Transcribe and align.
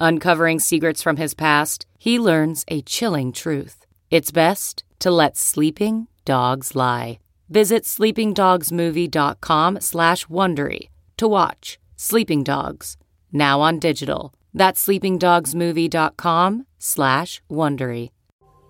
Uncovering 0.00 0.60
secrets 0.60 1.02
from 1.02 1.16
his 1.16 1.34
past, 1.34 1.84
he 1.98 2.18
learns 2.20 2.64
a 2.68 2.82
chilling 2.82 3.32
truth. 3.32 3.84
It's 4.10 4.30
best 4.30 4.84
to 5.00 5.10
let 5.10 5.36
sleeping 5.36 6.06
dogs 6.24 6.76
lie. 6.76 7.18
Visit 7.48 7.84
sleepingdogsmovie.com 7.84 9.80
slash 9.80 10.26
Wondery 10.26 10.88
to 11.16 11.26
watch 11.26 11.78
Sleeping 11.96 12.44
Dogs, 12.44 12.96
now 13.32 13.60
on 13.60 13.78
digital. 13.78 14.32
That's 14.54 14.86
sleepingdogsmovie.com 14.86 16.66
slash 16.78 17.42
Wondery. 17.50 18.10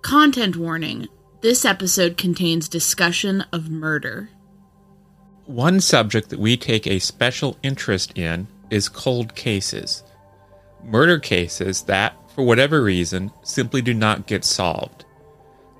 Content 0.02 0.56
warning. 0.56 1.08
This 1.42 1.64
episode 1.64 2.16
contains 2.16 2.68
discussion 2.68 3.44
of 3.52 3.68
murder. 3.68 4.30
One 5.44 5.80
subject 5.80 6.30
that 6.30 6.40
we 6.40 6.56
take 6.56 6.86
a 6.86 6.98
special 6.98 7.58
interest 7.62 8.16
in 8.16 8.46
is 8.70 8.88
cold 8.88 9.34
cases 9.34 10.04
murder 10.84 11.18
cases 11.18 11.82
that, 11.82 12.14
for 12.34 12.44
whatever 12.44 12.82
reason, 12.82 13.32
simply 13.42 13.82
do 13.82 13.94
not 13.94 14.26
get 14.26 14.44
solved, 14.44 15.04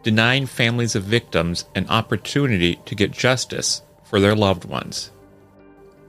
denying 0.03 0.47
families 0.47 0.95
of 0.95 1.05
victims 1.05 1.65
an 1.75 1.87
opportunity 1.89 2.77
to 2.87 2.95
get 2.95 3.11
justice 3.11 3.83
for 4.05 4.21
their 4.21 4.35
loved 4.35 4.65
ones. 4.65 5.11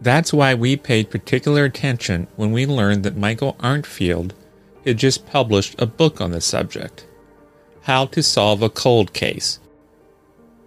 That's 0.01 0.31
why 0.31 0.53
we 0.53 0.77
paid 0.77 1.09
particular 1.09 1.65
attention 1.65 2.27
when 2.35 2.51
we 2.51 2.65
learned 2.65 3.03
that 3.03 3.17
Michael 3.17 3.53
Arntfield 3.59 4.31
had 4.85 4.97
just 4.97 5.27
published 5.27 5.75
a 5.79 5.85
book 5.85 6.21
on 6.21 6.31
the 6.31 6.41
subject 6.41 7.05
How 7.81 8.05
to 8.07 8.23
Solve 8.23 8.61
a 8.61 8.69
Cold 8.69 9.13
Case 9.13 9.59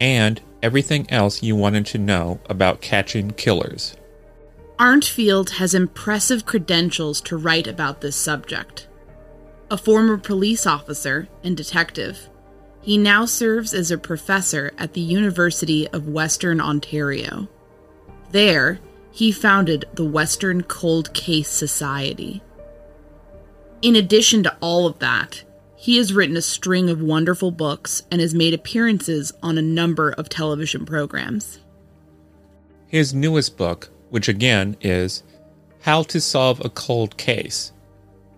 and 0.00 0.40
everything 0.62 1.10
else 1.10 1.42
you 1.42 1.56
wanted 1.56 1.86
to 1.86 1.98
know 1.98 2.40
about 2.48 2.80
catching 2.80 3.30
killers. 3.30 3.96
Arntfield 4.78 5.50
has 5.50 5.74
impressive 5.74 6.46
credentials 6.46 7.20
to 7.22 7.36
write 7.36 7.66
about 7.66 8.00
this 8.00 8.16
subject. 8.16 8.88
A 9.70 9.76
former 9.76 10.18
police 10.18 10.66
officer 10.66 11.28
and 11.44 11.56
detective, 11.56 12.28
he 12.82 12.98
now 12.98 13.24
serves 13.24 13.72
as 13.72 13.90
a 13.90 13.98
professor 13.98 14.72
at 14.76 14.92
the 14.92 15.00
University 15.00 15.86
of 15.88 16.08
Western 16.08 16.60
Ontario. 16.60 17.48
There, 18.30 18.80
he 19.12 19.30
founded 19.30 19.84
the 19.94 20.04
Western 20.04 20.62
Cold 20.62 21.14
Case 21.14 21.48
Society. 21.48 22.42
In 23.82 23.94
addition 23.94 24.42
to 24.42 24.56
all 24.60 24.86
of 24.86 24.98
that, 24.98 25.44
he 25.76 25.96
has 25.96 26.12
written 26.12 26.36
a 26.36 26.42
string 26.42 26.88
of 26.88 27.00
wonderful 27.00 27.50
books 27.50 28.02
and 28.10 28.20
has 28.20 28.34
made 28.34 28.54
appearances 28.54 29.32
on 29.42 29.58
a 29.58 29.62
number 29.62 30.10
of 30.12 30.28
television 30.28 30.86
programs. 30.86 31.58
His 32.86 33.12
newest 33.12 33.56
book, 33.56 33.90
which 34.12 34.28
again 34.28 34.76
is 34.82 35.22
How 35.80 36.02
to 36.02 36.20
Solve 36.20 36.60
a 36.62 36.68
Cold 36.68 37.16
Case, 37.16 37.72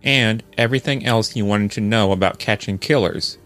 and 0.05 0.41
everything 0.57 1.05
else 1.05 1.35
you 1.35 1.45
wanted 1.45 1.73
to 1.73 1.81
know 1.81 2.12
about 2.12 2.39
catching 2.39 2.79
killers. 2.79 3.39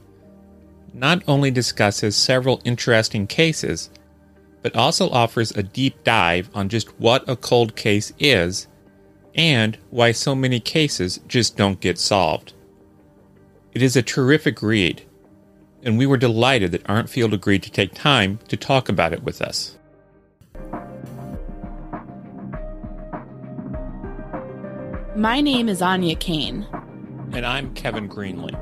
Not 0.93 1.23
only 1.27 1.51
discusses 1.51 2.17
several 2.17 2.61
interesting 2.67 3.27
cases, 3.27 3.89
but 4.61 4.77
also 4.77 5.09
offers 5.09 5.53
a 5.53 5.63
deep 5.63 6.05
dive 6.05 6.51
on 6.53 6.69
just 6.69 7.01
what 7.01 7.27
a 7.27 7.35
cold 7.35 7.75
case 7.77 8.13
is 8.19 8.69
and 9.35 9.79
why 9.89 10.13
so 10.13 10.35
many 10.35 10.61
cases 10.61 11.21
just 11.29 11.57
don't 11.57 11.81
get 11.81 11.97
solved. 11.99 12.53
It 13.73 13.81
is 13.81 13.97
a 13.97 14.03
terrific 14.03 14.61
read, 14.61 15.03
and 15.83 15.97
we 15.97 16.05
were 16.05 16.19
delighted 16.19 16.73
that 16.73 16.85
Arntfield 16.85 17.33
agreed 17.33 17.63
to 17.63 17.71
take 17.71 17.95
time 17.95 18.39
to 18.49 18.57
talk 18.59 18.91
about 18.91 19.15
it 19.15 19.23
with 19.23 19.41
us. 19.41 19.78
My 25.19 25.41
name 25.41 25.69
is 25.69 25.83
Aine 25.83 26.15
Cain. 26.15 26.65
And 27.33 27.45
I'm 27.45 27.75
Kevin 27.75 28.09
Greenlee. 28.09 28.55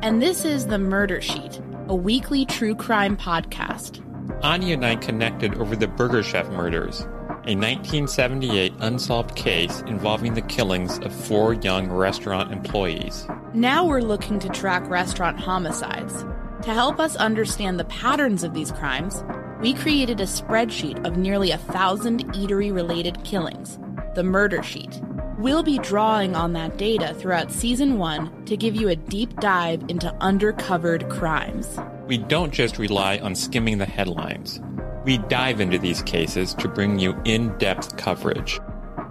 And 0.00 0.22
this 0.22 0.44
is 0.44 0.68
The 0.68 0.78
Murder 0.78 1.20
Sheet, 1.20 1.60
a 1.88 1.96
weekly 1.96 2.46
true 2.46 2.76
crime 2.76 3.16
podcast. 3.16 3.98
Aine 4.44 4.74
and 4.74 4.86
I 4.86 4.94
connected 4.94 5.56
over 5.56 5.74
the 5.74 5.88
Burger 5.88 6.22
Chef 6.22 6.48
murders, 6.50 7.00
a 7.00 7.56
1978 7.56 8.74
unsolved 8.78 9.34
case 9.34 9.80
involving 9.88 10.34
the 10.34 10.42
killings 10.42 11.00
of 11.00 11.12
four 11.12 11.54
young 11.54 11.90
restaurant 11.90 12.52
employees. 12.52 13.26
Now 13.52 13.84
we're 13.84 14.00
looking 14.00 14.38
to 14.38 14.48
track 14.50 14.88
restaurant 14.88 15.40
homicides. 15.40 16.24
To 16.62 16.72
help 16.72 17.00
us 17.00 17.16
understand 17.16 17.80
the 17.80 17.86
patterns 17.86 18.44
of 18.44 18.54
these 18.54 18.70
crimes, 18.70 19.24
we 19.60 19.74
created 19.74 20.20
a 20.20 20.26
spreadsheet 20.26 21.04
of 21.04 21.16
nearly 21.16 21.50
a 21.50 21.58
thousand 21.58 22.24
eatery 22.34 22.72
related 22.72 23.24
killings, 23.24 23.80
the 24.14 24.22
Murder 24.22 24.62
Sheet. 24.62 25.02
We'll 25.38 25.64
be 25.64 25.78
drawing 25.78 26.36
on 26.36 26.52
that 26.52 26.76
data 26.76 27.12
throughout 27.14 27.50
season 27.50 27.98
one 27.98 28.44
to 28.44 28.56
give 28.56 28.76
you 28.76 28.88
a 28.88 28.94
deep 28.94 29.34
dive 29.40 29.82
into 29.88 30.14
undercovered 30.20 31.10
crimes. 31.10 31.76
We 32.06 32.18
don't 32.18 32.52
just 32.52 32.78
rely 32.78 33.18
on 33.18 33.34
skimming 33.34 33.78
the 33.78 33.84
headlines. 33.84 34.60
We 35.04 35.18
dive 35.18 35.60
into 35.60 35.76
these 35.76 36.02
cases 36.02 36.54
to 36.54 36.68
bring 36.68 37.00
you 37.00 37.20
in 37.24 37.58
depth 37.58 37.96
coverage. 37.96 38.60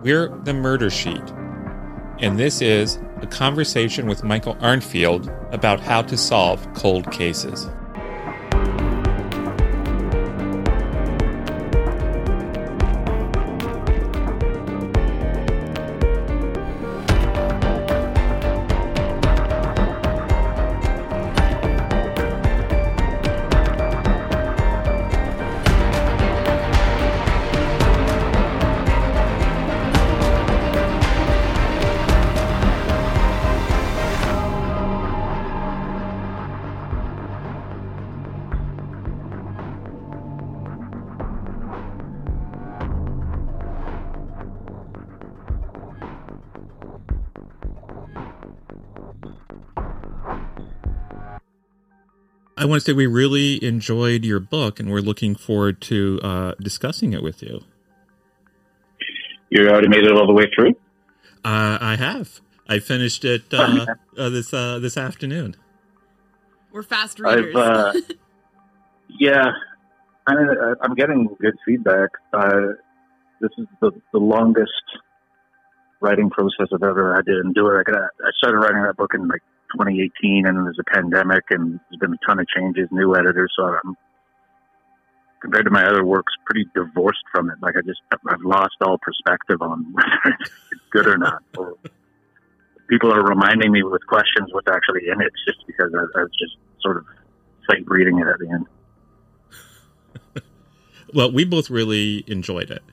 We're 0.01 0.29
the 0.45 0.53
Murder 0.53 0.89
Sheet, 0.89 1.29
and 2.19 2.39
this 2.39 2.61
is 2.61 2.99
a 3.21 3.27
conversation 3.27 4.07
with 4.07 4.23
Michael 4.23 4.55
Arntfield 4.55 5.29
about 5.53 5.81
how 5.81 6.03
to 6.03 6.15
solve 6.15 6.65
cold 6.73 7.11
cases. 7.11 7.67
I 52.63 52.65
want 52.65 52.81
to 52.81 52.92
say 52.92 52.94
we 52.94 53.07
really 53.07 53.62
enjoyed 53.62 54.24
your 54.24 54.39
book, 54.39 54.80
and 54.80 54.89
we're 54.89 55.01
looking 55.01 55.36
forward 55.36 55.81
to 55.81 56.18
uh, 56.24 56.54
discussing 56.62 57.12
it 57.12 57.21
with 57.21 57.44
you. 57.44 57.60
You 59.50 59.68
already 59.68 59.89
made 59.89 60.06
it 60.06 60.13
all 60.13 60.25
the 60.25 60.31
way 60.31 60.45
through. 60.56 60.69
Uh, 61.44 61.77
I 61.81 61.98
have. 61.98 62.39
I 62.69 62.80
finished 62.80 63.25
it 63.25 63.54
uh, 63.54 63.86
uh 64.18 64.30
this 64.30 64.54
uh, 64.54 64.80
this 64.80 64.95
afternoon. 64.95 65.57
We're 66.71 66.83
fast 66.83 67.19
readers. 67.19 67.54
Uh, 67.54 68.00
yeah, 69.19 69.51
I, 70.25 70.33
I'm 70.81 70.95
getting 70.95 71.36
good 71.42 71.57
feedback. 71.66 72.12
this 73.42 73.51
is 73.57 73.68
the, 73.81 73.92
the 74.13 74.19
longest 74.19 74.71
writing 76.00 76.30
process 76.30 76.68
I've 76.74 76.81
ever 76.81 77.13
had 77.13 77.25
to 77.25 77.42
endure. 77.42 77.83
I, 77.86 77.92
I 77.92 78.31
started 78.38 78.59
writing 78.59 78.83
that 78.83 78.95
book 78.95 79.12
in 79.13 79.27
like 79.27 79.42
2018, 79.73 80.45
and 80.45 80.57
then 80.57 80.63
there's 80.63 80.79
a 80.79 80.93
pandemic, 80.93 81.43
and 81.49 81.79
there's 81.89 81.99
been 81.99 82.13
a 82.13 82.25
ton 82.25 82.39
of 82.39 82.47
changes, 82.47 82.87
new 82.91 83.15
editors. 83.15 83.53
So 83.57 83.65
I'm 83.65 83.95
compared 85.41 85.65
to 85.65 85.71
my 85.71 85.85
other 85.85 86.05
works, 86.05 86.33
pretty 86.45 86.65
divorced 86.73 87.23
from 87.31 87.49
it. 87.49 87.57
Like 87.61 87.75
I 87.77 87.81
just 87.81 88.01
I've 88.11 88.41
lost 88.41 88.75
all 88.81 88.97
perspective 88.97 89.61
on 89.61 89.85
whether 89.93 90.37
it's 90.39 90.51
good 90.91 91.07
or 91.07 91.17
not. 91.17 91.43
Or 91.57 91.75
people 92.87 93.13
are 93.13 93.23
reminding 93.23 93.71
me 93.71 93.83
with 93.83 94.05
questions 94.07 94.49
what's 94.51 94.67
actually 94.67 95.09
in 95.11 95.21
it, 95.21 95.31
just 95.45 95.65
because 95.67 95.91
I, 95.93 96.19
I 96.19 96.23
was 96.23 96.31
just 96.39 96.55
sort 96.81 96.97
of 96.97 97.05
sight 97.69 97.83
reading 97.87 98.19
it 98.19 98.27
at 98.27 98.39
the 98.39 98.49
end. 98.49 100.43
well, 101.13 101.31
we 101.31 101.43
both 101.43 101.69
really 101.69 102.23
enjoyed 102.27 102.71
it 102.71 102.83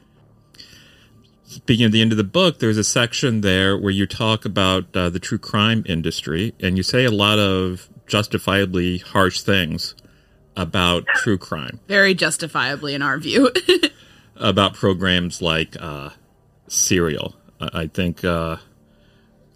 speaking 1.50 1.84
of 1.84 1.92
the 1.92 2.00
end 2.00 2.12
of 2.12 2.18
the 2.18 2.24
book, 2.24 2.60
there's 2.60 2.78
a 2.78 2.84
section 2.84 3.40
there 3.40 3.76
where 3.76 3.90
you 3.90 4.06
talk 4.06 4.44
about 4.44 4.84
uh, 4.94 5.10
the 5.10 5.18
true 5.18 5.38
crime 5.38 5.84
industry, 5.86 6.54
and 6.60 6.76
you 6.76 6.82
say 6.82 7.04
a 7.04 7.10
lot 7.10 7.38
of 7.38 7.88
justifiably 8.06 8.98
harsh 8.98 9.40
things 9.40 9.94
about 10.56 11.06
true 11.08 11.38
crime. 11.38 11.80
Very 11.88 12.14
justifiably, 12.14 12.94
in 12.94 13.02
our 13.02 13.18
view. 13.18 13.50
about 14.36 14.74
programs 14.74 15.42
like 15.42 15.76
uh, 15.80 16.10
Serial. 16.68 17.34
I, 17.60 17.82
I 17.82 17.86
think. 17.88 18.24
Uh, 18.24 18.56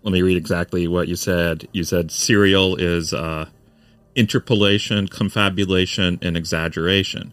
let 0.02 0.12
me 0.12 0.20
read 0.20 0.36
exactly 0.36 0.86
what 0.86 1.08
you 1.08 1.16
said. 1.16 1.66
You 1.72 1.82
said 1.82 2.10
Serial 2.10 2.76
is 2.76 3.14
uh, 3.14 3.46
interpolation, 4.14 5.08
confabulation, 5.08 6.18
and 6.20 6.36
exaggeration. 6.36 7.32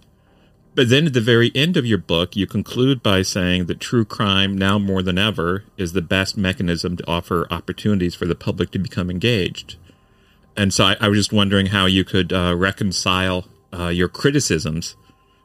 But 0.74 0.90
then 0.90 1.08
at 1.08 1.14
the 1.14 1.22
very 1.22 1.52
end 1.54 1.76
of 1.76 1.86
your 1.86 1.98
book, 1.98 2.36
you 2.36 2.48
conclude 2.48 3.04
by 3.04 3.24
saying 3.24 3.66
that 3.66 3.82
true 3.82 4.06
crime, 4.06 4.58
now 4.58 4.80
more 4.80 5.02
than 5.02 5.18
ever, 5.18 5.66
is 5.76 5.92
the 5.92 6.02
best 6.02 6.38
mechanism 6.38 6.96
to 6.98 7.08
offer 7.08 7.46
opportunities 7.52 8.16
for 8.16 8.26
the 8.26 8.36
public 8.36 8.72
to 8.72 8.80
become 8.80 9.10
engaged. 9.10 9.76
And 10.56 10.74
so 10.74 10.86
I, 10.86 10.98
I 11.02 11.08
was 11.10 11.18
just 11.20 11.34
wondering 11.34 11.68
how 11.68 11.88
you 11.88 12.06
could 12.06 12.32
uh, 12.32 12.56
reconcile 12.56 13.48
uh, 13.78 13.88
your 13.88 14.08
criticisms 14.08 14.96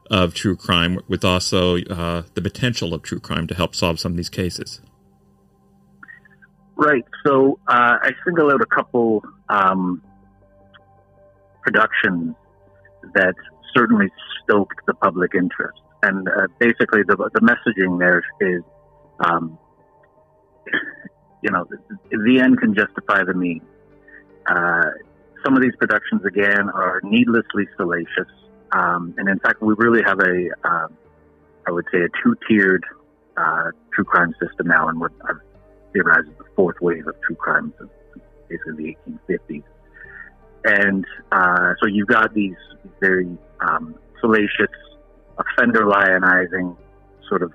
of 0.09 0.33
true 0.33 0.55
crime 0.55 0.99
with 1.09 1.25
also 1.25 1.77
uh, 1.77 2.23
the 2.33 2.41
potential 2.41 2.93
of 2.93 3.03
true 3.03 3.19
crime 3.19 3.47
to 3.47 3.55
help 3.55 3.75
solve 3.75 3.99
some 3.99 4.13
of 4.13 4.17
these 4.17 4.29
cases. 4.29 4.79
Right. 6.77 7.03
So 7.25 7.59
uh, 7.67 7.97
I 8.01 8.11
single 8.23 8.51
out 8.51 8.61
a 8.61 8.65
couple 8.65 9.25
um, 9.49 10.01
productions 11.63 12.35
that 13.13 13.35
certainly 13.77 14.07
stoked 14.43 14.85
the 14.85 14.93
public 14.93 15.31
interest. 15.35 15.79
And 16.03 16.27
uh, 16.27 16.47
basically, 16.59 17.01
the, 17.07 17.15
the 17.33 17.41
messaging 17.41 17.99
there 17.99 18.23
is, 18.39 18.63
um, 19.19 19.57
you 21.43 21.51
know, 21.51 21.65
the, 22.11 22.39
end 22.39 22.59
can 22.59 22.73
justify 22.73 23.23
the 23.23 23.33
means. 23.33 23.61
Uh, 24.45 24.83
some 25.43 25.55
of 25.55 25.61
these 25.61 25.75
productions, 25.77 26.21
again, 26.25 26.69
are 26.73 27.01
needlessly 27.03 27.67
salacious. 27.77 28.31
Um, 28.71 29.13
and 29.17 29.29
in 29.29 29.39
fact, 29.39 29.61
we 29.61 29.73
really 29.77 30.03
have 30.03 30.19
a, 30.19 30.49
uh, 30.63 30.87
I 31.67 31.71
would 31.71 31.85
say, 31.91 31.99
a 31.99 32.09
two-tiered 32.23 32.83
uh, 33.37 33.71
true 33.93 34.03
crime 34.03 34.33
system 34.41 34.67
now, 34.67 34.87
and 34.87 34.99
what 34.99 35.11
I've 35.27 35.39
theorized 35.93 36.27
is 36.27 36.37
the 36.37 36.45
fourth 36.55 36.77
wave 36.81 37.07
of 37.07 37.15
true 37.25 37.35
crime, 37.35 37.73
basically 38.49 38.95
the 39.07 39.11
1850s. 39.29 39.63
And 40.65 41.05
uh, 41.31 41.73
so 41.81 41.87
you've 41.87 42.07
got 42.07 42.33
these 42.33 42.55
very 42.99 43.37
um, 43.61 43.95
salacious, 44.21 44.71
offender 45.37 45.85
lionizing, 45.85 46.75
sort 47.27 47.43
of 47.43 47.53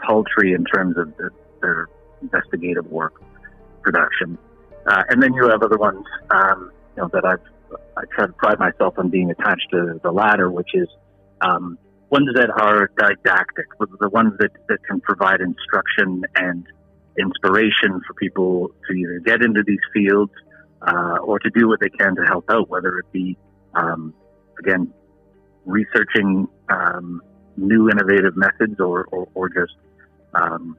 paltry 0.00 0.52
in 0.52 0.64
terms 0.64 0.96
of 0.96 1.16
the, 1.16 1.30
their 1.60 1.88
investigative 2.22 2.86
work 2.90 3.20
production. 3.82 4.38
Uh, 4.86 5.02
and 5.08 5.22
then 5.22 5.32
you 5.34 5.48
have 5.48 5.62
other 5.62 5.78
ones, 5.78 6.04
um, 6.30 6.70
you 6.96 7.02
know, 7.02 7.08
that 7.12 7.24
I've 7.24 7.40
I 7.96 8.02
try 8.12 8.26
to 8.26 8.32
pride 8.32 8.58
myself 8.58 8.94
on 8.98 9.08
being 9.08 9.30
attached 9.30 9.68
to 9.72 10.00
the 10.02 10.12
latter, 10.12 10.50
which 10.50 10.70
is 10.74 10.88
um, 11.40 11.78
ones 12.10 12.28
that 12.34 12.50
are 12.50 12.90
didactic, 12.96 13.66
the 14.00 14.08
ones 14.08 14.34
that, 14.38 14.50
that 14.68 14.78
can 14.84 15.00
provide 15.00 15.40
instruction 15.40 16.22
and 16.36 16.66
inspiration 17.18 18.00
for 18.06 18.14
people 18.14 18.70
to 18.88 18.94
either 18.94 19.20
get 19.20 19.42
into 19.42 19.62
these 19.66 19.80
fields 19.92 20.32
uh, 20.82 21.18
or 21.22 21.38
to 21.38 21.50
do 21.50 21.68
what 21.68 21.80
they 21.80 21.88
can 21.88 22.14
to 22.16 22.22
help 22.22 22.44
out, 22.50 22.68
whether 22.68 22.98
it 22.98 23.10
be, 23.12 23.36
um, 23.74 24.14
again, 24.58 24.92
researching 25.64 26.48
um, 26.68 27.22
new 27.56 27.88
innovative 27.88 28.36
methods 28.36 28.80
or, 28.80 29.04
or, 29.10 29.28
or 29.34 29.48
just, 29.48 29.74
um, 30.34 30.76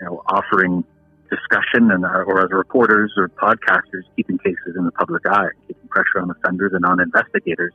you 0.00 0.06
know, 0.06 0.22
offering 0.26 0.84
discussion 1.30 1.90
and 1.90 2.04
uh, 2.04 2.22
or 2.26 2.44
as 2.44 2.50
reporters 2.50 3.12
or 3.16 3.28
podcasters 3.28 4.02
keeping 4.14 4.38
cases 4.38 4.76
in 4.76 4.84
the 4.84 4.92
public 4.92 5.22
eye, 5.26 5.48
keeping 5.66 5.88
pressure 5.88 6.20
on 6.20 6.30
offenders 6.30 6.72
and 6.74 6.84
on 6.84 7.00
investigators 7.00 7.72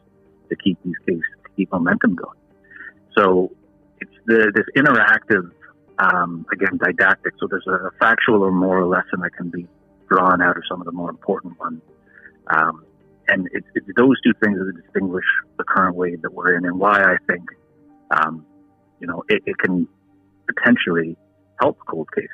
to 0.50 0.56
keep 0.56 0.78
these 0.84 0.96
cases, 1.06 1.24
to 1.44 1.50
keep 1.56 1.72
momentum 1.72 2.16
going. 2.16 2.38
So 3.18 3.52
it's 4.00 4.12
the, 4.26 4.52
this 4.56 4.66
interactive, 4.76 5.52
um, 6.00 6.46
again, 6.52 6.78
didactic. 6.78 7.34
So 7.40 7.48
there's 7.48 7.68
a, 7.68 7.92
factual 8.00 8.44
or 8.44 8.52
moral 8.52 8.90
lesson 8.90 9.20
that 9.22 9.34
can 9.36 9.50
be 9.50 9.68
drawn 10.10 10.42
out 10.42 10.58
of 10.58 10.64
some 10.70 10.82
of 10.82 10.86
the 10.86 10.92
more 10.92 11.10
important 11.10 11.60
ones. 11.60 11.82
Um, 12.48 12.86
and 13.32 13.48
it's, 13.54 13.68
it's, 13.76 13.88
those 13.96 14.20
two 14.22 14.34
things 14.44 14.60
that 14.60 14.74
distinguish 14.84 15.26
the 15.58 15.64
current 15.64 15.96
wave 15.96 16.22
that 16.22 16.34
we're 16.34 16.56
in 16.58 16.66
and 16.66 16.78
why 16.78 17.02
I 17.02 17.16
think, 17.30 17.44
um, 18.12 18.46
you 19.00 19.08
know, 19.08 19.24
it, 19.30 19.42
it, 19.46 19.58
can 19.58 19.88
potentially 20.48 21.16
help 21.62 21.78
cold 21.90 22.10
cases. 22.14 22.30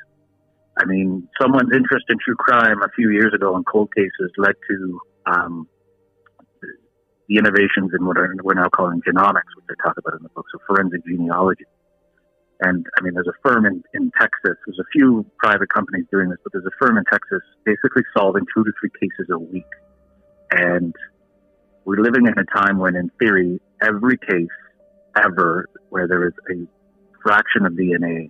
I 0.79 0.85
mean, 0.85 1.29
someone's 1.39 1.71
interest 1.73 2.05
in 2.09 2.17
true 2.23 2.35
crime 2.35 2.81
a 2.81 2.89
few 2.95 3.11
years 3.11 3.31
ago 3.33 3.55
in 3.55 3.63
cold 3.63 3.89
cases 3.95 4.31
led 4.37 4.55
to 4.69 4.99
um, 5.27 5.67
the 7.29 7.37
innovations 7.37 7.91
in 7.97 8.05
what 8.05 8.17
we're 8.43 8.53
now 8.55 8.69
calling 8.69 9.01
genomics, 9.01 9.53
which 9.55 9.65
I 9.69 9.87
talk 9.87 9.97
about 9.97 10.17
in 10.17 10.23
the 10.23 10.29
book, 10.29 10.45
so 10.51 10.59
forensic 10.67 11.05
genealogy. 11.05 11.65
And 12.61 12.87
I 12.97 13.03
mean, 13.03 13.13
there's 13.13 13.27
a 13.27 13.37
firm 13.47 13.67
in, 13.67 13.83
in 13.93 14.11
Texas, 14.19 14.57
there's 14.65 14.79
a 14.79 14.89
few 14.91 15.25
private 15.37 15.69
companies 15.71 16.05
doing 16.11 16.29
this, 16.29 16.39
but 16.43 16.53
there's 16.53 16.65
a 16.65 16.73
firm 16.83 16.97
in 16.97 17.03
Texas 17.05 17.41
basically 17.65 18.01
solving 18.17 18.45
two 18.55 18.63
to 18.63 18.71
three 18.79 18.89
cases 18.99 19.27
a 19.31 19.37
week. 19.37 19.69
And 20.51 20.95
we're 21.85 22.01
living 22.01 22.27
in 22.27 22.33
a 22.37 22.45
time 22.45 22.77
when, 22.77 22.95
in 22.95 23.09
theory, 23.19 23.59
every 23.81 24.17
case 24.17 24.47
ever 25.15 25.67
where 25.89 26.07
there 26.07 26.27
is 26.27 26.33
a 26.51 26.67
fraction 27.23 27.65
of 27.65 27.73
DNA 27.73 28.29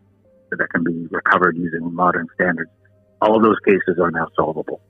that 0.52 0.70
can 0.72 0.84
be 0.84 1.08
recovered 1.12 1.58
using 1.58 1.94
modern 1.94 2.28
standards, 2.36 2.72
all 3.22 3.42
those 3.42 3.58
cases 3.66 4.00
are 4.02 4.12
now 4.12 4.28
solvable. 4.36 4.82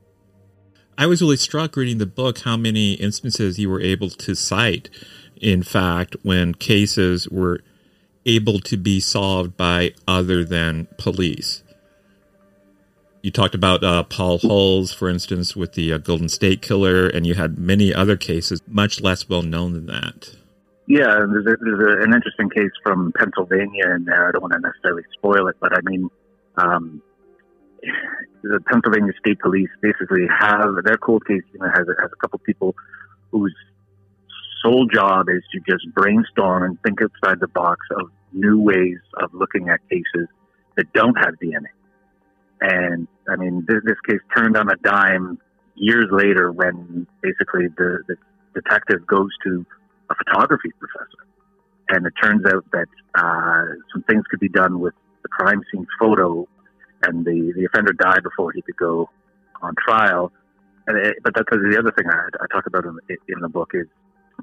I 0.98 1.05
was 1.05 1.22
really 1.22 1.38
struck 1.38 1.75
reading 1.75 2.00
the 2.00 2.05
book 2.07 2.39
how 2.39 2.57
many 2.57 2.93
instances 2.93 3.60
you 3.60 3.69
were 3.69 3.81
able 3.81 4.10
to 4.10 4.36
cite, 4.36 4.89
in 5.39 5.62
fact, 5.62 6.15
when 6.24 6.55
cases 6.55 7.29
were 7.29 7.62
able 8.25 8.60
to 8.60 8.77
be 8.77 9.00
solved 9.00 9.55
by 9.55 9.93
other 10.07 10.43
than 10.43 10.88
police. 10.98 11.63
You 13.21 13.31
talked 13.31 13.55
about 13.55 13.83
uh, 13.83 14.03
Paul 14.03 14.38
Holes, 14.38 14.93
for 14.93 15.09
instance, 15.09 15.55
with 15.55 15.74
the 15.74 15.93
uh, 15.93 15.97
Golden 15.97 16.29
State 16.29 16.62
Killer, 16.62 17.07
and 17.07 17.25
you 17.25 17.33
had 17.33 17.57
many 17.57 17.93
other 17.93 18.15
cases 18.15 18.62
much 18.67 19.01
less 19.01 19.27
well 19.27 19.41
known 19.41 19.74
than 19.74 19.88
that. 19.88 20.36
Yeah, 20.88 21.25
there's, 21.29 21.45
a, 21.45 21.57
there's 21.59 22.00
a, 22.00 22.03
an 22.03 22.13
interesting 22.13 22.50
case 22.50 22.71
from 22.83 23.12
Pennsylvania 23.17 23.89
in 23.95 24.05
there. 24.05 24.29
I 24.29 24.31
don't 24.31 24.41
want 24.41 24.53
to 24.53 24.59
necessarily 24.59 25.03
spoil 25.17 25.47
it, 25.47 25.57
but 25.59 25.74
I 25.75 25.81
mean, 25.83 26.09
um, 26.55 27.01
the 28.43 28.59
Pennsylvania 28.71 29.13
State 29.19 29.39
Police 29.39 29.69
basically 29.81 30.25
have 30.39 30.75
their 30.86 30.97
cold 30.97 31.25
case 31.25 31.43
unit 31.53 31.71
has 31.75 31.88
has 32.00 32.12
a 32.12 32.15
couple 32.21 32.39
people 32.39 32.75
whose 33.31 33.53
sole 34.63 34.88
job 34.88 35.27
is 35.29 35.43
to 35.51 35.59
just 35.69 35.86
brainstorm 35.93 36.63
and 36.63 36.81
think 36.81 37.00
outside 37.01 37.39
the 37.39 37.47
box 37.47 37.86
of 38.00 38.09
new 38.31 38.62
ways 38.62 39.00
of 39.21 39.33
looking 39.33 39.69
at 39.69 39.79
cases 39.89 40.27
that 40.75 40.91
don't 40.93 41.15
have 41.15 41.36
DNA. 41.41 41.67
And 42.62 43.08
I 43.30 43.36
mean, 43.36 43.66
this, 43.68 43.78
this 43.86 43.98
case 44.08 44.22
turned 44.36 44.58
on 44.58 44.70
a 44.70 44.76
dime 44.78 45.40
years 45.76 46.08
later 46.12 46.52
when 46.52 47.08
basically 47.22 47.68
the, 47.78 48.04
the 48.08 48.16
detective 48.56 49.06
goes 49.06 49.30
to 49.44 49.66
a 50.10 50.16
photography 50.16 50.72
professor. 50.80 51.26
And 51.90 52.06
it 52.06 52.14
turns 52.22 52.46
out 52.46 52.66
that 52.72 52.88
uh, 53.16 53.66
some 53.94 54.04
things 54.04 54.24
could 54.30 54.40
be 54.40 54.50
done 54.50 54.80
with 54.80 54.94
the 55.24 55.30
crime 55.30 55.62
scene 55.72 55.88
photo, 56.00 56.48
and 57.04 57.26
the, 57.26 57.54
the 57.56 57.66
offender 57.66 57.94
died 57.94 58.24
before 58.24 58.52
he 58.52 58.62
could 58.62 58.76
go 58.76 59.10
on 59.62 59.74
trial. 59.88 60.32
It, 60.88 61.18
but 61.24 61.34
that's 61.36 61.50
the 61.50 61.78
other 61.78 61.92
thing 61.92 62.10
I, 62.10 62.28
I 62.42 62.48
talk 62.52 62.66
about 62.66 62.86
in, 62.86 62.98
in 63.10 63.40
the 63.42 63.50
book 63.50 63.72
is 63.74 63.88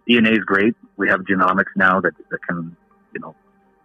DNA 0.08 0.32
is 0.32 0.44
great. 0.44 0.74
We 0.96 1.08
have 1.08 1.20
genomics 1.20 1.74
now 1.76 2.00
that, 2.00 2.12
that 2.30 2.38
can, 2.48 2.76
you 3.14 3.20
know, 3.20 3.34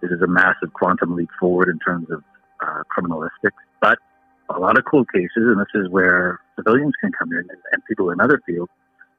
this 0.02 0.12
is 0.12 0.22
a 0.22 0.28
massive 0.28 0.74
quantum 0.74 1.16
leap 1.16 1.30
forward 1.40 1.70
in 1.70 1.80
terms 1.80 2.10
of 2.10 2.24
uh, 2.66 2.84
criminalistics. 2.96 3.52
But 3.82 4.00
a 4.50 4.60
lot 4.60 4.78
of 4.78 4.86
cold 4.86 5.08
cases, 5.14 5.30
and 5.36 5.60
this 5.60 5.74
is 5.76 5.90
where 5.90 6.40
civilians 6.56 6.94
can 7.02 7.12
come 7.12 7.32
in 7.32 7.40
and, 7.40 7.62
and 7.72 7.86
people 7.88 8.10
in 8.10 8.20
other 8.20 8.42
fields, 8.46 8.72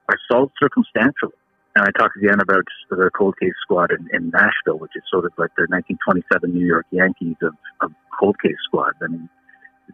are 0.08 0.18
solved 0.30 0.52
circumstantially. 0.60 1.32
And 1.76 1.86
I 1.86 1.90
talked 1.98 2.16
again 2.16 2.40
about 2.40 2.64
the 2.90 3.10
cold 3.16 3.38
case 3.38 3.54
squad 3.62 3.92
in, 3.92 4.08
in 4.12 4.30
Nashville, 4.30 4.78
which 4.78 4.92
is 4.96 5.02
sort 5.10 5.24
of 5.24 5.32
like 5.38 5.50
the 5.56 5.66
1927 5.70 6.52
New 6.52 6.66
York 6.66 6.86
Yankees 6.90 7.36
of, 7.42 7.54
of 7.80 7.92
cold 8.18 8.36
case 8.42 8.58
squads. 8.64 8.96
I 9.02 9.06
mean, 9.06 9.28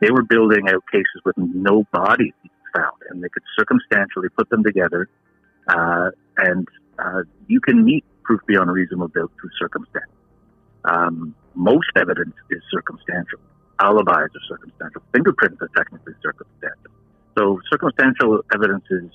they 0.00 0.10
were 0.10 0.22
building 0.22 0.68
out 0.68 0.82
cases 0.90 1.20
with 1.24 1.36
no 1.36 1.84
bodies 1.92 2.32
found, 2.74 2.96
and 3.10 3.22
they 3.22 3.28
could 3.28 3.42
circumstantially 3.58 4.28
put 4.30 4.48
them 4.48 4.64
together. 4.64 5.08
Uh, 5.68 6.10
and 6.38 6.66
uh, 6.98 7.22
you 7.46 7.60
can 7.60 7.84
meet 7.84 8.04
proof 8.22 8.40
beyond 8.46 8.70
reasonable 8.70 9.08
doubt 9.08 9.30
through 9.40 9.50
circumstance. 9.60 10.10
Um, 10.84 11.34
most 11.54 11.88
evidence 11.96 12.34
is 12.50 12.62
circumstantial. 12.70 13.40
Alibis 13.80 14.14
are 14.14 14.30
circumstantial. 14.48 15.02
Fingerprints 15.12 15.60
are 15.60 15.70
technically 15.76 16.14
circumstantial. 16.22 16.92
So 17.36 17.60
circumstantial 17.70 18.40
evidence 18.54 18.84
is 18.90 19.10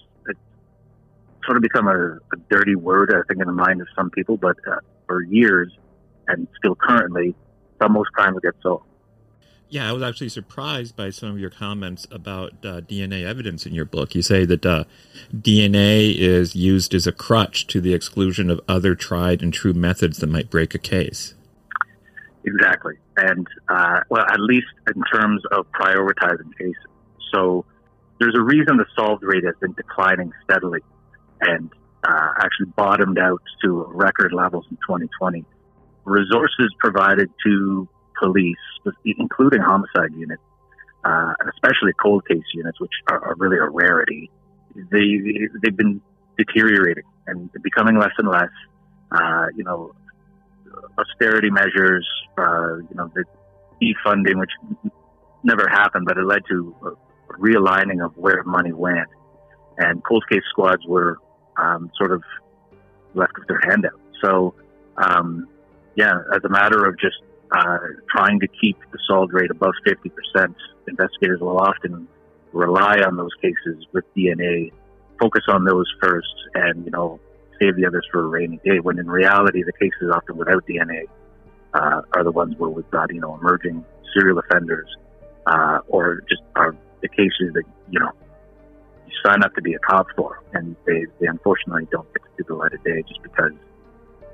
sort 1.45 1.57
of 1.57 1.63
become 1.63 1.87
a, 1.87 2.17
a, 2.17 2.37
dirty 2.49 2.75
word, 2.75 3.11
I 3.13 3.21
think, 3.27 3.41
in 3.41 3.47
the 3.47 3.53
mind 3.53 3.81
of 3.81 3.87
some 3.95 4.09
people. 4.11 4.37
But 4.37 4.57
uh, 4.67 4.77
for 5.07 5.23
years, 5.23 5.71
and 6.27 6.47
still 6.57 6.75
currently, 6.75 7.35
most 7.89 8.11
crimes 8.11 8.37
get 8.43 8.53
solved. 8.61 8.85
Yeah, 9.69 9.89
I 9.89 9.93
was 9.93 10.03
actually 10.03 10.29
surprised 10.29 10.95
by 10.97 11.09
some 11.11 11.31
of 11.31 11.39
your 11.39 11.49
comments 11.49 12.05
about 12.11 12.51
uh, 12.63 12.81
DNA 12.81 13.25
evidence 13.25 13.65
in 13.65 13.73
your 13.73 13.85
book. 13.85 14.13
You 14.13 14.21
say 14.21 14.45
that 14.45 14.65
uh, 14.65 14.83
DNA 15.33 16.13
is 16.15 16.55
used 16.55 16.93
as 16.93 17.07
a 17.07 17.11
crutch 17.13 17.67
to 17.67 17.79
the 17.79 17.93
exclusion 17.93 18.49
of 18.49 18.59
other 18.67 18.95
tried 18.95 19.41
and 19.41 19.53
true 19.53 19.73
methods 19.73 20.17
that 20.17 20.27
might 20.27 20.49
break 20.49 20.75
a 20.75 20.77
case. 20.77 21.33
Exactly. 22.43 22.95
And, 23.17 23.47
uh, 23.67 24.01
well, 24.09 24.25
at 24.27 24.39
least 24.39 24.67
in 24.93 25.03
terms 25.13 25.43
of 25.51 25.65
prioritizing 25.71 26.57
cases. 26.57 26.75
So 27.33 27.65
there's 28.19 28.35
a 28.35 28.41
reason 28.41 28.77
the 28.77 28.85
solved 28.95 29.23
rate 29.23 29.43
has 29.43 29.55
been 29.59 29.73
declining 29.73 30.31
steadily 30.43 30.81
and 31.39 31.71
uh, 32.03 32.33
actually 32.37 32.67
bottomed 32.75 33.19
out 33.19 33.41
to 33.63 33.85
record 33.89 34.33
levels 34.33 34.65
in 34.69 34.77
2020. 34.77 35.45
Resources 36.05 36.73
provided 36.79 37.29
to 37.45 37.87
police, 38.19 38.55
including 39.05 39.61
homicide 39.61 40.13
units, 40.15 40.41
uh, 41.03 41.33
especially 41.53 41.93
cold 42.01 42.27
case 42.27 42.43
units, 42.53 42.79
which 42.79 42.91
are, 43.07 43.19
are, 43.19 43.35
really 43.37 43.57
a 43.57 43.67
rarity, 43.67 44.29
they 44.75 45.47
they've 45.61 45.75
been 45.75 46.01
deteriorating 46.37 47.03
and 47.27 47.49
becoming 47.63 47.97
less 47.97 48.13
and 48.17 48.27
less. 48.27 48.49
Uh, 49.11 49.47
you 49.55 49.63
know, 49.63 49.93
austerity 50.97 51.49
measures, 51.49 52.07
uh, 52.37 52.77
you 52.77 52.95
know, 52.95 53.11
the 53.13 53.23
defunding, 53.81 54.39
which 54.39 54.51
never 55.43 55.67
happened, 55.67 56.05
but 56.05 56.17
it 56.17 56.25
led 56.25 56.43
to 56.49 56.75
a 56.85 57.33
realigning 57.33 58.03
of 58.03 58.15
where 58.17 58.43
money 58.43 58.71
went. 58.71 59.07
And 59.77 60.03
cold 60.03 60.23
case 60.29 60.43
squads 60.49 60.85
were 60.85 61.17
um, 61.57 61.91
sort 61.97 62.11
of 62.11 62.23
left 63.13 63.33
with 63.37 63.47
their 63.47 63.61
hand 63.67 63.85
out. 63.85 63.99
So, 64.23 64.53
um, 64.97 65.47
yeah, 65.95 66.19
as 66.33 66.43
a 66.43 66.49
matter 66.49 66.85
of 66.85 66.99
just 66.99 67.17
uh, 67.51 67.77
trying 68.09 68.39
to 68.39 68.47
keep 68.47 68.77
the 68.91 68.99
solved 69.07 69.33
rate 69.33 69.51
above 69.51 69.73
50%, 69.85 70.55
investigators 70.87 71.39
will 71.41 71.57
often 71.57 72.07
rely 72.53 72.99
on 72.99 73.17
those 73.17 73.33
cases 73.41 73.85
with 73.93 74.03
DNA, 74.15 74.71
focus 75.19 75.43
on 75.47 75.65
those 75.65 75.85
first, 76.01 76.33
and, 76.55 76.85
you 76.85 76.91
know, 76.91 77.19
save 77.61 77.75
the 77.75 77.85
others 77.85 78.05
for 78.11 78.25
a 78.25 78.27
rainy 78.27 78.59
day, 78.65 78.79
when 78.81 78.97
in 78.97 79.09
reality, 79.09 79.63
the 79.63 79.73
cases 79.73 80.11
often 80.13 80.37
without 80.37 80.65
DNA 80.65 81.03
uh, 81.73 82.01
are 82.13 82.23
the 82.23 82.31
ones 82.31 82.55
where 82.57 82.69
we've 82.69 82.89
got, 82.91 83.13
you 83.13 83.21
know, 83.21 83.35
emerging 83.35 83.85
serial 84.13 84.39
offenders 84.39 84.87
uh, 85.45 85.79
or 85.87 86.21
just 86.29 86.41
are 86.55 86.75
the 87.01 87.07
cases 87.07 87.53
that, 87.53 87.63
you 87.89 87.99
know, 87.99 88.11
you 89.07 89.13
sign 89.25 89.43
up 89.43 89.53
to 89.55 89.61
be 89.61 89.73
a 89.73 89.79
cop 89.79 90.07
for, 90.15 90.41
and 90.53 90.75
they, 90.85 91.05
they 91.19 91.27
unfortunately 91.27 91.87
don't 91.91 92.07
get 92.13 92.23
to 92.37 92.43
the 92.47 92.55
light 92.55 92.73
of 92.73 92.83
day 92.83 93.03
just 93.07 93.21
because 93.21 93.51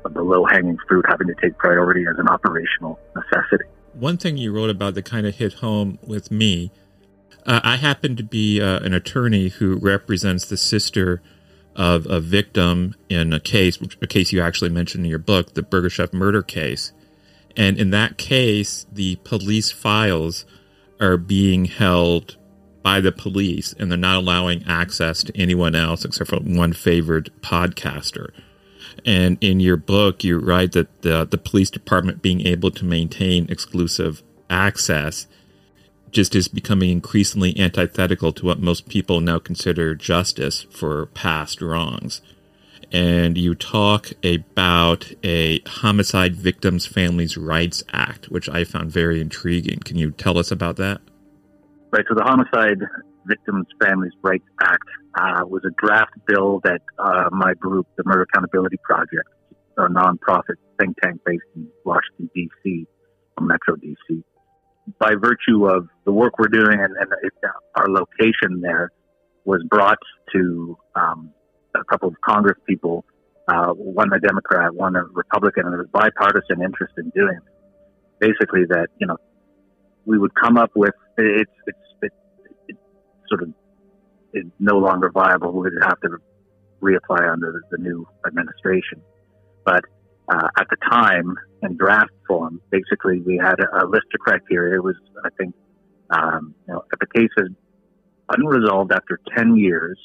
of 0.05 0.13
the 0.13 0.22
low 0.22 0.46
hanging 0.46 0.77
fruit 0.88 1.05
having 1.07 1.27
to 1.27 1.36
take 1.41 1.57
priority 1.57 2.05
as 2.10 2.17
an 2.17 2.27
operational 2.27 3.00
necessity. 3.15 3.65
One 3.93 4.17
thing 4.17 4.38
you 4.38 4.51
wrote 4.51 4.69
about 4.69 4.93
that 4.93 5.05
kind 5.05 5.25
of 5.25 5.36
hit 5.36 5.53
home 5.53 5.98
with 6.05 6.31
me. 6.31 6.72
Uh, 7.46 7.62
I 7.63 7.77
happen 7.77 8.15
to 8.17 8.24
be 8.24 8.62
uh, 8.62 8.79
an 8.79 8.93
attorney 8.93 9.50
who 9.50 9.77
represents 9.77 10.46
the 10.46 10.57
sister 10.57 11.22
of 11.77 12.07
a 12.07 12.19
victim 12.19 12.96
in 13.07 13.31
a 13.31 13.39
case, 13.39 13.79
a 14.01 14.07
case 14.07 14.34
you 14.34 14.41
actually 14.41 14.72
mentioned 14.72 15.05
in 15.05 15.10
your 15.10 15.19
book, 15.19 15.53
the 15.53 15.62
Burger 15.62 15.89
Chef 15.89 16.12
murder 16.12 16.41
case. 16.41 16.91
And 17.55 17.77
in 17.77 17.91
that 17.91 18.17
case, 18.17 18.86
the 18.91 19.17
police 19.17 19.72
files 19.72 20.46
are 21.00 21.17
being 21.17 21.65
held 21.65 22.36
by 22.81 23.00
the 23.00 23.12
police 23.12 23.74
and 23.77 23.91
they're 23.91 23.98
not 23.98 24.17
allowing 24.17 24.63
access 24.65 25.24
to 25.24 25.38
anyone 25.38 25.75
else 25.75 26.03
except 26.03 26.31
for 26.31 26.38
one 26.38 26.74
favored 26.74 27.29
podcaster. 27.41 28.31
And 29.05 29.38
in 29.41 29.60
your 29.60 29.77
book, 29.77 30.24
you 30.24 30.39
write 30.39 30.72
that 30.72 31.03
the, 31.03 31.25
the 31.25 31.38
police 31.38 31.69
department 31.69 32.22
being 32.22 32.46
able 32.48 32.72
to 32.72 32.86
maintain 32.86 33.48
exclusive 33.50 34.24
access 34.50 35.27
just 36.12 36.36
is 36.36 36.48
becoming 36.48 36.90
increasingly 36.90 37.58
antithetical 37.60 38.32
to 38.34 38.46
what 38.46 38.60
most 38.60 38.88
people 38.88 39.20
now 39.20 39.40
consider 39.40 39.96
justice 39.96 40.66
for 40.70 41.08
past 41.08 41.62
wrongs. 41.62 42.22
And 42.92 43.38
you 43.38 43.54
talk 43.54 44.12
about 44.24 45.12
a 45.24 45.60
Homicide 45.68 46.36
Victims 46.36 46.86
Families 46.86 47.36
Rights 47.36 47.84
Act, 47.92 48.30
which 48.30 48.48
I 48.48 48.64
found 48.64 48.92
very 48.92 49.20
intriguing. 49.20 49.80
Can 49.80 49.98
you 49.98 50.12
tell 50.12 50.38
us 50.38 50.52
about 50.52 50.78
that? 50.78 51.02
Right. 51.92 52.06
So 52.08 52.16
the 52.16 52.24
Homicide 52.24 52.80
Victims 53.26 53.68
Families 53.82 54.14
Rights 54.22 54.46
Act 54.62 54.88
uh, 55.20 55.46
was 55.46 55.64
a 55.66 55.72
draft 55.86 56.14
bill 56.28 56.62
that 56.64 56.82
uh, 56.98 57.30
my 57.32 57.54
group, 57.56 57.88
the 57.98 58.04
Murder 58.06 58.26
Accountability 58.32 58.78
Project, 58.84 59.28
a 59.78 59.88
nonprofit 59.90 60.56
think 60.80 60.96
tank 61.04 61.20
based 61.26 61.44
in 61.56 61.68
Washington, 61.84 62.30
D.C., 62.34 62.88
or 63.38 63.46
Metro 63.46 63.76
D.C., 63.76 64.24
by 65.00 65.13
virtue 65.15 65.67
of 65.67 65.88
the 66.06 66.12
work 66.12 66.39
we're 66.39 66.48
doing 66.48 66.79
and, 66.79 66.96
and 66.98 67.12
our 67.75 67.88
location 67.89 68.62
there, 68.62 68.91
was 69.46 69.63
brought 69.70 69.98
to 70.34 70.77
um, 70.96 71.32
a 71.74 71.84
couple 71.86 72.10
of 72.10 72.15
Congress 72.22 72.58
people, 72.67 73.06
uh, 73.48 73.72
one 73.72 74.12
a 74.13 74.20
Democrat, 74.20 74.74
one 74.74 74.96
a 74.96 75.03
Republican, 75.03 75.65
and 75.65 75.74
there 75.74 75.79
was 75.79 75.88
bipartisan 75.91 76.62
interest 76.62 76.94
in 76.98 77.10
doing 77.15 77.38
it. 77.38 77.53
Basically, 78.20 78.65
that 78.70 78.88
you 79.00 79.08
know, 79.08 79.17
we 80.06 80.17
would 80.17 80.34
come 80.36 80.58
up 80.58 80.72
with 80.75 80.94
it's 81.17 81.51
it's 81.65 81.77
it, 82.01 82.13
it 82.67 82.77
sort 83.29 83.44
of 83.44 83.50
is 84.34 84.46
no 84.60 84.77
longer 84.77 85.10
viable. 85.10 85.53
We 85.53 85.62
would 85.62 85.84
have 85.84 86.00
to 86.01 86.17
reapply 86.82 87.32
under 87.32 87.51
the, 87.51 87.77
the 87.77 87.82
new 87.82 88.08
administration. 88.25 89.01
But 89.65 89.84
uh, 90.29 90.48
at 90.60 90.67
the 90.69 90.77
time, 90.89 91.36
in 91.63 91.77
draft 91.77 92.12
form, 92.27 92.62
basically 92.69 93.19
we 93.22 93.38
had 93.38 93.60
a, 93.60 93.84
a 93.84 93.86
list 93.86 94.07
of 94.13 94.19
criteria. 94.19 94.75
It 94.75 94.84
was, 94.84 94.96
I 95.24 95.29
think, 95.38 95.55
um, 96.10 96.53
you 96.67 96.74
know, 96.74 96.84
if 96.91 97.00
the 97.00 97.07
case 97.07 97.31
is 97.38 97.50
unresolved 98.29 98.91
after 98.91 99.19
10 99.36 99.55
years, 99.55 99.98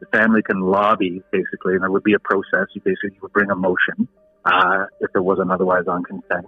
the 0.00 0.06
family 0.06 0.42
can 0.42 0.60
lobby 0.60 1.22
basically, 1.30 1.74
and 1.74 1.82
there 1.82 1.90
would 1.90 2.04
be 2.04 2.14
a 2.14 2.18
process. 2.18 2.66
You 2.74 2.82
basically 2.82 3.18
would 3.22 3.32
bring 3.32 3.50
a 3.50 3.56
motion 3.56 4.08
uh, 4.44 4.86
if 5.00 5.12
there 5.12 5.22
wasn't 5.22 5.50
otherwise 5.50 5.84
on 5.88 6.04
consent, 6.04 6.46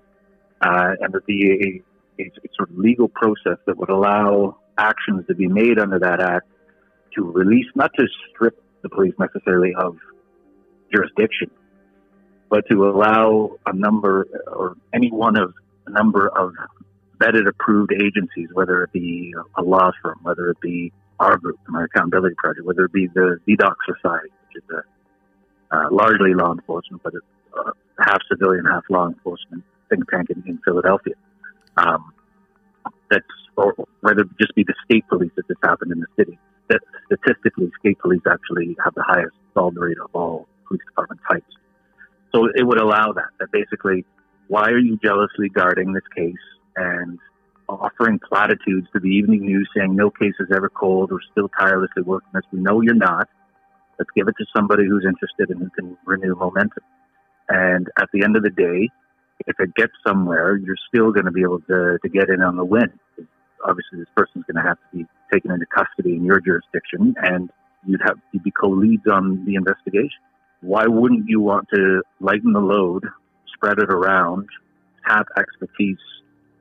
uh, 0.61 0.91
and 1.01 1.15
be 1.27 1.83
a, 2.19 2.23
a, 2.23 2.27
a 2.27 2.49
sort 2.57 2.71
of 2.71 2.79
legal 2.79 3.09
process 3.09 3.59
that 3.67 3.77
would 3.77 3.91
allow 3.91 4.59
actions 4.77 5.27
to 5.29 5.35
be 5.35 5.49
made 5.49 5.79
under 5.79 5.99
that 5.99 6.21
act 6.21 6.47
to 7.17 7.25
release, 7.25 7.67
not 7.75 7.91
to 7.99 8.07
strip 8.31 8.63
the 8.83 8.89
police 8.89 9.15
necessarily 9.19 9.75
of 9.75 9.97
jurisdiction, 10.95 11.51
but 12.51 12.65
to 12.71 12.89
allow 12.89 13.57
a 13.67 13.73
number 13.75 14.27
or 14.47 14.77
any 14.95 15.11
one 15.11 15.37
of 15.37 15.55
a 15.87 15.91
number 15.91 16.29
of 16.29 16.53
vetted 17.19 17.49
approved 17.49 17.93
agencies, 17.93 18.49
whether 18.53 18.83
it 18.85 18.93
be 18.93 19.35
a 19.57 19.63
law 19.63 19.91
firm, 20.03 20.19
whether 20.23 20.51
it 20.51 20.61
be 20.61 20.93
our 21.19 21.37
group, 21.37 21.59
my 21.69 21.85
accountability 21.85 22.35
project, 22.39 22.65
whether 22.65 22.85
it 22.85 22.93
be 22.93 23.09
the 23.09 23.39
Vidocq 23.49 23.75
Society, 23.87 24.29
which 24.47 24.63
is 24.63 24.71
a 24.71 25.77
uh, 25.77 25.89
largely 25.91 26.33
law 26.33 26.53
enforcement, 26.53 27.03
but 27.03 27.13
it's 27.15 27.27
uh, 27.59 27.73
half 27.99 28.19
civilian, 28.31 28.65
half 28.65 28.85
law 28.89 29.07
enforcement 29.07 29.63
think 29.89 30.09
tank 30.11 30.31
in, 30.31 30.43
in 30.47 30.59
Philadelphia. 30.65 31.15
Um, 31.77 32.13
that's, 33.11 33.25
or 33.57 33.75
whether 34.01 34.23
it 34.23 34.29
just 34.41 34.55
be 34.55 34.65
the 34.65 34.75
state 34.85 35.07
police 35.09 35.31
if 35.37 35.47
this 35.47 35.57
happened 35.63 35.93
in 35.93 36.01
the 36.01 36.07
city. 36.17 36.39
That 36.69 36.81
statistically, 37.07 37.71
state 37.81 37.99
police 37.99 38.21
actually 38.31 38.77
have 38.85 38.95
the 38.95 39.03
highest 39.03 39.35
solved 39.55 39.79
rate 39.79 39.97
of 40.03 40.11
all 40.13 40.47
police 40.67 40.83
department 40.87 41.21
types. 41.31 41.47
So 42.35 42.49
it 42.55 42.63
would 42.67 42.81
allow 42.81 43.13
that. 43.13 43.31
That 43.39 43.51
basically, 43.53 44.05
why 44.49 44.69
are 44.71 44.79
you 44.79 44.99
jealously 45.03 45.49
guarding 45.49 45.93
this 45.93 46.07
case 46.15 46.35
and 46.77 47.19
offering 47.69 48.19
platitudes 48.19 48.87
to 48.93 49.01
the 49.01 49.09
evening 49.09 49.45
news 49.45 49.69
saying 49.77 49.95
no 49.95 50.11
case 50.11 50.35
is 50.41 50.49
ever 50.55 50.69
cold 50.69 51.13
or 51.13 51.21
still 51.33 51.49
tirelessly 51.59 52.03
working 52.03 52.31
this? 52.35 52.45
We 52.53 52.61
know 52.61 52.81
you're 52.81 52.95
not. 52.95 53.29
Let's 53.99 54.11
give 54.15 54.29
it 54.29 54.35
to 54.39 54.47
somebody 54.57 54.85
who's 54.87 55.05
interested 55.07 55.51
and 55.51 55.61
who 55.61 55.71
can 55.71 55.97
renew 56.05 56.35
momentum. 56.35 56.85
And 57.49 57.89
at 57.99 58.09
the 58.13 58.23
end 58.23 58.37
of 58.37 58.43
the 58.43 58.51
day, 58.51 58.91
if 59.47 59.59
it 59.59 59.75
gets 59.75 59.93
somewhere, 60.07 60.57
you're 60.57 60.77
still 60.89 61.13
going 61.13 61.27
to 61.27 61.31
be 61.31 61.43
able 61.43 61.61
to, 61.61 61.99
to 62.03 62.09
get 62.09 62.29
in 62.29 62.43
on 62.43 62.57
the 62.57 62.65
win. 62.65 62.93
Obviously, 63.65 63.99
this 63.99 64.09
person's 64.17 64.45
going 64.51 64.63
to 64.63 64.69
have 64.69 64.77
to 64.77 64.99
be 64.99 65.07
taken 65.33 65.51
into 65.51 65.67
custody 65.67 66.15
in 66.15 66.25
your 66.25 66.41
jurisdiction, 66.41 67.15
and 67.23 67.51
you'd 67.87 68.01
have 68.05 68.17
to 68.33 68.41
be 68.41 68.51
co-leads 68.51 69.07
on 69.11 69.45
the 69.45 69.55
investigation. 69.55 70.21
Why 70.61 70.87
wouldn't 70.87 71.29
you 71.29 71.41
want 71.41 71.69
to 71.75 72.03
lighten 72.21 72.53
the 72.53 72.61
load, 72.61 73.05
spread 73.55 73.79
it 73.79 73.91
around, 73.91 74.49
have 75.05 75.27
expertise 75.37 75.99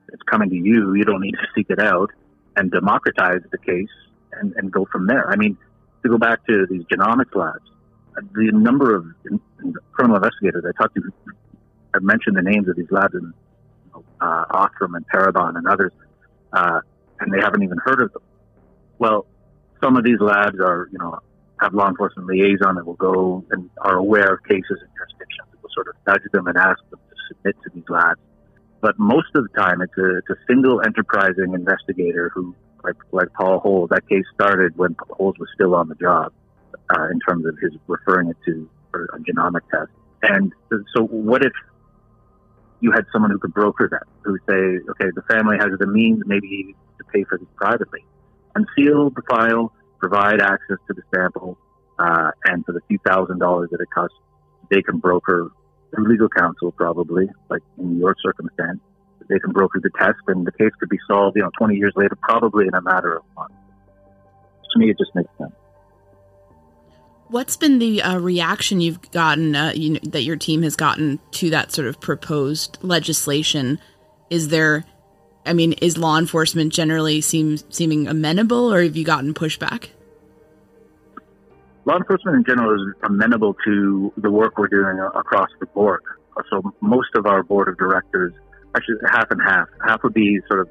that's 0.07 0.21
coming 0.23 0.49
to 0.49 0.55
you? 0.55 0.93
You 0.93 1.03
don't 1.03 1.21
need 1.21 1.31
to 1.31 1.47
seek 1.55 1.69
it 1.69 1.79
out, 1.79 2.11
and 2.57 2.71
democratize 2.71 3.41
the 3.51 3.57
case 3.57 3.89
and, 4.33 4.53
and 4.57 4.71
go 4.71 4.85
from 4.91 5.07
there. 5.07 5.29
I 5.29 5.35
mean, 5.35 5.57
to 6.03 6.09
go 6.09 6.17
back 6.17 6.45
to 6.47 6.65
these 6.69 6.83
genomics 6.83 7.35
labs, 7.35 7.69
the 8.33 8.51
number 8.51 8.95
of 8.95 9.05
criminal 9.91 10.17
investigators 10.17 10.65
I 10.67 10.71
talked 10.81 10.95
to 10.95 11.01
I've 11.93 12.03
mentioned 12.03 12.35
the 12.35 12.41
names 12.41 12.67
of 12.67 12.75
these 12.75 12.91
labs 12.91 13.13
in 13.13 13.33
uh, 14.21 14.67
and 14.81 15.07
Parabon 15.07 15.57
and 15.57 15.67
others, 15.67 15.91
uh, 16.53 16.81
and 17.19 17.33
they 17.33 17.39
haven't 17.39 17.63
even 17.63 17.77
heard 17.77 18.01
of 18.01 18.13
them. 18.13 18.21
Well, 18.99 19.25
some 19.81 19.95
of 19.97 20.03
these 20.03 20.19
labs 20.19 20.59
are, 20.59 20.89
you 20.91 20.97
know, 20.97 21.19
have 21.59 21.73
law 21.73 21.87
enforcement 21.87 22.27
liaison 22.27 22.75
that 22.75 22.85
will 22.85 22.95
go 22.95 23.43
and 23.51 23.69
are 23.79 23.95
aware 23.95 24.33
of 24.33 24.43
cases 24.43 24.65
and 24.69 24.89
jurisdictions. 24.95 25.47
Will 25.61 25.69
sort 25.73 25.87
of 25.87 25.95
nudge 26.05 26.21
them 26.31 26.47
and 26.47 26.57
ask 26.57 26.79
them 26.89 26.99
to 27.09 27.15
submit 27.27 27.55
to 27.63 27.69
these 27.73 27.89
labs. 27.89 28.19
But 28.81 28.99
most 28.99 29.29
of 29.35 29.43
the 29.43 29.59
time, 29.59 29.81
it's 29.81 29.97
a, 29.97 30.17
it's 30.17 30.29
a 30.29 30.38
single 30.47 30.82
enterprising 30.82 31.53
investigator 31.53 32.29
who, 32.34 32.55
like, 32.84 32.95
like 33.12 33.34
Paul 33.34 33.60
Holes, 33.60 33.89
that 33.89 34.08
case 34.08 34.25
started 34.34 34.77
when 34.77 34.95
Holes 35.10 35.36
was 35.39 35.49
still 35.55 35.73
on 35.73 35.89
the 35.89 35.95
job 35.95 36.32
uh, 36.95 37.08
in 37.12 37.19
terms 37.19 37.45
of 37.45 37.58
his 37.60 37.73
referring 37.88 38.29
it 38.29 38.38
to 38.45 38.69
a 38.93 39.19
genomic 39.19 39.62
test. 39.71 39.91
And 40.21 40.53
so, 40.95 41.03
what 41.03 41.43
if 41.43 41.53
you 42.79 42.91
had 42.91 43.05
someone 43.12 43.32
who 43.32 43.39
could 43.39 43.53
broker 43.53 43.88
that, 43.91 44.03
who 44.21 44.38
say, 44.47 44.84
okay, 44.91 45.12
the 45.15 45.23
family 45.29 45.58
has 45.58 45.69
the 45.79 45.88
means 45.88 46.21
maybe 46.25 46.75
to 46.97 47.03
pay 47.05 47.23
for 47.23 47.38
this 47.38 47.47
privately, 47.55 48.05
unseal 48.55 49.10
the 49.10 49.21
file, 49.29 49.73
provide 49.99 50.41
access 50.41 50.77
to 50.88 50.93
the 50.93 51.01
sample, 51.13 51.57
uh, 51.99 52.31
and 52.45 52.65
for 52.65 52.71
the 52.71 52.81
few 52.88 52.99
thousand 53.05 53.39
dollars 53.39 53.69
that 53.71 53.81
it 53.81 53.89
costs, 53.89 54.15
they 54.69 54.81
can 54.81 54.97
broker 54.97 55.51
through 55.93 56.10
legal 56.10 56.29
counsel 56.29 56.71
probably, 56.71 57.29
like 57.49 57.62
in 57.77 57.97
your 57.97 58.15
circumstance, 58.21 58.79
they 59.29 59.39
can 59.39 59.51
broker 59.51 59.79
the 59.81 59.89
test 59.97 60.19
and 60.27 60.45
the 60.45 60.51
case 60.51 60.71
could 60.79 60.89
be 60.89 60.99
solved, 61.07 61.36
you 61.36 61.43
know, 61.43 61.51
20 61.57 61.75
years 61.75 61.93
later, 61.95 62.17
probably 62.21 62.67
in 62.67 62.73
a 62.73 62.81
matter 62.81 63.17
of 63.17 63.23
months. 63.36 63.55
To 64.73 64.79
me, 64.79 64.89
it 64.89 64.97
just 64.97 65.13
makes 65.15 65.29
sense. 65.38 65.53
What's 67.29 67.57
been 67.57 67.79
the 67.79 68.01
uh, 68.01 68.19
reaction 68.19 68.79
you've 68.79 69.12
gotten 69.12 69.55
uh, 69.55 69.73
you 69.75 69.91
know, 69.91 69.99
that 70.03 70.23
your 70.23 70.38
team 70.38 70.63
has 70.63 70.77
gotten 70.77 71.19
to 71.31 71.49
that 71.49 71.73
sort 71.73 71.88
of 71.88 71.99
proposed 71.99 72.77
legislation? 72.81 73.79
Is 74.29 74.47
there, 74.47 74.86
I 75.47 75.53
mean, 75.53 75.73
is 75.73 75.97
law 75.97 76.17
enforcement 76.17 76.73
generally 76.73 77.21
seem 77.21 77.57
seeming 77.69 78.07
amenable, 78.07 78.71
or 78.73 78.83
have 78.83 78.95
you 78.95 79.05
gotten 79.05 79.33
pushback? 79.33 79.89
Law 81.86 81.97
enforcement 81.97 82.38
in 82.38 82.43
general 82.43 82.75
is 82.75 82.95
amenable 83.03 83.55
to 83.65 84.12
the 84.17 84.29
work 84.29 84.57
we're 84.57 84.67
doing 84.67 84.99
across 85.15 85.49
the 85.60 85.65
board. 85.67 86.01
So 86.49 86.62
most 86.81 87.10
of 87.15 87.25
our 87.25 87.43
board 87.43 87.69
of 87.69 87.77
directors, 87.77 88.33
actually 88.75 88.97
half 89.10 89.31
and 89.31 89.41
half, 89.41 89.67
half 89.86 90.03
would 90.03 90.13
be 90.13 90.39
sort 90.47 90.60
of 90.60 90.69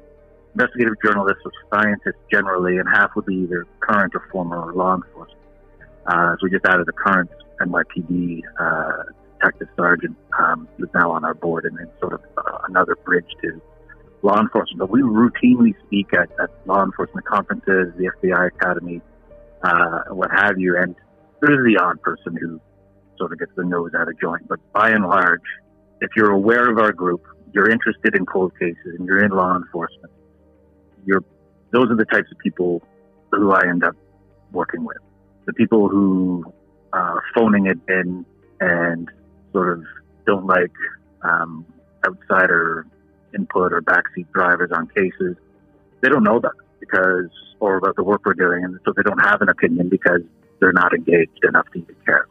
investigative 0.53 0.93
journalists 1.03 1.41
or 1.43 1.51
scientists 1.73 2.21
generally, 2.31 2.77
and 2.77 2.87
half 2.87 3.15
would 3.15 3.25
be 3.25 3.35
either 3.35 3.65
current 3.79 4.13
or 4.15 4.23
former 4.31 4.73
law 4.73 4.95
enforcement. 4.95 5.41
Uh, 6.05 6.33
so 6.33 6.37
we 6.43 6.51
just 6.51 6.65
added 6.65 6.87
a 6.87 6.91
current 6.91 7.29
NYPD 7.61 8.41
uh, 8.59 9.03
detective 9.39 9.67
sergeant 9.75 10.15
um, 10.39 10.67
who's 10.77 10.89
now 10.93 11.11
on 11.11 11.25
our 11.25 11.33
board 11.33 11.65
and 11.65 11.77
then 11.77 11.89
sort 11.99 12.13
of 12.13 12.21
uh, 12.37 12.59
another 12.67 12.95
bridge 12.95 13.29
to 13.41 13.61
law 14.27 14.39
enforcement. 14.39 14.79
But 14.79 14.89
we 14.89 15.01
routinely 15.01 15.73
speak 15.85 16.13
at, 16.13 16.29
at 16.41 16.49
law 16.67 16.83
enforcement 16.83 17.25
conferences, 17.25 17.93
the 17.97 18.11
FBI 18.17 18.47
Academy, 18.47 19.01
uh, 19.63 19.99
what 20.09 20.29
have 20.31 20.59
you. 20.59 20.77
And 20.77 20.95
there's 21.41 21.65
the 21.65 21.81
odd 21.81 22.01
person 22.01 22.35
who 22.39 22.59
sort 23.17 23.31
of 23.31 23.39
gets 23.39 23.51
the 23.55 23.63
nose 23.63 23.91
out 23.97 24.07
of 24.07 24.19
joint. 24.19 24.47
But 24.47 24.59
by 24.73 24.89
and 24.89 25.05
large, 25.05 25.47
if 26.01 26.11
you're 26.15 26.31
aware 26.31 26.69
of 26.69 26.77
our 26.77 26.91
group, 26.91 27.23
you're 27.53 27.69
interested 27.69 28.15
in 28.15 28.25
cold 28.25 28.51
cases, 28.59 28.95
and 28.99 29.07
you're 29.07 29.23
in 29.23 29.31
law 29.31 29.55
enforcement, 29.55 30.11
you're 31.05 31.23
those 31.71 31.89
are 31.89 31.95
the 31.95 32.05
types 32.05 32.31
of 32.31 32.37
people 32.39 32.81
who 33.31 33.51
I 33.51 33.67
end 33.67 33.83
up 33.83 33.95
working 34.51 34.85
with 34.85 34.97
the 35.47 35.53
people 35.53 35.87
who 35.87 36.43
are 36.93 37.23
phoning 37.33 37.65
it 37.65 37.79
in 37.87 38.25
and 38.59 39.09
sort 39.53 39.77
of 39.77 39.83
don't 40.27 40.45
like 40.45 40.71
um, 41.23 41.65
outsider 42.05 42.85
input 43.33 43.73
or 43.73 43.81
backseat 43.81 44.31
drivers 44.33 44.71
on 44.71 44.87
cases, 44.87 45.35
they 46.01 46.09
don't 46.09 46.23
know 46.23 46.37
about 46.37 46.53
it 46.59 46.79
because, 46.79 47.29
or 47.59 47.77
about 47.77 47.95
the 47.95 48.03
work 48.03 48.21
we're 48.25 48.33
doing, 48.33 48.63
and 48.63 48.79
so 48.85 48.93
they 48.95 49.03
don't 49.03 49.19
have 49.19 49.41
an 49.41 49.49
opinion 49.49 49.89
because 49.89 50.21
they're 50.59 50.73
not 50.73 50.93
engaged 50.93 51.43
enough 51.47 51.65
to 51.73 51.79
even 51.79 51.95
care. 52.05 52.27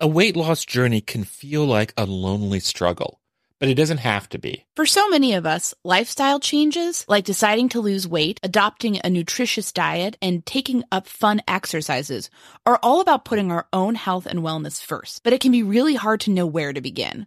A 0.00 0.06
weight 0.06 0.36
loss 0.36 0.64
journey 0.64 1.00
can 1.00 1.24
feel 1.24 1.66
like 1.66 1.92
a 1.96 2.06
lonely 2.06 2.60
struggle 2.60 3.20
but 3.58 3.68
it 3.68 3.74
doesn't 3.74 3.98
have 3.98 4.28
to 4.30 4.38
be. 4.38 4.64
For 4.76 4.86
so 4.86 5.08
many 5.08 5.34
of 5.34 5.46
us, 5.46 5.74
lifestyle 5.84 6.38
changes, 6.38 7.04
like 7.08 7.24
deciding 7.24 7.68
to 7.70 7.80
lose 7.80 8.06
weight, 8.06 8.38
adopting 8.42 9.00
a 9.02 9.10
nutritious 9.10 9.72
diet, 9.72 10.16
and 10.22 10.44
taking 10.46 10.84
up 10.92 11.06
fun 11.06 11.42
exercises, 11.48 12.30
are 12.66 12.78
all 12.82 13.00
about 13.00 13.24
putting 13.24 13.50
our 13.50 13.66
own 13.72 13.94
health 13.94 14.26
and 14.26 14.40
wellness 14.40 14.82
first. 14.82 15.22
But 15.24 15.32
it 15.32 15.40
can 15.40 15.52
be 15.52 15.62
really 15.62 15.94
hard 15.94 16.20
to 16.22 16.30
know 16.30 16.46
where 16.46 16.72
to 16.72 16.80
begin 16.80 17.26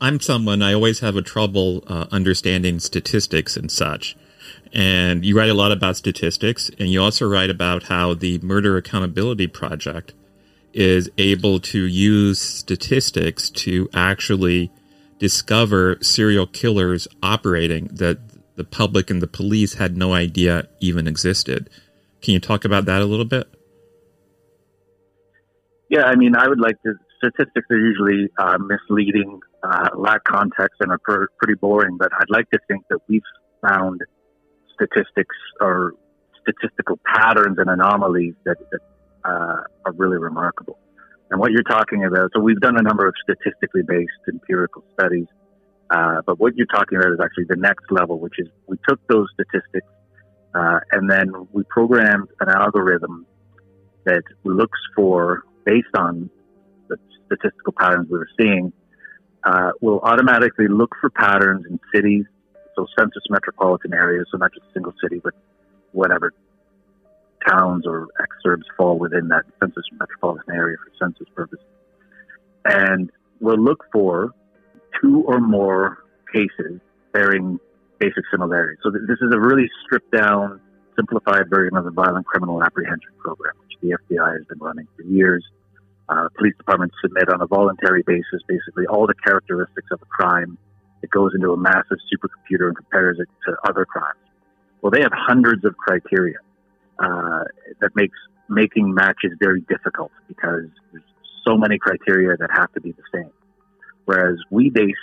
I'm 0.00 0.20
someone 0.20 0.62
I 0.62 0.72
always 0.72 1.00
have 1.00 1.16
a 1.16 1.22
trouble 1.22 1.84
uh, 1.86 2.06
understanding 2.10 2.80
statistics 2.80 3.56
and 3.56 3.70
such. 3.70 4.16
And 4.72 5.24
you 5.24 5.36
write 5.36 5.50
a 5.50 5.54
lot 5.54 5.72
about 5.72 5.96
statistics, 5.96 6.70
and 6.78 6.88
you 6.88 7.02
also 7.02 7.28
write 7.28 7.50
about 7.50 7.84
how 7.84 8.14
the 8.14 8.38
Murder 8.38 8.76
Accountability 8.76 9.46
Project 9.46 10.14
is 10.72 11.10
able 11.18 11.58
to 11.58 11.82
use 11.82 12.40
statistics 12.40 13.50
to 13.50 13.88
actually 13.92 14.70
discover 15.18 15.98
serial 16.00 16.46
killers 16.46 17.06
operating 17.22 17.88
that 17.88 18.18
the 18.56 18.64
public 18.64 19.10
and 19.10 19.20
the 19.20 19.26
police 19.26 19.74
had 19.74 19.96
no 19.96 20.12
idea 20.12 20.68
even 20.80 21.06
existed. 21.06 21.68
Can 22.22 22.34
you 22.34 22.40
talk 22.40 22.64
about 22.64 22.84
that 22.86 23.02
a 23.02 23.04
little 23.04 23.24
bit? 23.24 23.48
Yeah, 25.88 26.04
I 26.04 26.14
mean, 26.14 26.36
I 26.36 26.48
would 26.48 26.60
like 26.60 26.80
to. 26.82 26.94
Statistics 27.22 27.66
are 27.70 27.78
usually 27.78 28.28
uh, 28.38 28.58
misleading 28.58 29.40
uh, 29.62 29.90
lack 29.96 30.24
context 30.24 30.80
and 30.80 30.90
are 30.90 30.98
per, 30.98 31.28
pretty 31.38 31.54
boring. 31.54 31.98
But 31.98 32.10
I'd 32.14 32.30
like 32.30 32.48
to 32.50 32.58
think 32.66 32.84
that 32.88 32.98
we've 33.08 33.22
found 33.60 34.00
statistics 34.74 35.36
or 35.60 35.92
statistical 36.42 36.98
patterns 37.04 37.58
and 37.58 37.68
anomalies 37.68 38.34
that, 38.44 38.56
that 38.70 38.80
uh, 39.24 39.62
are 39.84 39.92
really 39.96 40.16
remarkable. 40.16 40.78
And 41.30 41.38
what 41.38 41.52
you're 41.52 41.62
talking 41.62 42.04
about, 42.04 42.30
so 42.34 42.40
we've 42.40 42.60
done 42.60 42.78
a 42.78 42.82
number 42.82 43.06
of 43.06 43.14
statistically 43.22 43.82
based 43.86 44.10
empirical 44.26 44.82
studies, 44.94 45.26
uh, 45.90 46.22
but 46.26 46.40
what 46.40 46.56
you're 46.56 46.66
talking 46.66 46.98
about 46.98 47.12
is 47.12 47.18
actually 47.22 47.44
the 47.48 47.56
next 47.56 47.84
level, 47.90 48.18
which 48.18 48.38
is 48.38 48.48
we 48.66 48.78
took 48.88 48.98
those 49.08 49.28
statistics 49.34 49.86
uh, 50.54 50.80
and 50.92 51.10
then 51.10 51.32
we 51.52 51.62
programmed 51.64 52.28
an 52.40 52.48
algorithm 52.48 53.26
that 54.04 54.22
looks 54.44 54.78
for, 54.96 55.44
based 55.64 55.94
on 55.96 56.30
statistical 57.30 57.72
patterns 57.78 58.08
we 58.10 58.18
were 58.18 58.28
seeing, 58.38 58.72
uh, 59.44 59.70
will 59.80 60.00
automatically 60.00 60.68
look 60.68 60.94
for 61.00 61.10
patterns 61.10 61.64
in 61.68 61.78
cities, 61.94 62.24
so 62.76 62.86
census 62.98 63.22
metropolitan 63.30 63.94
areas, 63.94 64.26
so 64.30 64.38
not 64.38 64.52
just 64.52 64.66
a 64.66 64.72
single 64.72 64.94
city, 65.02 65.20
but 65.22 65.34
whatever 65.92 66.32
towns 67.48 67.86
or 67.86 68.08
exurbs 68.20 68.64
fall 68.76 68.98
within 68.98 69.28
that 69.28 69.44
census 69.58 69.84
metropolitan 69.98 70.54
area 70.54 70.76
for 70.84 70.92
census 71.04 71.26
purposes. 71.34 71.64
And 72.64 73.10
we'll 73.40 73.62
look 73.62 73.84
for 73.92 74.32
two 75.00 75.24
or 75.26 75.40
more 75.40 75.98
cases 76.32 76.80
bearing 77.12 77.58
basic 77.98 78.24
similarities. 78.30 78.78
So 78.82 78.90
this 78.90 79.18
is 79.20 79.32
a 79.32 79.40
really 79.40 79.68
stripped 79.84 80.12
down, 80.12 80.60
simplified 80.96 81.48
version 81.48 81.76
of 81.76 81.84
the 81.84 81.90
violent 81.90 82.26
criminal 82.26 82.62
apprehension 82.62 83.10
program, 83.18 83.54
which 83.60 83.78
the 83.80 83.96
FBI 83.96 84.36
has 84.36 84.46
been 84.46 84.58
running 84.58 84.86
for 84.96 85.02
years 85.02 85.44
uh, 86.10 86.28
police 86.36 86.54
departments 86.56 86.96
submit 87.00 87.28
on 87.28 87.40
a 87.40 87.46
voluntary 87.46 88.02
basis 88.04 88.42
basically 88.48 88.86
all 88.86 89.06
the 89.06 89.14
characteristics 89.24 89.86
of 89.92 90.02
a 90.02 90.06
crime. 90.06 90.58
It 91.02 91.10
goes 91.10 91.32
into 91.34 91.52
a 91.52 91.56
massive 91.56 91.98
supercomputer 92.12 92.66
and 92.66 92.76
compares 92.76 93.18
it 93.20 93.28
to 93.46 93.56
other 93.64 93.84
crimes. 93.84 94.18
Well, 94.82 94.90
they 94.90 95.02
have 95.02 95.12
hundreds 95.14 95.64
of 95.64 95.76
criteria 95.76 96.38
uh, 96.98 97.44
that 97.80 97.94
makes 97.94 98.18
making 98.48 98.92
matches 98.92 99.32
very 99.38 99.60
difficult 99.68 100.10
because 100.26 100.66
there's 100.90 101.04
so 101.46 101.56
many 101.56 101.78
criteria 101.78 102.36
that 102.36 102.50
have 102.52 102.72
to 102.72 102.80
be 102.80 102.92
the 102.92 103.02
same. 103.14 103.30
Whereas 104.04 104.38
we 104.50 104.70
based 104.70 104.98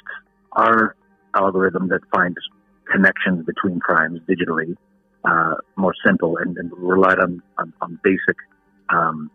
our 0.52 0.96
algorithm 1.34 1.88
that 1.90 2.02
finds 2.14 2.38
connections 2.92 3.46
between 3.46 3.80
crimes 3.80 4.20
digitally 4.28 4.76
uh, 5.24 5.56
more 5.78 5.94
simple 6.06 6.38
and, 6.38 6.58
and 6.58 6.72
relied 6.74 7.20
on, 7.20 7.42
on, 7.58 7.74
on 7.82 8.00
basic 8.04 8.36
um, 8.90 9.32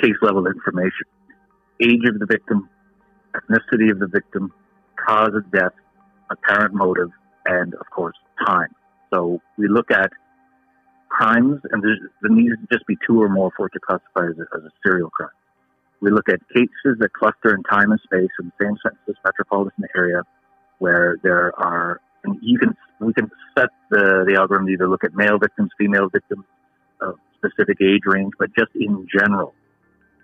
case 0.00 0.16
level 0.22 0.46
information 0.46 1.06
age 1.80 2.04
of 2.08 2.18
the 2.18 2.26
victim, 2.26 2.68
ethnicity 3.34 3.90
of 3.90 3.98
the 3.98 4.06
victim, 4.06 4.52
cause 4.96 5.34
of 5.34 5.50
death, 5.50 5.72
apparent 6.30 6.74
motive, 6.74 7.10
and 7.46 7.74
of 7.74 7.88
course, 7.90 8.16
time. 8.46 8.74
So 9.12 9.40
we 9.56 9.68
look 9.68 9.90
at 9.90 10.10
crimes, 11.08 11.60
and 11.70 11.82
there 11.82 12.30
needs 12.30 12.54
to 12.60 12.66
just 12.74 12.86
be 12.86 12.96
two 13.06 13.22
or 13.22 13.28
more 13.28 13.50
for 13.56 13.66
it 13.66 13.72
to 13.74 13.80
classify 13.80 14.26
as 14.28 14.38
a, 14.38 14.56
as 14.56 14.64
a 14.64 14.70
serial 14.84 15.10
crime. 15.10 15.30
We 16.00 16.10
look 16.10 16.28
at 16.28 16.40
cases 16.48 16.98
that 16.98 17.12
cluster 17.12 17.54
in 17.54 17.62
time 17.62 17.90
and 17.90 18.00
space 18.00 18.28
in 18.40 18.52
the 18.58 18.64
same 18.64 18.76
census 18.82 19.20
metropolitan 19.24 19.84
area 19.96 20.22
where 20.78 21.16
there 21.22 21.58
are, 21.58 22.00
and 22.24 22.38
you 22.42 22.58
can, 22.58 22.76
we 23.00 23.14
can 23.14 23.30
set 23.56 23.70
the, 23.90 24.24
the 24.26 24.34
algorithm 24.38 24.66
to 24.66 24.72
either 24.72 24.88
look 24.88 25.04
at 25.04 25.14
male 25.14 25.38
victims, 25.38 25.70
female 25.78 26.08
victims, 26.10 26.44
of 27.00 27.14
specific 27.36 27.78
age 27.80 28.02
range, 28.06 28.32
but 28.38 28.48
just 28.58 28.70
in 28.74 29.06
general, 29.14 29.54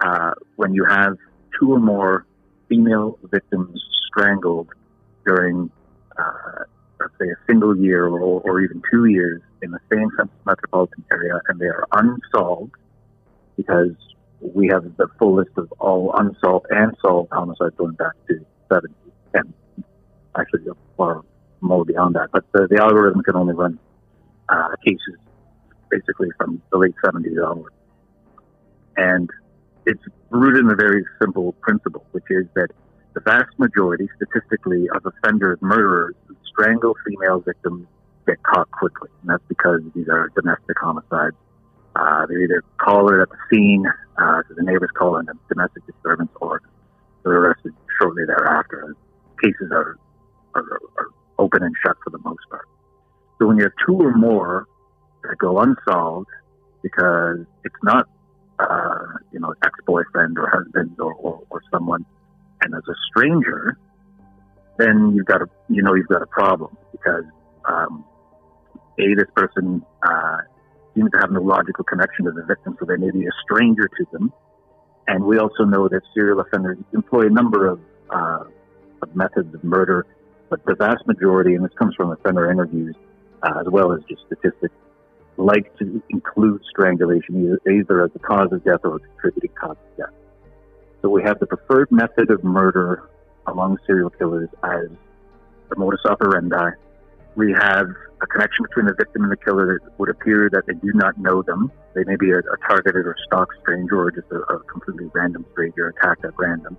uh, 0.02 0.32
when 0.56 0.74
you 0.74 0.84
have 0.84 1.16
two 1.58 1.72
or 1.72 1.78
more 1.78 2.26
female 2.68 3.18
victims 3.30 3.80
strangled 4.06 4.68
during, 5.26 5.70
uh, 6.18 6.64
let's 7.00 7.12
say, 7.20 7.28
a 7.28 7.36
single 7.46 7.76
year 7.76 8.06
or, 8.08 8.40
or 8.40 8.60
even 8.60 8.82
two 8.90 9.06
years 9.06 9.40
in 9.62 9.70
the 9.70 9.78
same 9.90 10.10
metropolitan 10.44 11.04
area, 11.10 11.40
and 11.48 11.60
they 11.60 11.66
are 11.66 11.86
unsolved 11.92 12.72
because 13.56 13.92
we 14.40 14.68
have 14.68 14.84
the 14.96 15.06
full 15.18 15.36
list 15.36 15.50
of 15.56 15.72
all 15.78 16.12
unsolved 16.16 16.66
and 16.70 16.96
solved 17.00 17.30
homicides 17.30 17.74
going 17.76 17.94
back 17.94 18.12
to 18.28 18.44
70 18.72 18.92
and 19.34 19.54
actually 20.36 20.64
far 20.96 21.22
more 21.60 21.84
beyond 21.84 22.16
that. 22.16 22.30
But 22.32 22.44
the, 22.52 22.66
the 22.68 22.82
algorithm 22.82 23.22
can 23.22 23.36
only 23.36 23.54
run 23.54 23.78
uh, 24.48 24.74
cases 24.84 25.18
basically 25.90 26.28
from 26.36 26.60
the 26.72 26.78
late 26.78 26.94
70s 27.04 27.46
onward. 27.46 27.72
And 28.96 29.30
it's 29.86 30.02
rooted 30.30 30.64
in 30.64 30.70
a 30.70 30.76
very 30.76 31.04
simple 31.20 31.52
principle, 31.60 32.04
which 32.12 32.24
is 32.30 32.46
that 32.54 32.68
the 33.14 33.20
vast 33.20 33.58
majority, 33.58 34.08
statistically, 34.16 34.88
of 34.94 35.04
offenders, 35.04 35.58
murderers 35.60 36.14
strangle 36.52 36.94
female 37.06 37.40
victims 37.40 37.86
get 38.26 38.42
caught 38.42 38.70
quickly. 38.70 39.08
And 39.20 39.30
that's 39.30 39.42
because 39.48 39.80
these 39.94 40.08
are 40.08 40.30
domestic 40.34 40.78
homicides. 40.78 41.36
Uh, 41.96 42.26
they're 42.26 42.42
either 42.42 42.62
collared 42.78 43.22
at 43.22 43.28
the 43.28 43.36
scene, 43.50 43.86
uh, 44.16 44.42
so 44.48 44.54
the 44.54 44.62
neighbors 44.62 44.90
call 44.96 45.16
in 45.18 45.28
a 45.28 45.32
domestic 45.48 45.84
disturbance, 45.86 46.30
or 46.40 46.62
they're 47.22 47.32
arrested 47.32 47.74
shortly 48.00 48.24
thereafter. 48.26 48.94
Cases 49.42 49.70
are, 49.72 49.98
are, 50.54 50.80
are 50.96 51.06
open 51.38 51.62
and 51.62 51.74
shut 51.84 51.96
for 52.02 52.10
the 52.10 52.18
most 52.18 52.40
part. 52.48 52.66
So 53.38 53.46
when 53.48 53.56
you 53.56 53.64
have 53.64 53.72
two 53.84 53.96
or 53.96 54.14
more 54.16 54.66
that 55.22 55.36
go 55.38 55.58
unsolved 55.60 56.28
because 56.82 57.38
it's 57.64 57.82
not, 57.82 58.08
uh, 58.62 59.06
you 59.32 59.40
know, 59.40 59.54
ex-boyfriend 59.64 60.38
or 60.38 60.48
husband 60.48 60.96
or, 60.98 61.14
or, 61.14 61.42
or 61.50 61.62
someone, 61.70 62.04
and 62.60 62.74
as 62.74 62.82
a 62.88 62.94
stranger, 63.10 63.76
then 64.78 65.12
you've 65.14 65.26
got 65.26 65.42
a, 65.42 65.48
you 65.68 65.82
know, 65.82 65.94
you've 65.94 66.08
got 66.08 66.22
a 66.22 66.26
problem 66.26 66.76
because, 66.92 67.24
um, 67.68 68.04
a, 68.98 69.14
this 69.14 69.30
person, 69.34 69.84
uh, 70.02 70.38
seems 70.94 71.10
to 71.10 71.18
have 71.18 71.30
no 71.30 71.40
logical 71.40 71.84
connection 71.84 72.24
to 72.26 72.32
the 72.32 72.44
victim, 72.44 72.76
so 72.78 72.84
they 72.84 72.96
may 72.96 73.10
be 73.10 73.24
a 73.26 73.34
stranger 73.44 73.88
to 73.88 74.06
them. 74.12 74.32
And 75.08 75.24
we 75.24 75.38
also 75.38 75.64
know 75.64 75.88
that 75.88 76.02
serial 76.14 76.40
offenders 76.40 76.78
employ 76.92 77.26
a 77.26 77.30
number 77.30 77.66
of, 77.66 77.80
uh, 78.10 78.44
of 79.02 79.16
methods 79.16 79.54
of 79.54 79.64
murder, 79.64 80.06
but 80.48 80.64
the 80.66 80.74
vast 80.74 81.06
majority, 81.06 81.54
and 81.54 81.64
this 81.64 81.72
comes 81.78 81.94
from 81.94 82.12
offender 82.12 82.50
interviews, 82.50 82.94
uh, 83.42 83.60
as 83.60 83.66
well 83.68 83.92
as 83.92 84.00
just 84.08 84.22
statistics, 84.26 84.74
like 85.36 85.76
to 85.78 86.02
include 86.10 86.62
strangulation 86.70 87.58
either, 87.66 88.04
as 88.04 88.10
a 88.14 88.18
cause 88.18 88.52
of 88.52 88.64
death 88.64 88.80
or 88.84 88.96
a 88.96 88.98
contributing 89.00 89.50
cause 89.60 89.76
of 89.76 89.96
death. 89.96 90.14
So 91.00 91.08
we 91.08 91.22
have 91.22 91.38
the 91.40 91.46
preferred 91.46 91.90
method 91.90 92.30
of 92.30 92.44
murder 92.44 93.08
among 93.46 93.78
serial 93.86 94.10
killers 94.10 94.48
as 94.62 94.88
the 95.68 95.76
modus 95.76 96.00
operandi. 96.04 96.70
We 97.34 97.52
have 97.52 97.86
a 98.20 98.26
connection 98.26 98.64
between 98.68 98.86
the 98.86 98.94
victim 98.94 99.22
and 99.24 99.32
the 99.32 99.36
killer 99.36 99.80
that 99.82 99.98
would 99.98 100.10
appear 100.10 100.48
that 100.52 100.66
they 100.66 100.74
do 100.74 100.92
not 100.94 101.18
know 101.18 101.42
them. 101.42 101.72
They 101.94 102.04
may 102.04 102.16
be 102.16 102.30
a, 102.30 102.38
a 102.38 102.56
targeted 102.68 103.06
or 103.06 103.16
stalked 103.26 103.54
stranger 103.62 104.00
or 104.00 104.10
just 104.10 104.30
a, 104.30 104.36
a 104.36 104.60
completely 104.60 105.10
random 105.12 105.44
stranger 105.52 105.88
attacked 105.88 106.24
at 106.24 106.38
random. 106.38 106.76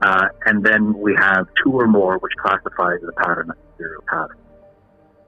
Uh, 0.00 0.28
and 0.46 0.64
then 0.64 0.94
we 0.98 1.14
have 1.18 1.46
two 1.62 1.72
or 1.72 1.86
more, 1.86 2.18
which 2.18 2.32
classifies 2.42 3.00
the 3.02 3.12
pattern 3.12 3.50
as 3.50 3.56
a 3.56 3.76
serial 3.76 4.02
pattern. 4.08 4.38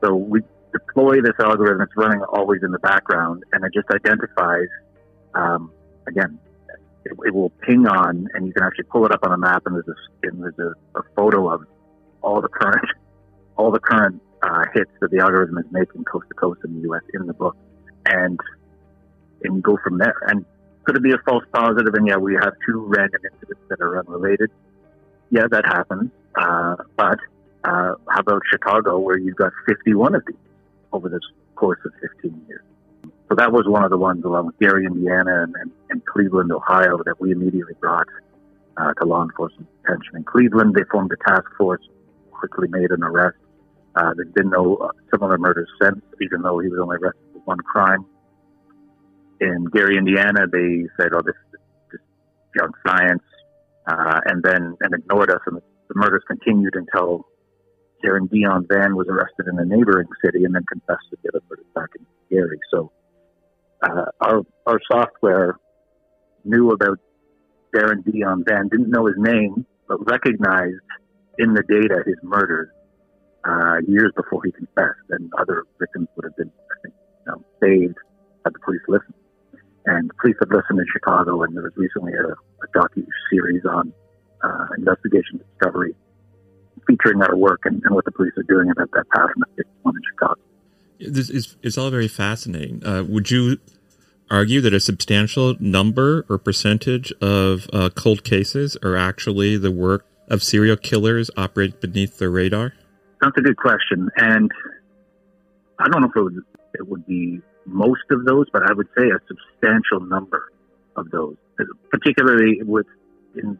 So 0.02 0.14
we 0.14 0.40
deploy 0.78 1.20
this 1.20 1.34
algorithm. 1.40 1.82
It's 1.82 1.96
running 1.96 2.22
always 2.22 2.62
in 2.62 2.72
the 2.72 2.78
background, 2.78 3.44
and 3.52 3.64
it 3.64 3.72
just 3.74 3.88
identifies. 3.90 4.68
Um, 5.34 5.72
again, 6.06 6.38
it, 7.04 7.12
it, 7.24 7.34
will 7.34 7.50
ping 7.50 7.86
on, 7.86 8.28
and 8.34 8.46
you 8.46 8.52
can 8.52 8.62
actually 8.62 8.84
pull 8.84 9.04
it 9.04 9.12
up 9.12 9.20
on 9.22 9.32
a 9.32 9.38
map, 9.38 9.62
and 9.66 9.74
there's 9.74 9.88
a, 9.88 10.26
and 10.26 10.42
there's 10.42 10.58
a, 10.58 10.98
a 10.98 11.02
photo 11.14 11.52
of 11.52 11.62
all 12.22 12.40
the 12.40 12.48
current 12.48 12.86
all 13.56 13.70
the 13.70 13.80
current 13.80 14.20
uh, 14.42 14.64
hits 14.74 14.90
that 15.00 15.10
the 15.10 15.18
algorithm 15.18 15.58
is 15.58 15.64
making 15.70 16.04
coast 16.04 16.26
to 16.28 16.34
coast 16.34 16.60
in 16.64 16.74
the 16.74 16.80
U.S. 16.82 17.02
in 17.14 17.26
the 17.26 17.34
book, 17.34 17.56
and 18.06 18.38
and 19.42 19.62
go 19.62 19.78
from 19.82 19.98
there. 19.98 20.16
And 20.28 20.44
could 20.84 20.96
it 20.96 21.02
be 21.02 21.12
a 21.12 21.18
false 21.26 21.44
positive? 21.52 21.94
And 21.94 22.06
yeah, 22.06 22.16
we 22.16 22.34
have 22.34 22.54
two 22.66 22.84
random 22.86 23.20
incidents 23.32 23.60
that 23.68 23.80
are 23.80 23.98
unrelated. 23.98 24.50
Yeah, 25.30 25.46
that 25.50 25.66
happens. 25.66 26.10
Uh, 26.36 26.76
but 26.96 27.18
uh, 27.64 27.94
how 28.08 28.20
about 28.20 28.42
Chicago, 28.50 28.98
where 28.98 29.18
you've 29.18 29.36
got 29.36 29.52
51 29.66 30.14
of 30.14 30.22
these 30.26 30.36
over 30.96 31.08
this 31.08 31.20
course 31.54 31.78
of 31.84 31.92
15 32.00 32.46
years? 32.48 32.62
So 33.28 33.34
that 33.36 33.52
was 33.52 33.66
one 33.66 33.84
of 33.84 33.90
the 33.90 33.98
ones, 33.98 34.24
along 34.24 34.46
with 34.46 34.58
Gary, 34.58 34.86
Indiana, 34.86 35.42
and, 35.42 35.54
and, 35.56 35.70
and 35.90 36.04
Cleveland, 36.06 36.52
Ohio, 36.52 36.98
that 37.04 37.20
we 37.20 37.32
immediately 37.32 37.74
brought 37.80 38.06
uh, 38.76 38.92
to 38.94 39.06
law 39.06 39.22
enforcement 39.22 39.68
attention. 39.84 40.16
In 40.16 40.24
Cleveland, 40.24 40.74
they 40.74 40.84
formed 40.90 41.10
a 41.12 41.16
task 41.28 41.46
force, 41.58 41.82
quickly 42.30 42.68
made 42.68 42.90
an 42.90 43.02
arrest. 43.02 43.36
Uh, 43.96 44.12
there's 44.14 44.32
been 44.32 44.50
no 44.50 44.76
uh, 44.76 44.88
similar 45.10 45.38
murders 45.38 45.68
since, 45.80 46.00
even 46.20 46.42
though 46.42 46.58
he 46.58 46.68
was 46.68 46.78
only 46.80 46.96
arrested 46.96 47.24
for 47.32 47.40
one 47.40 47.58
crime. 47.58 48.04
In 49.40 49.64
Gary, 49.72 49.96
Indiana, 49.96 50.46
they 50.50 50.86
said, 50.98 51.12
"Oh, 51.12 51.22
this, 51.24 51.34
this 51.90 52.00
junk 52.56 52.74
science," 52.86 53.22
uh, 53.86 54.20
and 54.26 54.42
then 54.42 54.76
and 54.80 54.94
ignored 54.94 55.30
us, 55.30 55.40
and 55.46 55.56
the, 55.56 55.62
the 55.88 55.94
murders 55.94 56.22
continued 56.26 56.74
until 56.74 57.26
Darren 58.06 58.28
Deon 58.28 58.66
Vann 58.68 58.94
was 58.94 59.08
arrested 59.08 59.46
in 59.50 59.58
a 59.58 59.64
neighboring 59.64 60.06
city 60.24 60.44
and 60.44 60.54
then 60.54 60.64
confessed 60.70 61.06
to 61.10 61.16
the 61.22 61.30
other 61.30 61.42
murders 61.50 61.66
back 61.74 61.90
in 61.98 62.06
Gary. 62.30 62.60
So 62.70 62.92
uh, 63.82 64.06
our 64.20 64.42
our 64.66 64.80
software 64.90 65.56
knew 66.44 66.70
about 66.70 66.98
Darren 67.74 68.04
Deon 68.04 68.44
Vann, 68.48 68.68
didn't 68.68 68.90
know 68.90 69.06
his 69.06 69.16
name, 69.18 69.66
but 69.88 69.98
recognized 70.08 70.80
in 71.38 71.54
the 71.54 71.62
data 71.68 72.02
his 72.06 72.16
murders 72.22 72.68
uh, 73.44 73.78
years 73.86 74.12
before 74.16 74.40
he 74.44 74.52
confessed, 74.52 75.06
and 75.10 75.30
other 75.38 75.64
victims 75.78 76.08
would 76.16 76.24
have 76.24 76.36
been, 76.36 76.50
I 76.70 76.74
think, 76.82 76.94
you 77.26 77.32
know, 77.32 77.44
saved 77.60 77.96
had 78.44 78.54
the 78.54 78.58
police 78.64 78.80
listened. 78.88 79.14
And 79.86 80.10
the 80.10 80.14
police 80.20 80.36
had 80.40 80.48
listened 80.48 80.78
in 80.78 80.86
Chicago, 80.92 81.42
and 81.42 81.54
there 81.54 81.62
was 81.62 81.72
recently 81.76 82.12
a, 82.14 82.32
a 82.32 82.68
docu 82.74 83.06
series 83.30 83.64
on 83.64 83.92
uh, 84.42 84.66
investigation 84.78 85.38
discovery 85.38 85.94
featuring 86.86 87.22
our 87.22 87.36
work 87.36 87.60
and, 87.64 87.82
and, 87.84 87.94
what 87.94 88.04
the 88.04 88.12
police 88.12 88.32
are 88.36 88.42
doing 88.44 88.70
about 88.70 88.90
that 88.92 89.08
pattern 89.10 89.42
of 89.42 89.64
one 89.82 89.94
in 89.96 90.02
Chicago. 90.10 90.40
This 90.98 91.30
is 91.30 91.56
it's 91.62 91.76
all 91.76 91.90
very 91.90 92.08
fascinating. 92.08 92.84
Uh, 92.84 93.04
would 93.04 93.30
you 93.30 93.58
argue 94.30 94.60
that 94.60 94.74
a 94.74 94.80
substantial 94.80 95.54
number 95.60 96.24
or 96.28 96.38
percentage 96.38 97.12
of 97.20 97.68
uh, 97.72 97.90
cold 97.94 98.24
cases 98.24 98.76
are 98.82 98.96
actually 98.96 99.56
the 99.56 99.70
work 99.70 100.06
of 100.28 100.42
serial 100.42 100.76
killers 100.76 101.30
operating 101.36 101.78
beneath 101.80 102.18
the 102.18 102.28
radar? 102.28 102.72
That's 103.20 103.36
a 103.36 103.40
good 103.40 103.56
question, 103.56 104.10
and 104.16 104.50
I 105.78 105.88
don't 105.88 106.02
know 106.02 106.08
if 106.08 106.16
it 106.16 106.22
would, 106.22 106.44
it 106.74 106.88
would 106.88 107.06
be 107.06 107.40
most 107.64 108.02
of 108.10 108.24
those, 108.24 108.46
but 108.52 108.62
I 108.68 108.72
would 108.72 108.88
say 108.96 109.04
a 109.08 109.18
substantial 109.26 110.00
number 110.00 110.52
of 110.96 111.10
those, 111.10 111.36
particularly 111.90 112.62
with 112.62 112.86
in 113.34 113.58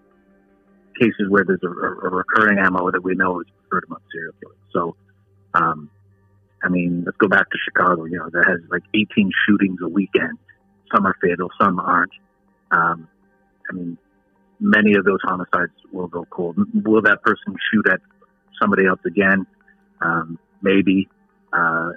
cases 0.99 1.29
where 1.29 1.45
there's 1.45 1.63
a, 1.63 1.69
a 1.69 2.11
recurring 2.11 2.59
ammo 2.59 2.91
that 2.91 3.03
we 3.03 3.15
know 3.15 3.41
is 3.41 3.47
preferred 3.61 3.85
among 3.89 4.01
serial 4.13 4.33
killers. 4.41 4.57
So, 4.73 4.97
um, 5.55 5.91
I 6.63 6.69
mean, 6.69 7.05
let's 7.05 7.17
go 7.19 7.29
back 7.29 7.51
to 7.51 7.59
Chicago. 7.65 8.05
You 8.05 8.19
know, 8.19 8.31
that 8.31 8.45
has 8.47 8.61
like 8.71 8.83
18 8.95 9.31
shootings 9.47 9.79
a 9.83 9.89
weekend. 9.89 10.39
Some 10.95 11.07
are 11.07 11.17
fatal, 11.21 11.49
some 11.61 11.79
aren't. 11.79 12.13
Um, 12.71 13.09
I 13.71 13.73
mean, 13.75 13.99
many 14.61 14.95
of 14.95 15.05
those 15.05 15.19
homicides 15.23 15.73
will 15.93 16.09
go 16.09 16.25
cold. 16.31 16.57
Will 16.75 17.03
that 17.03 17.23
person 17.23 17.57
shoot 17.73 17.87
at 17.91 18.01
somebody 18.61 18.87
else 18.87 19.01
again? 19.05 19.47
Um, 20.01 20.39
maybe. 20.63 21.09
Uh, 21.53 21.93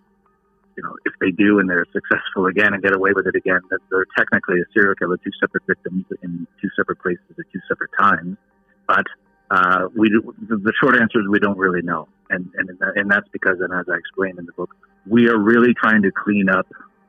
you 0.80 0.84
know, 0.84 0.96
if 1.04 1.14
they 1.20 1.32
do 1.32 1.60
and 1.60 1.70
they're 1.70 1.86
successful 1.92 2.46
again 2.46 2.74
and 2.74 2.82
get 2.82 2.96
away 2.96 3.12
with 3.14 3.28
it 3.28 3.36
again, 3.36 3.60
that 3.70 3.80
they're 3.92 4.06
technically 4.18 4.62
a 4.62 4.66
serial 4.74 4.96
killer, 4.96 5.18
two 5.18 5.32
separate 5.40 5.64
victims 5.68 6.06
in 6.24 6.48
two 6.62 6.70
separate 6.78 7.02
places 7.02 7.20
at 7.32 7.46
two 7.52 7.60
separate 7.68 7.92
times. 8.00 8.38
But 8.89 9.06
uh, 9.52 9.88
we 9.95 10.10
do, 10.10 10.34
the 10.49 10.73
short 10.82 10.95
answer 10.95 11.19
is 11.19 11.28
we 11.30 11.39
don't 11.39 11.60
really 11.60 11.84
know, 11.84 12.08
and 12.32 12.49
and 12.58 12.69
and 12.95 13.12
that's 13.12 13.28
because, 13.32 13.58
and 13.60 13.71
as 13.71 13.86
I 13.88 13.97
explained 13.97 14.39
in 14.39 14.47
the 14.47 14.54
book, 14.54 14.71
we 15.08 15.30
are 15.30 15.38
really 15.38 15.75
trying 15.75 16.02
to 16.02 16.12
clean 16.12 16.49
up 16.49 16.65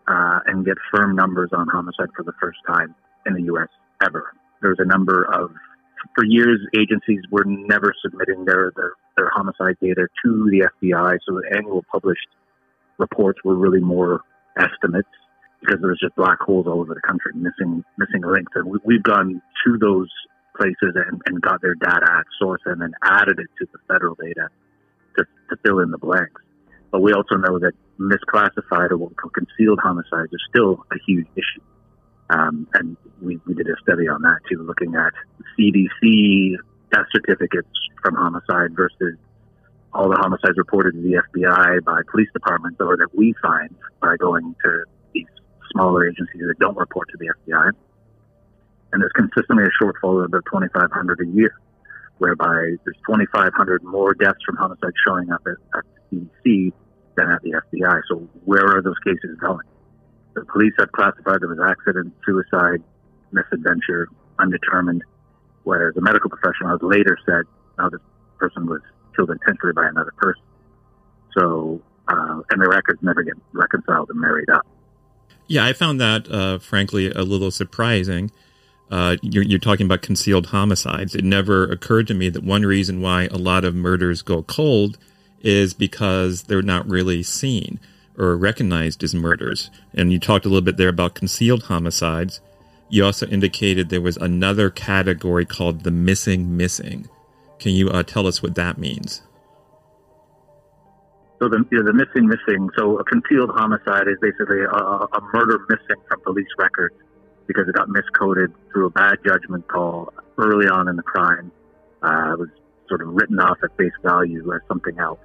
uh, 0.07 0.41
and 0.45 0.63
get 0.63 0.77
firm 0.95 1.17
numbers 1.17 1.51
on 1.55 1.69
homicide 1.69 2.09
for 2.15 2.23
the 2.23 2.35
first 2.39 2.59
time 2.69 2.95
in 3.25 3.33
the 3.33 3.45
U.S. 3.45 3.69
ever. 4.05 4.35
There's 4.61 4.77
a 4.79 4.85
number 4.85 5.25
of 5.25 5.53
for 6.15 6.25
years 6.25 6.61
agencies 6.79 7.21
were 7.31 7.45
never 7.47 7.95
submitting 8.05 8.45
their 8.45 8.73
their, 8.77 8.93
their 9.17 9.31
homicide 9.33 9.77
data 9.81 10.07
to 10.23 10.51
the 10.51 10.69
FBI, 10.83 11.19
so 11.27 11.41
the 11.41 11.57
annual 11.57 11.83
published 11.91 12.29
reports 12.99 13.41
were 13.43 13.57
really 13.57 13.81
more 13.81 14.21
estimates 14.59 15.09
because 15.63 15.81
there 15.81 15.89
was 15.89 16.01
just 16.01 16.15
black 16.17 16.41
holes 16.41 16.67
all 16.67 16.83
over 16.83 16.93
the 16.93 17.01
country, 17.01 17.33
missing 17.35 17.83
missing 17.97 18.21
links. 18.23 18.53
And 18.55 18.79
we, 18.85 18.97
have 18.97 19.03
gone 19.03 19.41
to 19.65 19.79
those 19.79 20.11
places 20.61 20.95
and, 20.95 21.23
and 21.27 21.41
got 21.41 21.63
their 21.63 21.75
data 21.75 22.07
at 22.07 22.27
source 22.39 22.61
and 22.67 22.81
then 22.83 22.93
added 23.03 23.39
it 23.39 23.49
to 23.59 23.67
the 23.73 23.79
federal 23.89 24.15
data 24.15 24.49
to, 25.17 25.25
to 25.49 25.57
fill 25.65 25.81
in 25.81 25.91
the 25.91 25.99
blanks. 25.99 26.43
But 26.91 27.01
we 27.01 27.13
also 27.13 27.37
know 27.37 27.59
that 27.59 27.73
misclassified 27.99 28.91
or 28.91 28.99
what 28.99 29.11
we 29.11 29.15
call 29.15 29.31
concealed 29.31 29.79
homicides 29.83 30.33
are 30.33 30.45
still 30.51 30.85
a 30.93 30.97
huge 31.07 31.27
issue. 31.35 31.63
Um, 32.31 32.69
and 32.75 32.97
we, 33.21 33.41
we 33.47 33.55
did 33.55 33.67
a 33.69 33.77
study 33.83 34.09
on 34.09 34.23
that 34.23 34.41
too, 34.51 34.63
looking 34.63 34.95
at 34.95 35.13
CDC 35.59 36.57
death 36.93 37.07
certificates 37.15 37.69
from 38.03 38.15
homicide 38.15 38.75
versus 38.75 39.17
all 39.93 40.09
the 40.09 40.17
homicides 40.17 40.57
reported 40.57 40.93
to 40.95 41.01
the 41.01 41.23
FBI 41.35 41.85
by 41.85 42.01
police 42.11 42.29
departments 42.33 42.79
or 42.81 42.97
that 42.97 43.09
we 43.15 43.35
find 43.43 43.75
by 44.01 44.17
going 44.17 44.55
to 44.65 44.85
these 45.13 45.27
smaller 45.73 46.07
agencies 46.09 46.43
that 46.47 46.59
don't 46.59 46.77
report 46.77 47.09
to 47.11 47.17
the 47.19 47.33
FBI. 47.47 47.73
And 48.93 49.03
there's 49.03 49.13
consistently 49.13 49.65
a 49.65 49.83
shortfall 49.83 50.19
of 50.19 50.27
about 50.27 50.45
2,500 50.47 51.21
a 51.21 51.27
year, 51.27 51.55
whereby 52.19 52.75
there's 52.85 52.97
2,500 53.07 53.85
more 53.85 54.15
deaths 54.15 54.39
from 54.45 54.57
homicide 54.57 54.93
showing 55.07 55.31
up 55.31 55.43
at, 55.47 55.79
at 55.79 55.85
the 56.11 56.27
CDC 56.45 56.73
than 57.17 57.31
at 57.31 57.43
the 57.43 57.51
FBI. 57.51 58.01
So 58.09 58.29
where 58.45 58.67
are 58.67 58.83
those 58.83 58.99
cases 59.05 59.37
going? 59.41 59.67
The 60.35 60.45
police 60.45 60.73
have 60.79 60.93
classified 60.93 61.41
them 61.41 61.53
as 61.53 61.59
accident, 61.69 62.15
suicide, 62.25 62.83
misadventure, 63.33 64.09
undetermined, 64.39 65.03
whereas 65.65 65.95
the 65.95 66.01
medical 66.01 66.31
professional 66.31 66.71
has 66.71 66.81
later 66.83 67.17
said, 67.27 67.45
no, 67.79 67.91
this 67.91 68.01
person 68.39 68.67
was 68.67 68.81
killed 69.15 69.31
intentionally 69.31 69.73
by 69.73 69.87
another 69.87 70.13
person. 70.17 70.43
So, 71.37 71.81
uh, 72.09 72.43
and 72.51 72.61
the 72.61 72.69
records 72.69 73.01
never 73.03 73.23
get 73.23 73.35
reconciled 73.53 74.11
and 74.11 74.21
married 74.21 74.51
up. 74.51 74.67
Yeah, 75.47 75.65
I 75.65 75.73
found 75.73 76.01
that, 76.01 76.31
uh, 76.31 76.59
frankly, 76.59 77.11
a 77.11 77.23
little 77.23 77.51
surprising. 77.51 78.31
Uh, 78.91 79.17
you're, 79.23 79.45
you're, 79.45 79.59
talking 79.59 79.87
about 79.87 80.03
concealed 80.03 80.47
homicides. 80.47 81.15
It 81.15 81.25
never 81.25 81.65
occurred 81.65 82.09
to 82.09 82.15
me 82.15 82.29
that 82.31 82.43
one 82.43 82.63
reason 82.63 83.01
why 83.01 83.27
a 83.27 83.39
lot 83.39 83.65
of 83.65 83.75
murders 83.75 84.21
go 84.21 84.43
cold 84.43 84.99
is 85.43 85.75
because 85.75 86.45
they're 86.45 86.61
not 86.61 86.89
really 86.89 87.23
seen 87.23 87.79
or 88.19 88.37
recognized 88.37 89.05
as 89.05 89.15
murders. 89.15 89.71
And 89.95 90.13
you 90.13 90.19
talked 90.19 90.45
a 90.45 90.49
little 90.49 90.65
bit 90.65 90.77
there 90.77 90.89
about 90.89 91.15
concealed 91.15 91.65
homicides. 91.65 92.41
You 92.89 93.05
also 93.05 93.27
indicated 93.29 93.89
there 93.89 94.01
was 94.01 94.17
another 94.17 94.71
category 94.71 95.45
called 95.47 95.85
the 95.85 95.93
missing 95.93 96.57
missing. 96.57 97.09
Can 97.61 97.73
you 97.73 97.91
uh, 97.91 98.03
tell 98.03 98.27
us 98.27 98.43
what 98.43 98.57
that 98.57 98.77
means? 98.77 99.23
So 101.39 101.49
the, 101.49 101.65
you 101.71 101.79
know, 101.79 101.85
the 101.85 101.93
missing 101.93 102.27
missing. 102.27 102.69
So 102.77 102.99
a 102.99 103.05
concealed 103.05 103.51
homicide 103.51 104.09
is 104.09 104.17
basically 104.21 104.63
a, 104.63 104.67
a 104.67 105.21
murder 105.33 105.65
missing 105.69 106.03
from 106.09 106.21
police 106.23 106.49
records 106.59 106.97
because 107.51 107.67
it 107.67 107.75
got 107.75 107.89
miscoded 107.89 108.55
through 108.71 108.87
a 108.87 108.91
bad 108.91 109.19
judgment 109.27 109.67
call 109.67 110.13
early 110.39 110.69
on 110.69 110.87
in 110.87 110.95
the 110.95 111.03
crime. 111.03 111.51
Uh, 112.01 112.35
it 112.35 112.39
was 112.39 112.49
sort 112.89 113.03
of 113.03 113.09
written 113.09 113.41
off 113.41 113.59
at 113.65 113.77
face 113.77 113.93
value 114.05 114.55
as 114.55 114.61
something 114.69 114.97
else. 115.01 115.19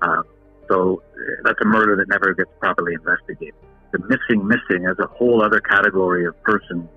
Uh, 0.00 0.22
so 0.70 1.02
that's 1.44 1.58
a 1.60 1.66
murder 1.66 1.94
that 1.96 2.08
never 2.08 2.32
gets 2.32 2.48
properly 2.58 2.94
investigated. 2.94 3.54
The 3.92 3.98
missing 3.98 4.48
missing 4.48 4.86
as 4.86 4.98
a 4.98 5.06
whole 5.08 5.44
other 5.44 5.60
category 5.60 6.24
of 6.24 6.42
person, 6.42 6.88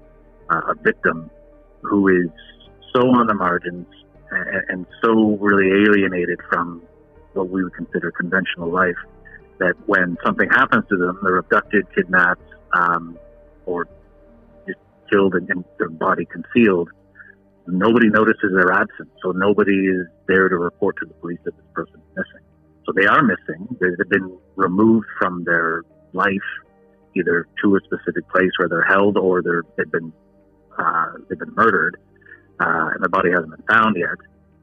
uh, 0.49 0.61
a 0.69 0.75
victim 0.81 1.29
who 1.81 2.07
is 2.07 2.31
so 2.95 3.01
on 3.09 3.27
the 3.27 3.33
margins 3.33 3.87
and, 4.31 4.63
and 4.69 4.85
so 5.03 5.35
really 5.41 5.83
alienated 5.83 6.39
from 6.49 6.81
what 7.33 7.49
we 7.49 7.61
would 7.61 7.73
consider 7.73 8.09
conventional 8.11 8.71
life 8.71 8.95
that 9.59 9.73
when 9.85 10.15
something 10.25 10.49
happens 10.49 10.85
to 10.87 10.95
them, 10.95 11.19
they're 11.23 11.39
abducted, 11.39 11.85
kidnapped, 11.93 12.41
um, 12.71 13.17
or 13.65 13.87
killed 15.11 15.33
and, 15.35 15.63
their 15.77 15.89
body 15.89 16.25
concealed. 16.25 16.89
Nobody 17.67 18.09
notices 18.09 18.51
their 18.53 18.71
absence, 18.71 19.09
so 19.23 19.31
nobody 19.31 19.73
is 19.73 20.05
there 20.27 20.49
to 20.49 20.57
report 20.57 20.97
to 20.99 21.05
the 21.05 21.13
police 21.15 21.39
that 21.45 21.55
this 21.55 21.65
person 21.73 21.95
is 21.95 22.15
missing. 22.15 22.45
So 22.85 22.93
they 22.95 23.07
are 23.07 23.23
missing. 23.23 23.67
They've 23.79 24.09
been 24.09 24.37
removed 24.55 25.07
from 25.19 25.43
their 25.43 25.83
life, 26.13 26.47
either 27.15 27.47
to 27.63 27.75
a 27.75 27.79
specific 27.81 28.29
place 28.29 28.51
where 28.57 28.69
they're 28.69 28.83
held 28.83 29.17
or 29.17 29.41
they're, 29.41 29.63
they've 29.77 29.91
been 29.91 30.13
uh, 30.77 31.13
they've 31.27 31.39
been 31.39 31.55
murdered, 31.55 31.97
uh, 32.59 32.89
and 32.93 33.01
their 33.01 33.09
body 33.09 33.31
hasn't 33.31 33.49
been 33.49 33.65
found 33.67 33.95
yet. 33.97 34.17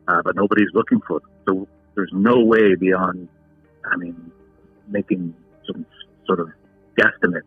Uh, 0.07 0.21
but 0.23 0.37
nobody's 0.37 0.69
looking 0.75 1.01
for 1.07 1.21
them. 1.21 1.31
So 1.49 1.69
there's 1.95 2.11
no 2.13 2.41
way 2.45 2.75
beyond, 2.75 3.29
I 3.91 3.97
mean, 3.97 4.31
making 4.89 5.35
some 5.67 5.87
sort 6.27 6.41
of 6.41 6.49
guesstimate 6.99 7.43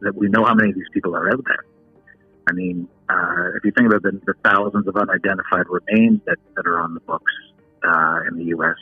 that 0.00 0.14
we 0.14 0.28
know 0.28 0.44
how 0.44 0.54
many 0.54 0.70
of 0.70 0.74
these 0.76 0.88
people 0.92 1.16
are 1.16 1.28
out 1.30 1.44
there. 1.46 1.64
I 2.48 2.52
mean, 2.52 2.88
uh, 3.08 3.56
if 3.56 3.64
you 3.64 3.72
think 3.72 3.88
about 3.88 4.02
the, 4.02 4.20
the, 4.24 4.34
thousands 4.44 4.86
of 4.86 4.96
unidentified 4.96 5.66
remains 5.68 6.20
that, 6.26 6.38
that 6.54 6.66
are 6.66 6.78
on 6.78 6.94
the 6.94 7.00
books 7.00 7.32
uh, 7.82 8.20
in 8.28 8.38
the 8.38 8.44
U.S., 8.56 8.76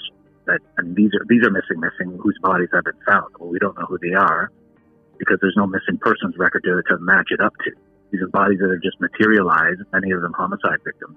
that 0.46 0.60
and 0.76 0.94
these 0.94 1.10
are 1.14 1.24
these 1.26 1.42
are 1.42 1.50
missing, 1.50 1.80
missing 1.80 2.18
whose 2.20 2.38
bodies 2.42 2.68
have 2.74 2.84
been 2.84 3.00
found. 3.06 3.32
Well, 3.38 3.48
we 3.48 3.58
don't 3.58 3.78
know 3.78 3.86
who 3.86 3.98
they 3.98 4.12
are 4.12 4.50
because 5.18 5.38
there's 5.40 5.56
no 5.56 5.66
missing 5.66 5.96
persons 5.98 6.36
record 6.36 6.64
to, 6.64 6.82
to 6.88 6.98
match 7.00 7.28
it 7.30 7.40
up 7.40 7.54
to. 7.64 7.70
These 8.10 8.20
are 8.20 8.28
bodies 8.28 8.58
that 8.60 8.70
have 8.70 8.82
just 8.82 9.00
materialized, 9.00 9.80
many 9.92 10.12
of 10.12 10.20
them 10.20 10.34
homicide 10.36 10.78
victims, 10.84 11.16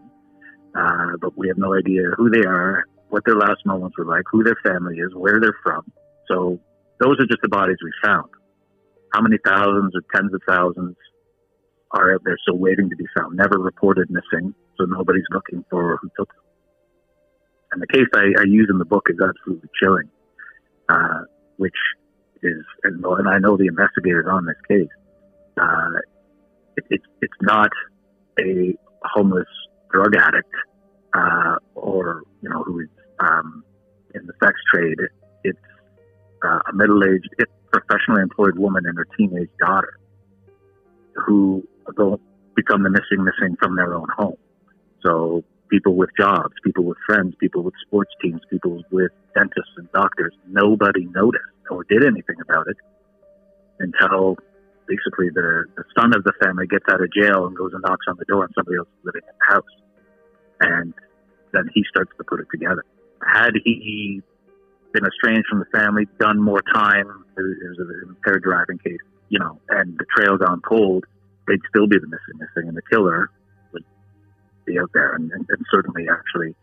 uh, 0.75 1.17
but 1.19 1.37
we 1.37 1.49
have 1.49 1.57
no 1.57 1.75
idea 1.75 2.03
who 2.15 2.29
they 2.29 2.45
are, 2.47 2.85
what 3.09 3.23
their 3.25 3.35
last 3.35 3.65
moments 3.65 3.97
were 3.97 4.05
like, 4.05 4.23
who 4.31 4.43
their 4.43 4.57
family 4.63 4.97
is, 4.97 5.13
where 5.13 5.39
they're 5.41 5.59
from. 5.63 5.83
So 6.27 6.59
those 6.99 7.19
are 7.19 7.27
just 7.27 7.41
the 7.41 7.49
bodies 7.49 7.77
we 7.83 7.91
found. 8.01 8.29
How 9.13 9.21
many 9.21 9.37
thousands 9.45 9.93
or 9.95 10.01
tens 10.15 10.33
of 10.33 10.41
thousands 10.47 10.95
are 11.91 12.13
out 12.13 12.21
there 12.25 12.37
still 12.41 12.57
waiting 12.57 12.89
to 12.89 12.95
be 12.95 13.05
found, 13.17 13.37
never 13.37 13.57
reported 13.57 14.09
missing, 14.09 14.53
so 14.77 14.85
nobody's 14.85 15.27
looking 15.31 15.63
for 15.69 15.97
who 16.01 16.09
took 16.17 16.33
them. 16.33 16.43
And 17.71 17.81
the 17.81 17.87
case 17.87 18.07
I, 18.13 18.41
I 18.41 18.43
use 18.45 18.67
in 18.69 18.77
the 18.77 18.85
book 18.85 19.07
is 19.09 19.17
absolutely 19.21 19.69
chilling, 19.81 20.09
uh, 20.89 21.21
which 21.57 21.75
is, 22.43 22.63
and, 22.83 23.03
and, 23.03 23.27
I 23.27 23.39
know 23.39 23.57
the 23.57 23.67
investigators 23.67 24.25
on 24.29 24.45
this 24.45 24.55
case. 24.67 24.89
Uh, 25.59 25.99
it, 26.77 26.85
it, 26.89 27.01
it's 27.21 27.33
not 27.41 27.71
a 28.39 28.75
homeless 29.03 29.47
drug 29.91 30.15
addict 30.15 30.53
uh, 31.13 31.55
or 31.75 32.21
you 32.41 32.49
know 32.49 32.63
who 32.63 32.81
is 32.81 32.89
um, 33.19 33.63
in 34.13 34.25
the 34.27 34.33
sex 34.43 34.53
trade. 34.73 34.97
It's 35.43 35.57
uh, 36.43 36.59
a 36.69 36.73
middle-aged, 36.73 37.29
professionally 37.71 38.21
employed 38.21 38.57
woman 38.57 38.85
and 38.85 38.97
her 38.97 39.07
teenage 39.17 39.49
daughter 39.59 39.97
who 41.15 41.67
go 41.95 42.19
become 42.55 42.83
the 42.83 42.89
missing 42.89 43.23
missing 43.23 43.55
from 43.59 43.75
their 43.75 43.93
own 43.93 44.07
home. 44.15 44.37
So 45.05 45.43
people 45.69 45.95
with 45.95 46.09
jobs, 46.19 46.53
people 46.63 46.83
with 46.83 46.97
friends, 47.05 47.35
people 47.39 47.63
with 47.63 47.73
sports 47.85 48.11
teams, 48.21 48.41
people 48.49 48.83
with 48.91 49.11
dentists 49.35 49.73
and 49.77 49.91
doctors, 49.91 50.33
nobody 50.47 51.05
noticed 51.05 51.43
or 51.69 51.83
did 51.83 52.05
anything 52.05 52.37
about 52.41 52.67
it 52.67 52.77
until 53.79 54.37
basically 54.87 55.29
the, 55.29 55.65
the 55.75 55.83
son 55.97 56.15
of 56.15 56.23
the 56.23 56.33
family 56.41 56.65
gets 56.65 56.85
out 56.89 57.01
of 57.01 57.11
jail 57.11 57.45
and 57.45 57.55
goes 57.55 57.71
and 57.73 57.83
knocks 57.85 58.05
on 58.07 58.15
the 58.17 58.25
door 58.25 58.45
and 58.45 58.53
somebody 58.55 58.77
else 58.77 58.87
is 58.87 59.05
living 59.05 59.21
in 59.27 59.35
the 59.37 59.53
house. 59.53 59.73
And 60.61 60.93
then 61.53 61.69
he 61.73 61.83
starts 61.89 62.11
to 62.17 62.23
put 62.23 62.39
it 62.39 62.47
together. 62.51 62.83
Had 63.21 63.53
he 63.63 64.21
been 64.93 65.05
estranged 65.05 65.45
from 65.49 65.59
the 65.59 65.77
family, 65.77 66.07
done 66.19 66.41
more 66.41 66.61
time, 66.73 67.25
it 67.37 67.41
was 67.41 67.77
an 67.79 68.09
impaired 68.09 68.43
driving 68.43 68.79
case, 68.79 69.03
you 69.29 69.39
know, 69.39 69.59
and 69.69 69.97
the 69.97 70.05
trail 70.15 70.37
gone 70.37 70.61
cold, 70.61 71.05
they'd 71.47 71.61
still 71.69 71.87
be 71.87 71.97
the 71.97 72.07
missing 72.07 72.39
missing, 72.39 72.67
and 72.67 72.77
the 72.77 72.81
killer 72.89 73.29
would 73.73 73.83
be 74.65 74.79
out 74.79 74.91
there. 74.93 75.13
And, 75.13 75.31
and, 75.31 75.45
and 75.49 75.65
certainly, 75.71 76.07
actually, 76.09 76.55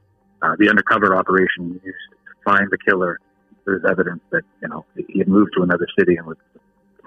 uh, 0.43 0.57
the 0.59 0.69
undercover 0.69 1.17
operation 1.17 1.81
used 1.85 1.85
to 1.85 2.35
find 2.45 2.69
the 2.71 2.79
killer. 2.79 3.19
There's 3.65 3.85
evidence 3.89 4.21
that 4.31 4.43
you 4.61 4.69
know 4.69 4.85
he 5.09 5.19
had 5.19 5.29
moved 5.29 5.53
to 5.57 5.63
another 5.63 5.87
city 5.99 6.17
and 6.17 6.27
was 6.27 6.37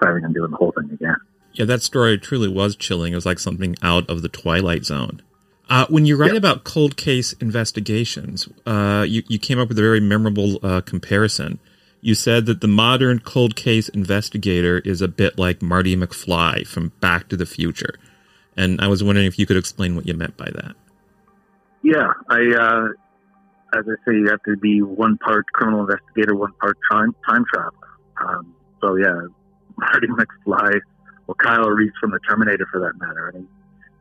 planning 0.00 0.24
on 0.24 0.32
doing 0.32 0.50
the 0.50 0.56
whole 0.56 0.72
thing 0.72 0.90
again. 0.92 1.16
Yeah, 1.52 1.64
that 1.66 1.82
story 1.82 2.18
truly 2.18 2.48
was 2.48 2.76
chilling. 2.76 3.12
It 3.12 3.16
was 3.16 3.26
like 3.26 3.38
something 3.38 3.76
out 3.82 4.08
of 4.10 4.22
the 4.22 4.28
Twilight 4.28 4.84
Zone. 4.84 5.22
Uh, 5.68 5.86
when 5.88 6.06
you 6.06 6.16
write 6.16 6.34
about 6.34 6.64
cold 6.64 6.96
case 6.96 7.34
investigations, 7.34 8.48
uh, 8.64 9.04
you, 9.06 9.22
you 9.28 9.38
came 9.38 9.58
up 9.58 9.68
with 9.68 9.78
a 9.78 9.82
very 9.82 10.00
memorable 10.00 10.58
uh, 10.62 10.80
comparison. 10.80 11.58
You 12.00 12.14
said 12.14 12.46
that 12.46 12.60
the 12.60 12.68
modern 12.68 13.18
cold 13.18 13.56
case 13.56 13.88
investigator 13.88 14.78
is 14.78 15.02
a 15.02 15.08
bit 15.08 15.38
like 15.38 15.62
Marty 15.62 15.96
McFly 15.96 16.66
from 16.66 16.92
Back 17.00 17.28
to 17.28 17.36
the 17.36 17.46
Future. 17.46 17.94
And 18.56 18.80
I 18.80 18.88
was 18.88 19.02
wondering 19.02 19.26
if 19.26 19.38
you 19.38 19.46
could 19.46 19.56
explain 19.56 19.96
what 19.96 20.06
you 20.06 20.14
meant 20.14 20.36
by 20.36 20.46
that. 20.46 20.74
Yeah, 21.82 22.12
I, 22.28 22.40
uh, 22.58 22.88
as 23.78 23.84
I 23.86 23.94
say, 24.04 24.16
you 24.16 24.28
have 24.30 24.42
to 24.44 24.56
be 24.56 24.82
one 24.82 25.18
part 25.18 25.46
criminal 25.52 25.80
investigator, 25.80 26.34
one 26.34 26.52
part 26.60 26.76
time, 26.90 27.14
time 27.28 27.44
traveler. 27.52 27.88
Um, 28.20 28.54
so, 28.80 28.96
yeah, 28.96 29.20
Marty 29.76 30.06
McFly, 30.46 30.80
or 31.26 31.34
Kyle 31.34 31.68
Reese 31.68 31.92
from 32.00 32.10
the 32.10 32.18
Terminator 32.28 32.66
for 32.70 32.80
that 32.80 32.98
matter. 32.98 33.32
I 33.32 33.38
mean, 33.38 33.48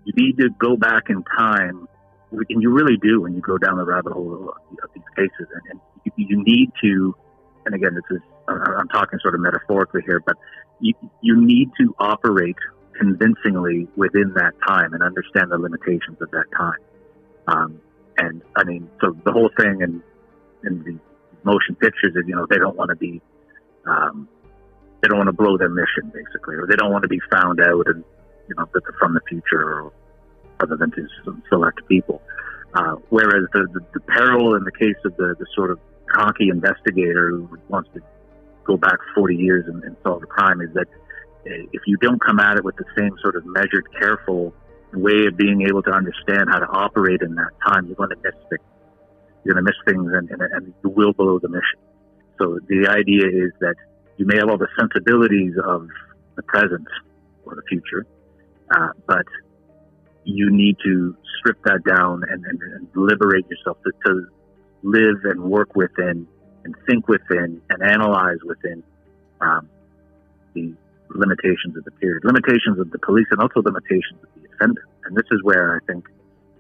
you 0.06 0.14
need 0.16 0.38
to 0.38 0.50
go 0.60 0.76
back 0.78 1.10
in 1.10 1.24
time, 1.38 1.88
and 2.32 2.62
you 2.62 2.72
really 2.72 2.98
do 2.98 3.22
when 3.22 3.36
you 3.36 3.42
go 3.42 3.58
down 3.58 3.78
the 3.78 3.86
rabbit 3.86 4.14
hole 4.14 4.54
of 4.84 4.90
these 4.94 5.04
cases. 5.16 5.48
And, 5.54 5.80
and 6.06 6.14
you 6.16 6.44
need 6.44 6.72
to, 6.82 7.16
and 7.68 7.76
again, 7.76 7.94
this 7.96 8.18
is 8.18 8.24
I'm 8.48 8.88
talking 8.88 9.20
sort 9.22 9.36
of 9.36 9.42
metaphorically 9.42 10.02
here, 10.06 10.22
but 10.26 10.38
you, 10.80 10.94
you 11.22 11.36
need 11.46 11.70
to 11.80 11.94
operate 12.00 12.56
convincingly 12.98 13.88
within 13.98 14.34
that 14.36 14.54
time 14.66 14.94
and 14.94 15.04
understand 15.04 15.52
the 15.52 15.58
limitations 15.58 16.18
of 16.22 16.32
that 16.32 16.46
time. 16.58 16.80
Um, 17.48 17.82
and 18.18 18.42
I 18.56 18.64
mean, 18.64 18.90
so 19.02 19.16
the 19.26 19.34
whole 19.34 19.50
thing 19.60 19.82
in 19.82 20.02
in 20.64 20.84
the 20.84 20.98
motion 21.44 21.76
pictures 21.76 22.14
is, 22.16 22.24
you 22.26 22.36
know, 22.36 22.48
they 22.50 22.58
don't 22.58 22.78
want 22.78 22.90
to 22.90 22.96
be, 22.96 23.22
um, 23.86 24.30
they 25.02 25.10
don't 25.10 25.18
want 25.18 25.28
to 25.28 25.34
blow 25.34 25.58
their 25.58 25.70
mission, 25.70 26.12
basically, 26.14 26.56
or 26.56 26.66
they 26.68 26.76
don't 26.76 26.92
want 26.92 27.04
to 27.04 27.10
be 27.10 27.20
found 27.30 27.60
out 27.60 27.86
and 27.88 28.04
you 28.48 28.56
know, 28.56 28.66
that 28.74 28.82
they're 28.84 28.98
from 28.98 29.14
the 29.14 29.22
future 29.28 29.62
or 29.62 29.94
other 30.62 30.78
than 30.78 30.92
to 30.92 31.08
select 31.50 31.86
people. 31.88 32.22
Uh, 32.74 32.96
whereas 33.10 33.46
the, 33.54 33.68
the, 33.74 33.80
the, 33.94 34.00
peril 34.02 34.56
in 34.56 34.64
the 34.64 34.72
case 34.72 34.98
of 35.06 35.16
the, 35.18 35.36
the 35.40 35.46
sort 35.56 35.72
of 35.72 35.80
cocky 36.08 36.50
investigator 36.50 37.30
who 37.30 37.50
wants 37.70 37.90
to 37.94 38.02
go 38.64 38.78
back 38.78 38.98
40 39.16 39.36
years 39.36 39.66
and, 39.68 39.84
and 39.84 39.96
solve 40.04 40.24
a 40.24 40.26
crime 40.26 40.62
is 40.62 40.74
that 40.74 40.88
eh, 41.46 41.66
if 41.72 41.82
you 41.86 41.98
don't 41.98 42.20
come 42.20 42.40
at 42.40 42.58
it 42.58 42.64
with 42.64 42.76
the 42.76 42.86
same 42.98 43.12
sort 43.22 43.36
of 43.36 43.46
measured, 43.46 43.86
careful 43.98 44.54
way 44.94 45.26
of 45.28 45.38
being 45.38 45.62
able 45.64 45.84
to 45.84 45.92
understand 45.92 46.50
how 46.50 46.60
to 46.60 46.68
operate 46.68 47.22
in 47.22 47.36
that 47.36 47.52
time, 47.66 47.88
you're 47.88 47.96
going 47.96 48.10
to 48.10 48.18
miss 48.24 48.36
things. 48.50 48.62
You're 49.44 49.54
going 49.54 49.66
to 49.66 49.72
miss 49.72 49.80
things 49.86 50.12
and, 50.14 50.30
and, 50.30 50.42
and 50.42 50.74
you 50.84 50.90
will 50.90 51.14
blow 51.14 51.40
the 51.40 51.50
mission. 51.50 51.80
So 52.40 52.60
the 52.68 52.88
idea 52.90 53.28
is 53.28 53.52
that 53.62 53.76
you 54.18 54.26
may 54.26 54.38
have 54.38 54.50
all 54.50 54.58
the 54.58 54.68
sensibilities 54.78 55.54
of 55.64 55.88
the 56.36 56.44
present 56.44 56.88
or 57.46 57.56
the 57.56 57.64
future, 57.70 58.06
uh, 58.76 58.90
but 59.08 59.26
you 60.24 60.52
need 60.52 60.78
to 60.84 61.16
strip 61.40 61.58
that 61.64 61.84
down 61.84 62.24
and, 62.30 62.44
and, 62.46 62.62
and 62.62 62.88
liberate 62.96 63.46
yourself 63.50 63.78
to, 63.84 63.92
to, 64.06 64.28
live 64.84 65.24
and 65.24 65.44
work 65.44 65.76
within 65.76 66.28
and 66.64 66.76
think 66.86 67.08
within 67.08 67.62
and 67.70 67.84
analyze 67.84 68.40
within 68.46 68.84
um, 69.42 69.70
the 70.54 70.74
limitations 71.10 71.78
of 71.78 71.84
the 71.86 71.92
period, 71.92 72.24
limitations 72.26 72.80
of 72.80 72.92
the 72.92 73.00
police, 73.00 73.28
and 73.32 73.40
also 73.40 73.62
limitations 73.62 74.20
of 74.22 74.30
the 74.42 74.50
offender. 74.54 74.86
And 75.06 75.16
this 75.16 75.26
is 75.32 75.42
where 75.44 75.76
I 75.78 75.86
think, 75.92 76.08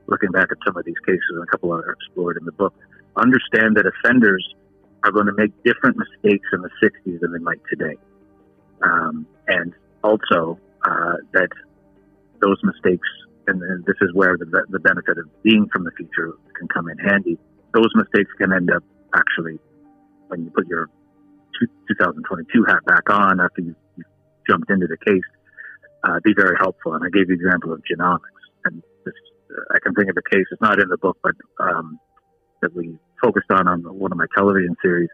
looking 0.08 0.32
back 0.32 0.48
at 0.52 0.58
some 0.66 0.78
of 0.78 0.86
these 0.86 1.00
cases, 1.06 1.24
and 1.32 1.44
a 1.44 1.48
couple 1.48 1.74
are 1.74 1.92
explored 1.92 2.38
in 2.38 2.46
the 2.46 2.54
book, 2.54 2.74
understand 3.18 3.76
that 3.76 3.86
offenders 3.86 4.44
are 5.04 5.12
going 5.12 5.26
to 5.28 5.34
make 5.34 5.52
different 5.64 5.98
mistakes 5.98 6.48
in 6.54 6.62
the 6.62 6.70
60s 6.82 7.20
than 7.20 7.34
they 7.34 7.40
might 7.40 7.62
today. 7.70 7.98
Um, 8.82 9.28
and 9.48 9.74
also 10.04 10.60
uh, 10.86 11.16
that 11.34 11.50
those 12.42 12.58
mistakes, 12.64 13.08
and, 13.48 13.62
and, 13.62 13.86
this 13.86 13.96
is 14.02 14.14
where 14.14 14.38
the, 14.38 14.46
the 14.70 14.80
benefit 14.80 15.18
of 15.18 15.26
being 15.44 15.68
from 15.74 15.84
the 15.84 15.92
future 15.92 16.34
can 16.58 16.68
come 16.68 16.88
in 16.90 16.98
handy, 17.00 17.38
those 17.74 17.90
mistakes 17.96 18.32
can 18.38 18.54
end 18.54 18.72
up 18.72 18.84
actually, 19.16 19.60
when 20.28 20.44
you 20.44 20.52
put 20.52 20.68
your 20.68 20.90
2022 21.88 22.66
hat 22.68 22.86
back 22.86 23.10
on 23.10 23.40
after 23.40 23.62
you, 23.62 23.76
you 23.96 24.04
jumped 24.50 24.70
into 24.70 24.88
the 24.88 24.98
case, 24.98 25.28
uh, 26.04 26.20
be 26.24 26.34
very 26.36 26.56
helpful. 26.60 26.94
And 26.94 27.04
I 27.04 27.10
gave 27.10 27.28
the 27.28 27.34
example 27.34 27.74
of 27.74 27.82
genomics. 27.82 28.44
And 28.66 28.84
this, 29.06 29.14
uh, 29.52 29.76
I 29.76 29.80
can 29.80 29.94
think 29.96 30.10
of 30.10 30.18
a 30.18 30.30
case, 30.30 30.46
it's 30.52 30.62
not 30.62 30.80
in 30.82 30.90
the 30.90 30.98
book, 30.98 31.18
but 31.24 31.34
um, 31.60 32.00
that 32.62 32.74
we 32.76 32.98
focused 33.22 33.52
on 33.52 33.68
on 33.68 33.82
one 33.82 34.12
of 34.12 34.18
my 34.18 34.28
television 34.36 34.76
series. 34.82 35.10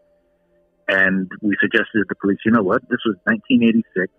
And 0.88 1.32
we 1.41 1.56
suggested 1.62 1.93
to 1.95 2.06
the 2.10 2.16
police, 2.16 2.39
you 2.45 2.51
know 2.51 2.64
what? 2.64 2.82
This 2.89 2.99
was 3.06 3.16
1986. 3.24 4.12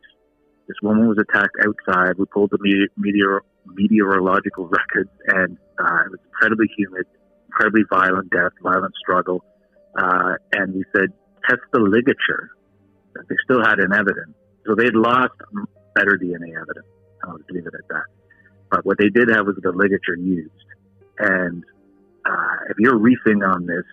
This 0.67 0.77
woman 0.83 1.09
was 1.09 1.19
attacked 1.21 1.57
outside. 1.61 2.17
We 2.17 2.25
pulled 2.25 2.51
the 2.51 2.89
meteor, 2.97 3.43
meteorological 3.67 4.67
records, 4.73 5.11
and 5.29 5.59
uh, 5.79 6.09
it 6.09 6.11
was 6.11 6.21
incredibly 6.25 6.69
humid, 6.77 7.07
incredibly 7.55 7.83
violent 7.91 8.31
death, 8.31 8.53
violent 8.63 8.95
struggle. 9.01 9.45
Uh, 9.97 10.35
and 10.53 10.75
we 10.75 10.85
said, 10.95 11.13
test 11.49 11.63
the 11.73 11.81
ligature. 11.81 12.51
They 13.29 13.37
still 13.45 13.63
had 13.63 13.79
an 13.79 13.93
evidence. 13.93 14.35
So 14.67 14.75
they'd 14.75 14.95
lost 14.95 15.35
better 15.95 16.19
DNA 16.21 16.57
evidence. 16.57 16.87
I'll 17.23 17.39
just 17.39 17.51
leave 17.51 17.67
it 17.67 17.75
at 17.75 17.89
that. 17.89 18.05
But 18.71 18.85
what 18.85 18.99
they 18.99 19.09
did 19.09 19.29
have 19.29 19.47
was 19.47 19.57
the 19.63 19.71
ligature 19.71 20.17
used. 20.17 20.51
And 21.19 21.65
uh, 22.27 22.57
if 22.71 22.77
you're 22.79 22.99
reefing 22.99 23.43
on 23.45 23.67
this 23.67 23.85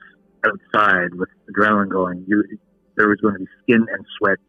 outside 0.43 1.14
with 1.14 1.30
adrenaline 1.51 1.89
going, 1.89 2.26
you, 2.28 2.43
there 2.97 3.09
was 3.09 3.20
going 3.22 3.36
to 3.36 3.39
be 3.41 3.47
skin 3.64 3.86
and 3.91 4.05
sweat 4.18 4.39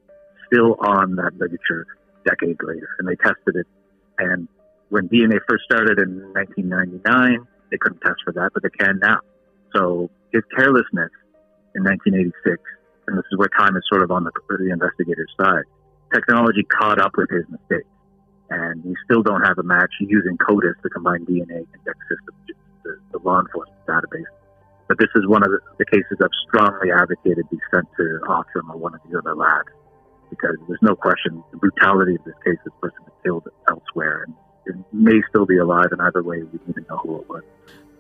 still 0.47 0.77
on 0.81 1.17
that 1.17 1.33
ligature 1.39 1.87
decades 2.25 2.59
later. 2.63 2.89
And 2.99 3.09
they 3.09 3.17
tested 3.17 3.57
it. 3.57 3.67
And 4.19 4.49
when 4.89 5.09
DNA 5.09 5.39
first 5.47 5.65
started 5.65 5.99
in 5.99 6.33
1999, 6.33 7.47
they 7.73 7.79
couldn't 7.79 8.01
test 8.05 8.20
for 8.23 8.33
that, 8.35 8.51
but 8.55 8.62
they 8.62 8.70
can 8.70 9.01
now. 9.01 9.18
So 9.75 10.11
his 10.33 10.45
carelessness 10.55 11.11
in 11.75 11.83
1986, 11.83 12.61
and 13.09 13.18
this 13.18 13.25
is 13.33 13.39
where 13.39 13.49
time 13.59 13.75
is 13.77 13.83
sort 13.89 14.05
of 14.05 14.12
on 14.12 14.25
the, 14.25 14.33
the 14.49 14.70
investigator's 14.70 15.33
side, 15.41 15.64
technology 16.12 16.62
caught 16.62 17.01
up 17.01 17.16
with 17.16 17.31
his 17.31 17.49
mistake. 17.49 17.89
And 18.51 18.85
we 18.85 18.95
still 19.09 19.23
don't 19.23 19.43
have 19.43 19.59
a 19.59 19.62
match 19.64 19.91
using 19.99 20.37
CODIS, 20.37 20.77
the 20.85 20.91
combined 20.91 21.27
DNA 21.27 21.64
index 21.64 21.99
system, 22.05 22.37
the, 22.85 23.01
the 23.11 23.18
law 23.25 23.41
enforcement 23.41 23.81
database. 23.89 24.29
But 24.89 24.99
this 24.99 25.09
is 25.16 25.27
one 25.27 25.43
of 25.43 25.51
the, 25.51 25.61
the 25.79 25.87
cases 25.87 26.20
I've 26.20 26.37
strongly 26.47 26.93
advocated 26.93 27.49
be 27.49 27.57
sent 27.73 27.89
to 27.97 28.20
Othram 28.29 28.68
or 28.68 28.77
one 28.77 28.95
of 28.95 29.01
the 29.09 29.18
other 29.18 29.35
labs 29.35 29.73
because 30.29 30.57
there's 30.68 30.83
no 30.83 30.97
question 30.97 31.43
the 31.51 31.57
brutality 31.57 32.16
of 32.16 32.25
this 32.25 32.35
case. 32.45 32.57
This 32.64 32.75
person 32.81 32.99
was 33.05 33.12
killed 33.25 33.49
elsewhere, 33.68 34.25
and 34.27 34.35
it 34.67 34.77
may 34.93 35.21
still 35.29 35.47
be 35.47 35.59
alive. 35.59 35.89
And 35.91 36.01
either 36.03 36.23
way, 36.23 36.43
we 36.43 36.59
need 36.67 36.75
to 36.75 36.85
know 36.89 36.99
who 36.99 37.21
it 37.21 37.29
was. 37.29 37.43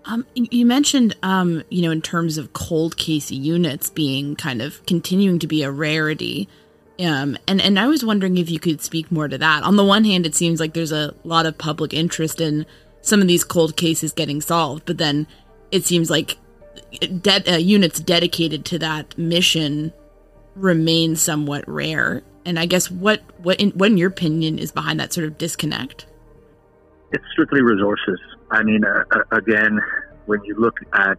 Um, 0.04 0.26
you 0.34 0.66
mentioned, 0.66 1.16
um, 1.22 1.62
you 1.70 1.82
know, 1.82 1.90
in 1.90 2.02
terms 2.02 2.36
of 2.36 2.52
cold 2.52 2.96
case 2.96 3.30
units 3.30 3.88
being 3.88 4.34
kind 4.34 4.60
of 4.60 4.84
continuing 4.86 5.38
to 5.38 5.46
be 5.46 5.62
a 5.62 5.70
rarity. 5.70 6.48
Um, 6.98 7.38
and, 7.46 7.60
and 7.60 7.78
I 7.78 7.86
was 7.86 8.04
wondering 8.04 8.36
if 8.36 8.50
you 8.50 8.58
could 8.58 8.80
speak 8.80 9.12
more 9.12 9.28
to 9.28 9.38
that. 9.38 9.62
On 9.62 9.76
the 9.76 9.84
one 9.84 10.04
hand, 10.04 10.26
it 10.26 10.34
seems 10.34 10.58
like 10.60 10.74
there's 10.74 10.92
a 10.92 11.14
lot 11.24 11.46
of 11.46 11.56
public 11.56 11.94
interest 11.94 12.40
in 12.40 12.66
some 13.00 13.20
of 13.20 13.28
these 13.28 13.44
cold 13.44 13.76
cases 13.76 14.12
getting 14.12 14.40
solved, 14.40 14.84
but 14.86 14.98
then 14.98 15.26
it 15.70 15.84
seems 15.84 16.10
like 16.10 16.36
de- 17.00 17.52
uh, 17.52 17.56
units 17.56 18.00
dedicated 18.00 18.64
to 18.66 18.78
that 18.78 19.16
mission 19.16 19.92
remain 20.54 21.16
somewhat 21.16 21.66
rare. 21.68 22.22
And 22.44 22.58
I 22.58 22.66
guess 22.66 22.90
what 22.90 23.22
what 23.38 23.60
in, 23.60 23.70
what 23.70 23.90
in 23.90 23.96
your 23.96 24.08
opinion 24.08 24.58
is 24.58 24.72
behind 24.72 25.00
that 25.00 25.12
sort 25.12 25.26
of 25.26 25.38
disconnect? 25.38 26.06
It's 27.12 27.24
strictly 27.32 27.62
resources. 27.62 28.20
I 28.50 28.62
mean, 28.62 28.84
uh, 28.84 29.04
uh 29.10 29.36
again, 29.36 29.78
when 30.26 30.42
you 30.44 30.54
look 30.58 30.76
at 30.92 31.18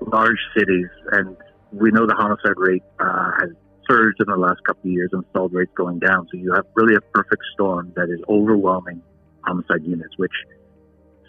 large 0.00 0.38
cities, 0.56 0.88
and 1.12 1.36
we 1.72 1.90
know 1.90 2.06
the 2.06 2.14
homicide 2.14 2.56
rate 2.56 2.82
uh, 2.98 3.30
has 3.40 3.50
surged 3.88 4.20
in 4.20 4.26
the 4.26 4.36
last 4.36 4.62
couple 4.64 4.88
of 4.88 4.92
years, 4.92 5.10
and 5.12 5.24
solved 5.34 5.54
rates 5.54 5.72
going 5.74 5.98
down. 5.98 6.26
So 6.30 6.38
you 6.38 6.52
have 6.54 6.64
really 6.74 6.94
a 6.94 7.00
perfect 7.00 7.42
storm 7.54 7.92
that 7.96 8.08
is 8.10 8.20
overwhelming 8.28 9.02
homicide 9.44 9.84
units, 9.84 10.16
which 10.16 10.32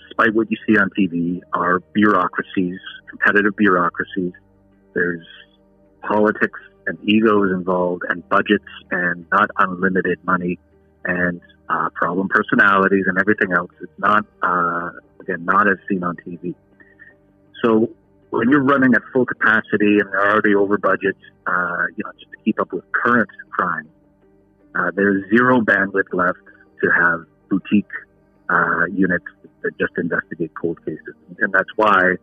despite 0.07 0.33
what 0.35 0.51
you 0.51 0.57
see 0.67 0.77
on 0.77 0.89
TV, 0.97 1.39
are 1.53 1.79
bureaucracies, 1.93 2.79
competitive 3.09 3.55
bureaucracies. 3.55 4.33
There's 4.93 5.25
politics 6.01 6.59
and 6.87 6.97
egos 7.07 7.51
involved, 7.51 8.03
and 8.09 8.27
budgets, 8.27 8.65
and 8.89 9.25
not 9.31 9.49
unlimited 9.57 10.19
money, 10.25 10.59
and 11.05 11.39
uh, 11.71 11.89
problem 11.95 12.27
personalities, 12.27 13.05
and 13.07 13.17
everything 13.17 13.53
else. 13.53 13.71
It's 13.81 13.99
not, 13.99 14.25
uh, 14.41 14.89
again, 15.21 15.45
not 15.45 15.69
as 15.69 15.77
seen 15.87 16.03
on 16.03 16.15
TV. 16.17 16.53
So 17.63 17.89
when 18.31 18.49
you're 18.49 18.63
running 18.63 18.93
at 18.95 19.01
full 19.13 19.25
capacity 19.25 19.99
and 19.99 20.11
they're 20.11 20.31
already 20.31 20.55
over 20.55 20.77
budget, 20.77 21.15
uh, 21.47 21.85
you 21.95 22.03
know, 22.03 22.11
just 22.19 22.31
to 22.31 22.37
keep 22.43 22.59
up 22.59 22.73
with 22.73 22.83
current 22.91 23.29
crime, 23.51 23.89
uh, 24.75 24.91
there's 24.95 25.29
zero 25.29 25.61
bandwidth 25.61 26.13
left 26.13 26.39
to 26.83 26.89
have 26.89 27.25
boutique 27.49 27.85
uh, 28.49 28.85
units 28.91 29.25
that 29.63 29.77
just 29.77 29.93
investigate 29.97 30.51
cold 30.59 30.83
cases, 30.85 31.15
and 31.39 31.53
that's 31.53 31.69
why 31.75 32.15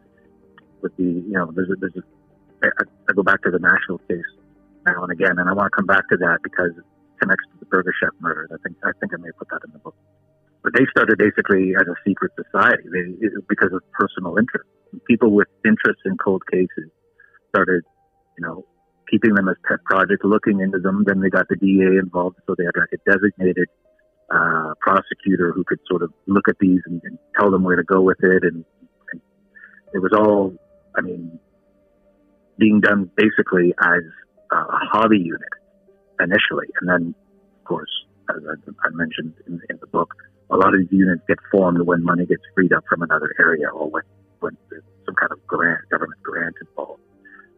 with 0.83 0.97
the 0.97 1.05
you 1.05 1.33
know 1.33 1.51
there's 1.53 1.71
a, 1.71 1.77
there's 1.77 1.97
a 1.97 2.67
I, 2.67 2.85
I 3.09 3.13
go 3.13 3.23
back 3.23 3.43
to 3.43 3.51
the 3.51 3.59
national 3.59 3.99
case 4.09 4.25
now 4.87 5.03
and 5.03 5.13
again, 5.13 5.39
and 5.39 5.49
I 5.49 5.53
want 5.53 5.71
to 5.71 5.77
come 5.77 5.87
back 5.87 6.09
to 6.09 6.17
that 6.17 6.39
because 6.43 6.73
connects 7.21 7.45
to 7.53 7.59
the 7.61 7.67
Burger 7.67 7.93
Chef 8.01 8.15
murder. 8.21 8.49
I 8.53 8.57
think 8.63 8.77
I 8.85 8.93
think 9.01 9.13
I 9.15 9.19
may 9.19 9.31
put 9.39 9.49
that 9.51 9.61
in 9.65 9.73
the 9.73 9.79
book. 9.79 9.95
But 10.63 10.73
they 10.75 10.87
started 10.91 11.19
basically 11.19 11.75
as 11.79 11.87
a 11.87 11.95
secret 12.07 12.33
society 12.35 12.83
they, 12.91 13.29
because 13.49 13.73
of 13.73 13.83
personal 13.93 14.37
interest. 14.39 14.69
People 15.07 15.31
with 15.31 15.49
interest 15.65 16.01
in 16.05 16.17
cold 16.17 16.43
cases 16.51 16.91
started, 17.51 17.85
you 18.39 18.47
know, 18.47 18.65
keeping 19.11 19.35
them 19.35 19.49
as 19.49 19.57
pet 19.69 19.79
projects, 19.85 20.25
looking 20.25 20.61
into 20.61 20.79
them. 20.79 21.05
Then 21.07 21.21
they 21.21 21.31
got 21.31 21.49
the 21.49 21.57
DA 21.57 21.99
involved, 21.99 22.37
so 22.47 22.55
they 22.57 22.65
had 22.65 22.77
like 22.77 22.93
a 22.93 23.11
designated 23.11 23.69
uh, 24.31 24.75
prosecutor 24.81 25.53
who 25.53 25.65
could 25.65 25.81
sort 25.89 26.03
of 26.03 26.13
look 26.27 26.49
at 26.49 26.57
these 26.61 26.81
and, 26.87 27.01
and 27.05 27.19
tell 27.39 27.51
them 27.51 27.63
where 27.63 27.77
to 27.77 27.85
go 27.85 28.01
with 28.01 28.19
it. 28.23 28.43
And, 28.43 28.65
and, 29.13 29.21
it 29.95 30.01
was 30.01 30.13
all, 30.13 30.55
I 30.97 31.01
mean, 31.01 31.39
being 32.59 32.81
done 32.81 33.11
basically 33.17 33.75
as 33.81 34.03
a 34.51 34.87
hobby 34.93 35.19
unit 35.19 35.58
initially. 36.21 36.67
And 36.81 36.89
then, 36.89 37.15
of 37.61 37.65
course, 37.65 37.91
as 38.31 38.43
I, 38.45 38.87
I 38.87 38.91
mentioned 38.93 39.35
in, 39.47 39.61
in, 39.71 39.79
the 39.81 39.87
book, 39.87 40.15
a 40.51 40.57
lot 40.57 40.75
of 40.75 40.81
these 40.81 40.93
units 40.93 41.23
get 41.29 41.39
formed 41.51 41.81
when 41.87 42.05
money 42.05 42.27
gets 42.27 42.43
freed 42.55 42.73
up 42.73 42.85
from 42.89 43.03
another 43.03 43.35
area 43.39 43.69
or 43.69 43.89
when, 43.89 44.03
when 44.41 44.57
there's 44.71 44.83
some 45.07 45.15
kind 45.15 45.33
of 45.33 45.45
grant, 45.47 45.89
government 45.91 46.23
grant 46.23 46.55
involved. 46.61 47.01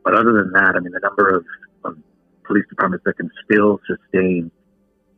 But 0.04 0.14
other 0.14 0.32
than 0.32 0.52
that, 0.52 0.74
I 0.76 0.80
mean, 0.80 0.92
the 0.92 1.00
number 1.00 1.28
of, 1.36 1.44
of 1.84 1.98
police 2.44 2.64
departments 2.68 3.04
that 3.04 3.16
can 3.16 3.30
still 3.44 3.80
sustain 3.86 4.50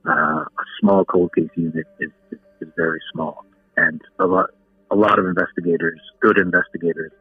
uh, 0.07 0.45
a 0.45 0.65
small 0.81 1.05
cold 1.05 1.31
case 1.35 1.51
unit 1.55 1.87
is, 2.01 2.11
is, 2.31 2.39
is, 2.61 2.69
very 2.77 3.01
small. 3.13 3.45
And 3.77 4.01
a 4.19 4.27
lot, 4.27 4.51
a 4.91 4.97
lot 4.97 5.19
of 5.19 5.27
investigators, 5.27 6.01
good 6.21 6.39
investigators, 6.39 7.13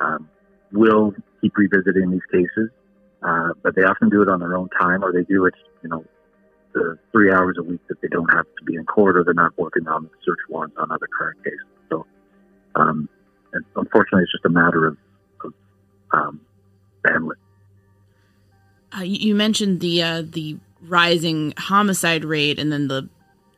um, 0.00 0.28
will 0.72 1.12
keep 1.40 1.56
revisiting 1.56 2.10
these 2.10 2.24
cases, 2.30 2.70
uh, 3.22 3.50
but 3.62 3.74
they 3.74 3.82
often 3.82 4.08
do 4.08 4.22
it 4.22 4.28
on 4.28 4.40
their 4.40 4.56
own 4.56 4.68
time, 4.78 5.04
or 5.04 5.12
they 5.12 5.22
do 5.22 5.46
it, 5.46 5.54
you 5.82 5.88
know, 5.88 6.04
the 6.72 6.98
three 7.12 7.32
hours 7.32 7.56
a 7.58 7.62
week 7.62 7.80
that 7.88 8.00
they 8.00 8.08
don't 8.08 8.28
have 8.32 8.46
to 8.58 8.64
be 8.64 8.76
in 8.76 8.84
court, 8.84 9.16
or 9.16 9.24
they're 9.24 9.34
not 9.34 9.56
working 9.58 9.86
on 9.88 10.04
the 10.04 10.10
search 10.24 10.38
warrants 10.48 10.76
on 10.78 10.90
other 10.90 11.06
current 11.18 11.42
cases. 11.42 11.58
So, 11.88 12.06
um, 12.76 13.08
unfortunately, 13.76 14.22
it's 14.22 14.32
just 14.32 14.44
a 14.44 14.50
matter 14.50 14.86
of, 14.86 14.96
of 15.44 15.52
um, 16.12 16.40
bandwidth. 17.04 17.34
Uh, 18.96 19.02
you 19.02 19.34
mentioned 19.34 19.80
the 19.80 20.02
uh, 20.02 20.22
the 20.24 20.58
rising 20.80 21.52
homicide 21.56 22.24
rate 22.24 22.58
and 22.58 22.72
then 22.72 22.88
the 22.88 23.08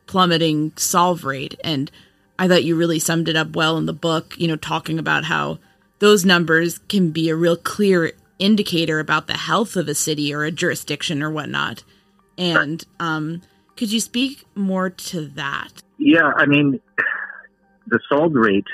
plummeting 0.07 0.73
solve 0.75 1.23
rate. 1.23 1.59
And 1.63 1.89
I 2.37 2.47
thought 2.47 2.63
you 2.63 2.75
really 2.75 2.99
summed 2.99 3.29
it 3.29 3.35
up 3.35 3.55
well 3.55 3.77
in 3.77 3.85
the 3.85 3.93
book, 3.93 4.35
you 4.37 4.47
know, 4.47 4.55
talking 4.55 4.99
about 4.99 5.23
how 5.23 5.59
those 5.99 6.25
numbers 6.25 6.79
can 6.89 7.11
be 7.11 7.29
a 7.29 7.35
real 7.35 7.55
clear 7.55 8.11
indicator 8.43 8.99
about 8.99 9.27
the 9.27 9.37
health 9.37 9.75
of 9.75 9.87
a 9.87 9.95
city 9.95 10.33
or 10.33 10.43
a 10.43 10.51
jurisdiction 10.51 11.23
or 11.23 11.31
whatnot. 11.31 11.83
And 12.37 12.83
um, 12.99 13.41
could 13.77 13.91
you 13.91 13.99
speak 13.99 14.43
more 14.53 14.89
to 14.89 15.27
that? 15.29 15.81
Yeah, 15.97 16.31
I 16.35 16.45
mean, 16.45 16.81
the 17.87 17.99
solve 18.09 18.33
rate, 18.33 18.65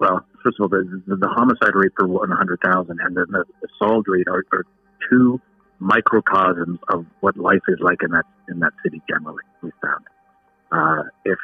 well, 0.00 0.24
first 0.42 0.58
of 0.58 0.64
all, 0.64 0.68
the, 0.68 1.02
the, 1.06 1.16
the 1.16 1.28
homicide 1.28 1.74
rate 1.74 1.94
per 1.94 2.06
100,000 2.06 2.98
and 3.00 3.16
the, 3.16 3.26
the, 3.26 3.44
the 3.62 3.68
solved 3.78 4.08
rate 4.08 4.26
are, 4.28 4.44
are 4.52 4.64
two 5.08 5.40
microcosms 5.78 6.78
of 6.88 7.06
what 7.20 7.36
life 7.36 7.62
is 7.68 7.78
like 7.80 8.02
in 8.02 8.10
that 8.10 8.24
in 8.48 8.60
that 8.60 8.72
city 8.82 9.02
generally. 9.08 9.42
We 9.62 9.70
found 9.82 10.04
uh, 10.72 11.08
if 11.24 11.38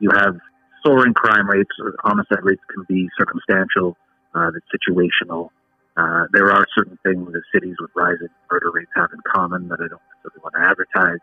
you 0.00 0.10
have 0.12 0.36
soaring 0.84 1.14
crime 1.14 1.48
rates 1.48 1.70
or 1.80 1.94
homicide 2.02 2.42
rates 2.42 2.62
can 2.72 2.84
be 2.88 3.08
circumstantial, 3.18 3.96
uh, 4.34 4.50
situational. 4.72 5.50
Uh, 5.98 6.26
there 6.32 6.52
are 6.52 6.64
certain 6.76 6.96
things 7.02 7.26
that 7.32 7.42
cities 7.52 7.74
with 7.80 7.90
rising 7.96 8.28
murder 8.50 8.70
rates 8.70 8.90
have 8.94 9.10
in 9.12 9.18
common 9.26 9.66
that 9.66 9.80
I 9.82 9.88
don't 9.88 10.02
necessarily 10.14 10.42
want 10.44 10.54
to 10.54 10.62
advertise. 10.62 11.18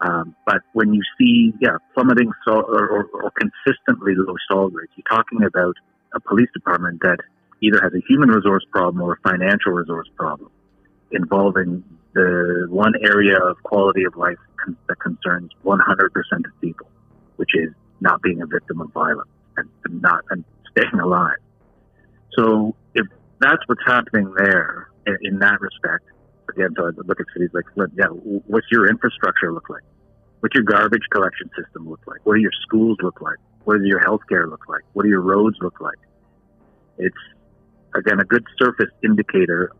Um, 0.00 0.36
but 0.46 0.62
when 0.74 0.94
you 0.94 1.02
see, 1.18 1.52
yeah, 1.60 1.78
plummeting 1.94 2.30
sol- 2.44 2.64
or, 2.68 2.88
or, 2.88 3.06
or 3.14 3.32
consistently 3.32 4.14
low 4.16 4.36
solve 4.48 4.74
rates, 4.74 4.92
you're 4.96 5.10
talking 5.10 5.42
about 5.42 5.74
a 6.14 6.20
police 6.20 6.48
department 6.54 7.00
that 7.02 7.18
either 7.62 7.80
has 7.82 7.92
a 7.94 8.02
human 8.06 8.28
resource 8.28 8.64
problem 8.70 9.02
or 9.02 9.14
a 9.14 9.28
financial 9.28 9.72
resource 9.72 10.08
problem 10.16 10.50
involving 11.10 11.82
the 12.14 12.66
one 12.68 12.92
area 13.02 13.38
of 13.38 13.60
quality 13.64 14.04
of 14.04 14.16
life 14.16 14.38
con- 14.56 14.76
that 14.88 15.00
concerns 15.00 15.50
100% 15.64 15.78
of 16.46 16.60
people, 16.60 16.86
which 17.36 17.50
is 17.54 17.70
not 18.00 18.22
being 18.22 18.40
a 18.40 18.46
victim 18.46 18.80
of 18.80 18.92
violence 18.92 19.30
and, 19.56 19.68
not 20.00 20.24
and 20.30 20.44
staying 20.70 21.00
alive. 21.00 21.36
So 22.36 22.74
that's 23.42 23.62
what's 23.66 23.82
happening 23.86 24.32
there 24.36 24.88
in, 25.06 25.18
in 25.22 25.38
that 25.40 25.60
respect, 25.60 26.04
again, 26.48 26.74
so 26.76 26.86
I 26.86 26.90
look 27.04 27.20
at 27.20 27.26
cities 27.32 27.50
like 27.52 27.64
Flint, 27.74 27.92
yeah, 27.96 28.06
what's 28.06 28.66
your 28.70 28.88
infrastructure 28.88 29.52
look 29.52 29.68
like? 29.68 29.82
What's 30.40 30.54
your 30.54 30.64
garbage 30.64 31.04
collection 31.10 31.50
system 31.56 31.88
look 31.88 32.00
like? 32.06 32.24
What 32.24 32.34
do 32.34 32.40
your 32.40 32.52
schools 32.62 32.98
look 33.02 33.20
like? 33.20 33.36
What 33.64 33.78
does 33.78 33.86
your 33.86 34.00
healthcare 34.00 34.50
look 34.50 34.68
like? 34.68 34.82
What 34.92 35.04
do 35.04 35.08
your 35.08 35.20
roads 35.20 35.56
look 35.60 35.80
like? 35.80 35.98
It's 36.98 37.16
again 37.94 38.20
a 38.20 38.24
good 38.24 38.44
surface 38.58 38.90
indicator, 39.04 39.70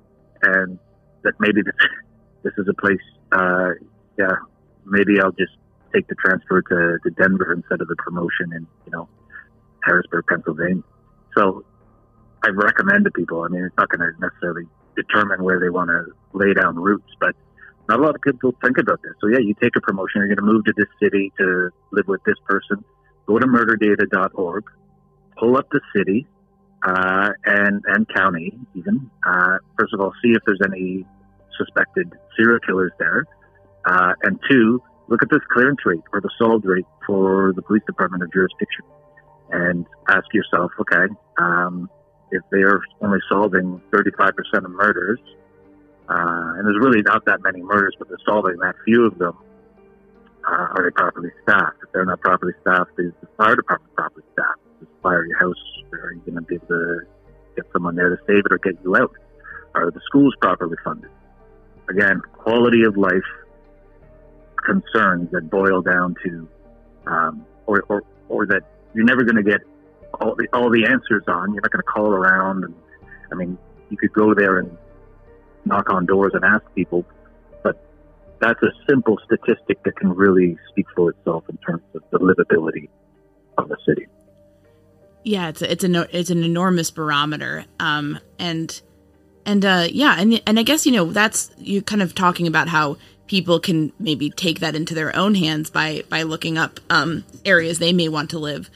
and 0.42 0.78
that 1.22 1.34
maybe 1.40 1.62
this, 1.62 1.74
this 2.44 2.52
is 2.58 2.68
a 2.68 2.74
place. 2.74 3.00
Uh, 3.32 3.70
yeah, 4.16 4.36
maybe 4.86 5.20
I'll 5.20 5.32
just 5.32 5.52
take 5.92 6.06
the 6.06 6.14
transfer 6.14 6.62
to, 6.62 6.98
to 7.02 7.10
Denver 7.10 7.52
instead 7.52 7.80
of 7.80 7.88
the 7.88 7.96
promotion 7.96 8.52
in 8.54 8.66
you 8.86 8.92
know 8.92 9.08
Harrisburg, 9.82 10.26
Pennsylvania. 10.28 10.82
So 11.36 11.64
I 12.44 12.48
recommend 12.48 13.04
to 13.04 13.10
people. 13.10 13.42
I 13.42 13.48
mean, 13.48 13.64
it's 13.64 13.76
not 13.76 13.88
going 13.88 14.00
to 14.00 14.18
necessarily 14.20 14.66
determine 14.96 15.42
where 15.42 15.60
they 15.60 15.70
want 15.70 15.90
to 15.90 16.06
lay 16.32 16.52
down 16.54 16.76
roots, 16.76 17.08
but 17.20 17.34
not 17.88 18.00
a 18.00 18.02
lot 18.02 18.14
of 18.14 18.22
people 18.22 18.54
think 18.62 18.78
about 18.78 19.00
this. 19.02 19.12
So 19.20 19.28
yeah, 19.28 19.38
you 19.38 19.54
take 19.60 19.76
a 19.76 19.80
promotion. 19.80 20.20
You're 20.20 20.34
going 20.34 20.36
to 20.36 20.52
move 20.52 20.64
to 20.64 20.72
this 20.76 20.88
city 21.02 21.32
to 21.38 21.70
live 21.90 22.08
with 22.08 22.22
this 22.24 22.36
person. 22.46 22.84
Go 23.26 23.38
to 23.38 23.46
murderdata.org, 23.46 24.64
pull 25.38 25.56
up 25.56 25.68
the 25.70 25.80
city 25.96 26.26
uh, 26.84 27.30
and 27.44 27.82
and 27.86 28.08
county 28.12 28.52
even. 28.74 29.10
Uh, 29.24 29.58
first 29.78 29.94
of 29.94 30.00
all, 30.00 30.12
see 30.22 30.30
if 30.30 30.42
there's 30.46 30.60
any 30.64 31.04
suspected 31.58 32.12
serial 32.36 32.58
killers 32.60 32.92
there, 32.98 33.26
uh, 33.84 34.14
and 34.22 34.40
two, 34.50 34.82
look 35.08 35.22
at 35.22 35.30
this 35.30 35.42
clearance 35.52 35.80
rate 35.84 36.02
or 36.12 36.20
the 36.20 36.30
solved 36.38 36.64
rate 36.64 36.86
for 37.06 37.52
the 37.54 37.62
police 37.62 37.82
department 37.86 38.22
of 38.22 38.32
jurisdiction, 38.32 38.84
and 39.50 39.86
ask 40.08 40.24
yourself, 40.32 40.72
okay, 40.80 41.12
um, 41.38 41.88
if 42.32 42.42
they 42.50 42.62
are 42.62 42.80
only 43.02 43.20
solving 43.28 43.80
35% 43.92 44.32
of 44.64 44.70
murders, 44.70 45.20
uh, 46.08 46.56
and 46.56 46.66
there's 46.66 46.78
really 46.80 47.02
not 47.02 47.24
that 47.26 47.42
many 47.42 47.62
murders, 47.62 47.94
but 47.98 48.08
they're 48.08 48.18
solving 48.26 48.56
that 48.58 48.74
few 48.84 49.04
of 49.06 49.18
them, 49.18 49.36
uh, 50.48 50.74
are 50.74 50.82
they 50.84 50.90
properly 50.90 51.30
staffed? 51.42 51.76
If 51.82 51.92
they're 51.92 52.04
not 52.04 52.20
properly 52.20 52.54
staffed, 52.62 52.90
is 52.98 53.12
the 53.20 53.28
fire 53.36 53.54
department 53.54 53.94
properly 53.94 54.24
staffed? 54.32 54.60
Does 54.80 54.88
fire 55.02 55.24
your 55.24 55.38
house? 55.38 55.62
Are 55.92 56.12
you 56.12 56.20
going 56.20 56.34
to 56.34 56.42
be 56.42 56.56
able 56.56 56.66
to 56.66 57.00
get 57.54 57.66
someone 57.72 57.94
there 57.94 58.08
to 58.08 58.16
save 58.26 58.44
it 58.46 58.52
or 58.52 58.58
get 58.58 58.82
you 58.82 58.96
out? 58.96 59.12
Are 59.74 59.90
the 59.90 60.00
schools 60.06 60.34
properly 60.40 60.76
funded? 60.82 61.10
Again, 61.88 62.20
quality 62.32 62.82
of 62.84 62.96
life 62.96 63.22
concerns 64.64 65.30
that 65.32 65.50
boil 65.50 65.82
down 65.82 66.14
to, 66.24 66.48
um, 67.06 67.46
or, 67.66 67.84
or, 67.88 68.02
or 68.28 68.46
that 68.46 68.62
you're 68.94 69.04
never 69.04 69.22
going 69.22 69.36
to 69.36 69.42
get 69.42 69.60
all 70.20 70.34
the, 70.34 70.48
all 70.52 70.70
the 70.70 70.86
answers 70.86 71.24
on. 71.28 71.52
You're 71.52 71.62
not 71.62 71.70
going 71.70 71.82
to 71.82 71.90
call 71.90 72.08
around. 72.12 72.64
And 72.64 72.74
I 73.30 73.34
mean, 73.34 73.58
you 73.90 73.96
could 73.96 74.12
go 74.12 74.34
there 74.34 74.58
and 74.58 74.76
knock 75.64 75.90
on 75.90 76.06
doors 76.06 76.32
and 76.34 76.44
ask 76.44 76.62
people, 76.74 77.04
but 77.62 77.84
that's 78.40 78.62
a 78.62 78.72
simple 78.88 79.18
statistic 79.24 79.82
that 79.84 79.96
can 79.96 80.10
really 80.10 80.58
speak 80.70 80.86
for 80.94 81.10
itself 81.10 81.44
in 81.48 81.56
terms 81.58 81.82
of 81.94 82.02
the 82.10 82.18
livability 82.18 82.88
of 83.58 83.68
the 83.68 83.76
city. 83.86 84.06
Yeah, 85.24 85.48
it's 85.50 85.62
a, 85.62 85.70
it's 85.70 85.84
a 85.84 86.18
it's 86.18 86.30
an 86.30 86.42
enormous 86.42 86.90
barometer, 86.90 87.64
um, 87.78 88.18
and 88.40 88.80
and 89.46 89.64
uh, 89.64 89.86
yeah, 89.88 90.16
and 90.18 90.42
and 90.46 90.58
I 90.58 90.64
guess 90.64 90.84
you 90.84 90.90
know 90.90 91.12
that's 91.12 91.52
you 91.58 91.80
kind 91.80 92.02
of 92.02 92.12
talking 92.14 92.48
about 92.48 92.68
how 92.68 92.96
people 93.28 93.60
can 93.60 93.92
maybe 94.00 94.30
take 94.30 94.58
that 94.60 94.74
into 94.74 94.94
their 94.94 95.14
own 95.14 95.36
hands 95.36 95.70
by 95.70 96.02
by 96.08 96.22
looking 96.22 96.58
up 96.58 96.80
um, 96.90 97.24
areas 97.44 97.78
they 97.78 97.92
may 97.92 98.08
want 98.08 98.30
to 98.30 98.38
live. 98.38 98.68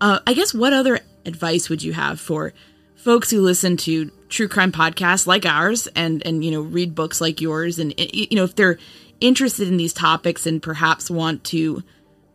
Uh, 0.00 0.20
I 0.26 0.34
guess 0.34 0.54
what 0.54 0.72
other 0.72 1.00
advice 1.26 1.68
would 1.68 1.82
you 1.82 1.92
have 1.92 2.18
for 2.20 2.52
folks 2.96 3.30
who 3.30 3.40
listen 3.40 3.76
to 3.76 4.10
true 4.28 4.48
crime 4.48 4.72
podcasts 4.72 5.26
like 5.26 5.44
ours 5.44 5.88
and 5.96 6.24
and 6.26 6.44
you 6.44 6.50
know 6.50 6.60
read 6.60 6.94
books 6.94 7.20
like 7.20 7.40
yours? 7.40 7.78
And 7.78 7.94
you 7.98 8.36
know 8.36 8.44
if 8.44 8.54
they're 8.54 8.78
interested 9.20 9.68
in 9.68 9.76
these 9.76 9.92
topics 9.92 10.46
and 10.46 10.62
perhaps 10.62 11.10
want 11.10 11.44
to 11.44 11.82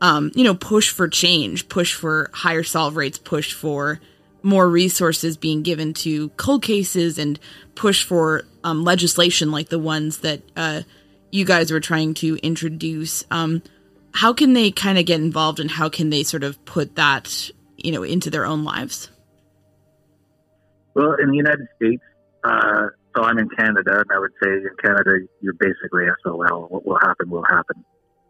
um, 0.02 0.32
you 0.36 0.44
know 0.44 0.54
push 0.54 0.92
for 0.92 1.08
change 1.08 1.68
push 1.70 1.94
for 1.94 2.30
higher 2.34 2.64
solve 2.64 2.96
rates 2.96 3.18
push 3.18 3.54
for 3.54 4.00
more 4.44 4.70
resources 4.70 5.38
being 5.38 5.64
given 5.64 5.92
to 5.92 6.30
cold 6.30 6.62
cases 6.62 7.18
and 7.18 7.40
push 7.74 8.04
for 8.04 8.44
um, 8.64 8.84
legislation 8.84 9.52
like 9.52 9.70
the 9.70 9.80
ones 9.80 10.20
that 10.20 10.42
uh, 10.56 10.84
you 11.32 11.44
guys 11.44 11.72
were 11.72 11.80
trying 11.80 12.14
to 12.14 12.38
introduce 12.44 13.24
um, 13.32 13.64
how 14.16 14.34
can 14.34 14.54
they 14.54 14.72
kind 14.72 14.98
of 14.98 15.06
get 15.06 15.20
involved 15.20 15.60
and 15.60 15.70
how 15.70 15.90
can 15.90 16.10
they 16.10 16.24
sort 16.24 16.44
of 16.44 16.64
put 16.66 16.96
that 16.96 17.52
you 17.78 17.92
know 17.92 18.04
into 18.04 18.30
their 18.30 18.46
own 18.46 18.64
lives 18.64 19.10
well, 20.96 21.14
in 21.22 21.30
the 21.30 21.36
United 21.36 21.68
States, 21.76 22.02
uh, 22.46 22.88
so 23.16 23.24
I'm 23.24 23.38
in 23.38 23.50
Canada, 23.50 24.00
and 24.00 24.12
I 24.14 24.18
would 24.18 24.32
say 24.42 24.50
in 24.50 24.76
Canada, 24.82 25.28
you're 25.42 25.54
basically 25.54 26.06
SOL. 26.24 26.68
What 26.70 26.86
will 26.86 27.00
happen 27.00 27.30
will 27.30 27.44
happen. 27.50 27.84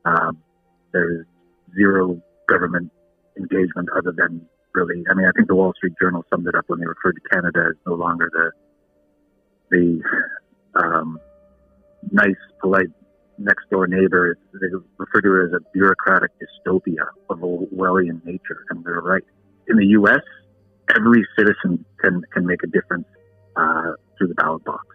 Um, 0.04 0.42
there's 0.92 1.28
zero 1.76 2.20
government 2.50 2.92
engagement 3.38 3.90
other 3.96 4.12
than 4.18 4.48
really. 4.74 5.04
I 5.10 5.14
mean, 5.14 5.28
I 5.28 5.32
think 5.36 5.48
the 5.48 5.56
Wall 5.56 5.74
Street 5.78 5.94
Journal 6.02 6.26
summed 6.32 6.48
it 6.48 6.56
up 6.56 6.66
when 6.68 6.80
they 6.80 6.88
referred 6.88 7.14
to 7.14 7.30
Canada 7.30 7.68
as 7.70 7.76
no 7.86 7.94
longer 7.94 8.30
the 8.34 8.52
the 9.70 10.02
um, 10.80 11.20
nice, 12.12 12.36
polite 12.62 12.90
next 13.38 13.70
door 13.70 13.88
neighbor. 13.88 14.38
They 14.54 14.68
refer 14.98 15.22
to 15.22 15.42
it 15.42 15.46
as 15.48 15.62
a 15.62 15.72
bureaucratic 15.72 16.32
dystopia 16.40 17.08
of 17.30 17.40
Orwellian 17.40 18.24
nature, 18.26 18.66
and 18.70 18.84
they're 18.84 19.02
right. 19.02 19.24
In 19.68 19.78
the 19.78 19.86
U.S., 19.88 20.22
every 20.96 21.26
citizen 21.38 21.86
can, 22.00 22.24
can 22.32 22.46
make 22.46 22.64
a 22.64 22.68
difference 22.68 23.08
uh, 23.56 23.94
through 24.18 24.28
the 24.28 24.36
ballot 24.36 24.64
box. 24.64 24.86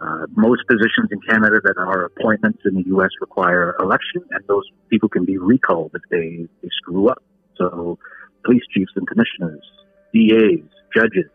Uh, 0.00 0.26
most 0.34 0.62
positions 0.66 1.10
in 1.10 1.20
Canada 1.28 1.60
that 1.62 1.76
are 1.76 2.04
appointments 2.04 2.60
in 2.64 2.74
the 2.74 2.84
U.S. 2.86 3.10
require 3.20 3.76
election, 3.80 4.22
and 4.30 4.42
those 4.46 4.64
people 4.88 5.08
can 5.08 5.24
be 5.24 5.36
recalled 5.36 5.90
if 5.94 6.02
they, 6.10 6.46
they 6.62 6.68
screw 6.78 7.08
up. 7.08 7.22
So, 7.58 7.98
police 8.44 8.62
chiefs 8.72 8.92
and 8.96 9.06
commissioners, 9.06 9.62
DAs, 10.14 10.66
judges, 10.96 11.30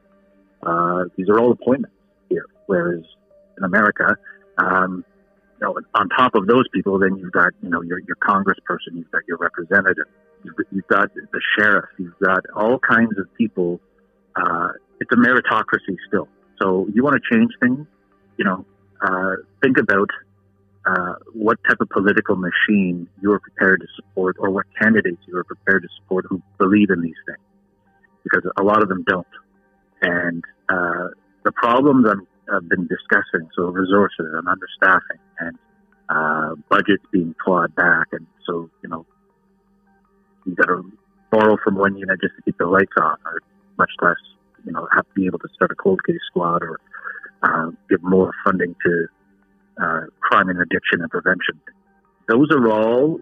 uh, 0.63 1.03
these 1.15 1.30
are 1.30 1.39
all 1.39 1.51
appointments 1.51 1.95
here. 2.30 2.45
Whereas 2.65 3.03
in 3.57 3.63
America, 3.63 4.17
um, 4.57 5.05
you 5.60 5.68
know, 5.68 5.80
on 5.93 6.10
top 6.10 6.36
of 6.36 6.47
those 6.47 6.68
people, 6.74 6.99
then 6.99 7.18
you've 7.18 7.32
got 7.32 7.53
you 7.62 7.70
know 7.70 7.82
your 7.82 7.99
your 7.99 8.18
congressperson, 8.18 8.95
you've 8.95 9.12
got 9.12 9.22
your 9.28 9.38
representative, 9.38 10.06
You've, 10.45 10.56
you've 10.72 10.88
got 10.88 11.14
the 11.14 11.41
sheriff. 11.58 11.89
You've 11.97 12.18
got 12.24 12.45
all 12.56 12.78
kinds 12.80 13.18
of 13.18 13.34
people. 13.36 13.80
Uh, 14.36 14.70
it's 14.99 15.12
a 15.12 15.16
meritocracy 15.16 15.97
still. 16.08 16.28
So 16.62 16.88
you 16.93 17.03
want 17.03 17.22
to 17.22 17.36
change 17.36 17.51
things, 17.60 17.86
you 18.38 18.45
know, 18.45 18.66
uh, 19.01 19.36
think 19.62 19.78
about 19.78 20.10
uh, 20.86 21.16
what 21.34 21.58
type 21.68 21.78
of 21.82 21.89
political 21.89 22.36
machine 22.36 23.10
you 23.22 23.32
are 23.32 23.39
prepared 23.39 23.82
to 23.82 23.88
support 23.95 24.38
or 24.39 24.51
what 24.51 24.66
candidates 24.80 25.18
you 25.28 25.38
are 25.38 25.43
prepared 25.43 25.82
to 25.82 25.89
support 25.99 26.26
who 26.30 26.41
believe 26.60 26.91
in 26.91 27.01
these 27.01 27.18
things. 27.26 27.39
Because 28.24 28.49
a 28.58 28.64
lot 28.64 28.84
of 28.84 28.89
them 28.89 29.03
don't. 29.08 29.28
And 30.01 30.43
uh, 30.70 31.10
the 31.43 31.51
problems 31.51 32.06
i 32.08 32.53
have 32.53 32.70
been 32.70 32.88
discussing, 32.88 33.49
so 33.56 33.64
resources 33.64 34.28
and 34.34 34.47
understaffing 34.47 35.20
and 35.40 35.58
uh, 36.10 36.56
budgets 36.70 37.04
being 37.12 37.36
clawed 37.44 37.76
back. 37.76 38.08
And 38.12 38.28
so, 38.46 38.70
you 38.84 38.90
know, 38.90 39.06
you 40.46 40.56
got 40.56 40.68
to 40.68 40.92
borrow 41.32 41.58
from 41.64 41.76
one 41.76 41.98
unit 41.98 42.20
just 42.22 42.36
to 42.36 42.42
keep 42.44 42.58
the 42.58 42.68
lights 42.68 42.94
on, 43.02 43.18
or 43.26 43.42
much 43.78 43.92
less, 44.02 44.16
you 44.66 44.72
know, 44.72 44.88
have 44.94 45.06
to 45.06 45.14
be 45.16 45.26
able 45.26 45.40
to 45.40 45.48
start 45.56 45.72
a 45.72 45.76
cold 45.76 46.00
case 46.06 46.20
squad 46.30 46.62
or 46.64 46.80
uh, 47.44 47.72
give 47.90 48.02
more 48.04 48.32
funding 48.44 48.76
to 48.86 49.08
uh, 49.82 50.02
crime 50.20 50.50
and 50.50 50.62
addiction 50.62 51.02
and 51.02 51.10
prevention. 51.10 51.60
Those 52.28 52.48
are 52.52 52.70
all 52.72 53.20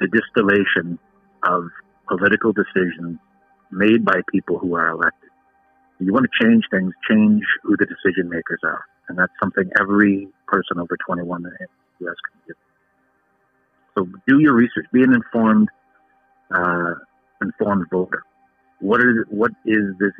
the 0.00 0.08
distillation 0.08 0.98
of 1.44 1.68
political 2.08 2.52
decisions 2.52 3.18
made 3.70 4.04
by 4.04 4.20
people 4.32 4.58
who 4.58 4.74
are 4.74 4.88
elected. 4.88 5.30
You 6.00 6.12
want 6.12 6.26
to 6.26 6.44
change 6.44 6.64
things, 6.70 6.92
change 7.08 7.42
who 7.62 7.76
the 7.76 7.86
decision 7.86 8.28
makers 8.30 8.60
are. 8.64 8.84
And 9.10 9.18
that's 9.18 9.32
something 9.42 9.68
every 9.80 10.28
person 10.46 10.78
over 10.78 10.96
21 11.04 11.44
in 11.44 11.50
the 11.50 11.66
U.S. 12.06 12.14
can 12.30 12.40
do. 12.46 12.54
So 13.98 14.20
do 14.28 14.38
your 14.38 14.54
research, 14.54 14.86
be 14.92 15.02
an 15.02 15.12
informed 15.12 15.68
uh, 16.54 16.94
informed 17.42 17.86
voter. 17.90 18.22
What 18.78 19.00
is 19.00 19.26
what 19.28 19.50
is 19.66 19.96
this 19.98 20.12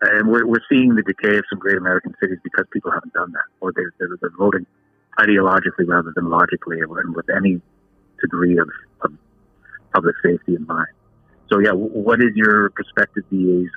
and 0.00 0.28
we're, 0.28 0.46
we're 0.46 0.62
seeing 0.70 0.94
the 0.94 1.02
decay 1.02 1.38
of 1.38 1.44
some 1.50 1.58
great 1.58 1.76
American 1.76 2.14
cities 2.22 2.38
because 2.44 2.66
people 2.72 2.92
haven't 2.92 3.12
done 3.12 3.32
that, 3.32 3.44
or 3.60 3.72
they're, 3.74 3.92
they're, 3.98 4.16
they're 4.20 4.30
voting 4.38 4.64
ideologically 5.18 5.86
rather 5.86 6.12
than 6.14 6.30
logically, 6.30 6.78
and 6.80 7.14
with 7.14 7.26
any 7.36 7.60
degree 8.20 8.58
of, 8.58 8.68
of 9.02 9.12
public 9.92 10.14
safety 10.22 10.54
in 10.54 10.66
mind. 10.66 10.88
So, 11.52 11.58
yeah, 11.58 11.72
what 11.72 12.22
is 12.22 12.30
your 12.34 12.70
prospective 12.70 13.24
DA's 13.28 13.68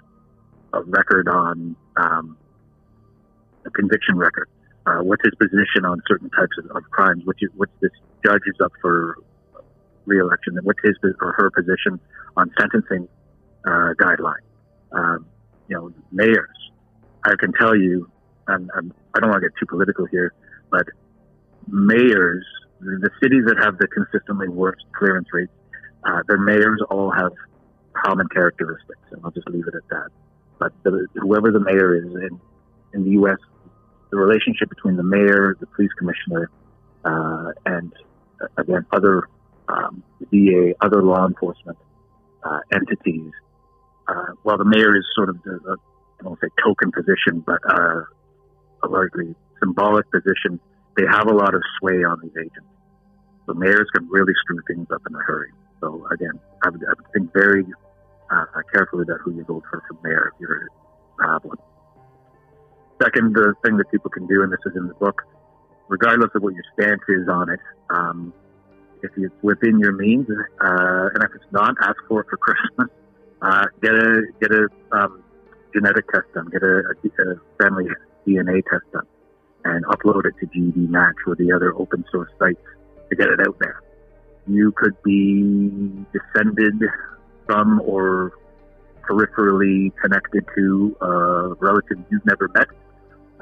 uh, 0.73 0.83
record 0.83 1.27
on 1.27 1.75
um, 1.97 2.37
a 3.65 3.69
conviction 3.71 4.17
record? 4.17 4.49
Uh, 4.85 4.99
what's 4.99 5.23
his 5.23 5.33
position 5.35 5.85
on 5.85 6.01
certain 6.07 6.29
types 6.29 6.57
of, 6.59 6.75
of 6.75 6.83
crimes? 6.91 7.23
What's, 7.25 7.39
what's 7.55 7.71
this 7.81 7.91
judge 8.25 8.41
is 8.47 8.55
up 8.61 8.71
for 8.81 9.17
re-election? 10.05 10.59
What's 10.63 10.79
his 10.83 10.95
or 11.21 11.33
her 11.33 11.49
position 11.51 11.99
on 12.35 12.51
sentencing 12.59 13.07
uh, 13.65 13.93
guidelines? 13.99 14.43
Um, 14.91 15.25
you 15.69 15.77
know, 15.77 15.93
mayors. 16.11 16.49
I 17.25 17.35
can 17.39 17.53
tell 17.53 17.75
you, 17.75 18.09
I'm, 18.47 18.69
I'm, 18.75 18.93
I 19.15 19.19
do 19.19 19.27
not 19.27 19.31
want 19.31 19.43
to 19.43 19.49
get 19.49 19.57
too 19.57 19.65
political 19.65 20.05
here, 20.05 20.33
but 20.69 20.85
mayors, 21.67 22.45
the 22.81 23.09
cities 23.21 23.43
that 23.47 23.57
have 23.63 23.77
the 23.77 23.87
consistently 23.87 24.49
worst 24.49 24.83
clearance 24.97 25.27
rates, 25.31 25.51
uh, 26.05 26.21
their 26.27 26.37
mayors 26.37 26.81
all 26.89 27.11
have 27.11 27.31
common 27.93 28.27
characteristics, 28.27 28.99
and 29.11 29.21
I'll 29.23 29.31
just 29.31 29.47
leave 29.47 29.67
it 29.67 29.75
at 29.75 29.87
that. 29.89 30.09
But 30.59 30.73
the, 30.83 31.07
whoever 31.15 31.51
the 31.51 31.59
mayor 31.59 31.95
is 31.95 32.13
in, 32.13 32.39
in 32.93 33.03
the 33.05 33.11
U.S., 33.11 33.37
the 34.13 34.19
relationship 34.19 34.69
between 34.69 34.95
the 34.95 35.03
mayor, 35.03 35.57
the 35.59 35.65
police 35.65 35.89
commissioner, 35.97 36.51
uh, 37.03 37.51
and 37.65 37.91
uh, 38.39 38.45
again 38.61 38.85
other 38.91 39.27
um, 39.67 40.03
DA, 40.31 40.75
other 40.81 41.01
law 41.01 41.25
enforcement 41.25 41.79
uh, 42.43 42.59
entities 42.71 43.31
uh, 44.07 44.27
while 44.43 44.59
the 44.59 44.65
mayor 44.65 44.95
is 44.95 45.03
sort 45.15 45.29
of 45.29 45.41
the, 45.41 45.59
the 45.65 45.77
I 46.19 46.23
don't 46.25 46.39
say 46.39 46.47
token 46.63 46.91
position, 46.91 47.43
but 47.43 47.59
uh, 47.67 48.01
a 48.83 48.87
largely 48.87 49.33
symbolic 49.59 50.05
position, 50.11 50.59
they 50.95 51.05
have 51.09 51.25
a 51.25 51.33
lot 51.33 51.55
of 51.55 51.63
sway 51.79 52.03
on 52.03 52.19
these 52.21 52.37
agents. 52.37 52.69
The 53.47 53.55
mayors 53.55 53.89
can 53.95 54.07
really 54.09 54.33
screw 54.41 54.61
things 54.67 54.87
up 54.93 55.01
in 55.09 55.15
a 55.15 55.23
hurry. 55.23 55.51
So 55.81 56.05
again, 56.11 56.39
I 56.63 56.69
would, 56.69 56.83
I 56.85 56.93
would 56.95 57.11
think 57.13 57.33
very 57.33 57.65
uh, 58.29 58.45
carefully 58.71 59.03
about 59.09 59.21
who 59.21 59.33
you 59.33 59.43
vote 59.43 59.63
for 59.71 59.83
for 59.87 59.97
mayor 60.07 60.31
if 60.35 60.39
you're 60.39 60.69
a 61.19 61.39
one. 61.39 61.57
Second 63.03 63.35
the 63.35 63.53
thing 63.65 63.77
that 63.77 63.91
people 63.91 64.09
can 64.09 64.25
do, 64.27 64.43
and 64.43 64.51
this 64.51 64.59
is 64.65 64.73
in 64.75 64.87
the 64.87 64.93
book, 64.93 65.23
regardless 65.89 66.29
of 66.35 66.41
what 66.41 66.53
your 66.53 66.63
stance 66.73 67.01
is 67.09 67.27
on 67.27 67.49
it, 67.49 67.59
um, 67.89 68.33
if 69.01 69.11
it's 69.17 69.33
within 69.41 69.79
your 69.79 69.91
means, 69.91 70.27
uh, 70.29 71.09
and 71.13 71.23
if 71.23 71.31
it's 71.35 71.51
not, 71.51 71.75
ask 71.81 71.97
for 72.07 72.21
it 72.21 72.27
for 72.29 72.37
Christmas 72.47 72.89
uh, 73.43 73.65
get 73.81 73.93
a 73.93 74.21
get 74.39 74.51
a 74.51 74.67
um, 74.91 75.21
genetic 75.73 76.07
test 76.09 76.25
done, 76.33 76.47
get 76.49 76.63
a, 76.63 76.79
a, 76.79 77.35
family 77.61 77.85
DNA 78.25 78.63
test 78.69 78.89
done, 78.93 79.05
and 79.65 79.85
upload 79.85 80.25
it 80.25 80.33
to 80.39 80.47
GEDmatch 80.47 81.27
or 81.27 81.35
the 81.35 81.51
other 81.51 81.73
open 81.75 82.05
source 82.11 82.31
sites 82.39 82.61
to 83.09 83.15
get 83.15 83.27
it 83.27 83.39
out 83.41 83.57
there. 83.59 83.81
You 84.47 84.71
could 84.71 84.95
be 85.03 86.05
descended 86.13 86.81
from 87.45 87.81
or 87.81 88.33
peripherally 89.01 89.91
connected 90.01 90.45
to 90.55 90.95
a 91.01 91.53
relative 91.59 91.97
you've 92.09 92.25
never 92.25 92.47
met, 92.55 92.67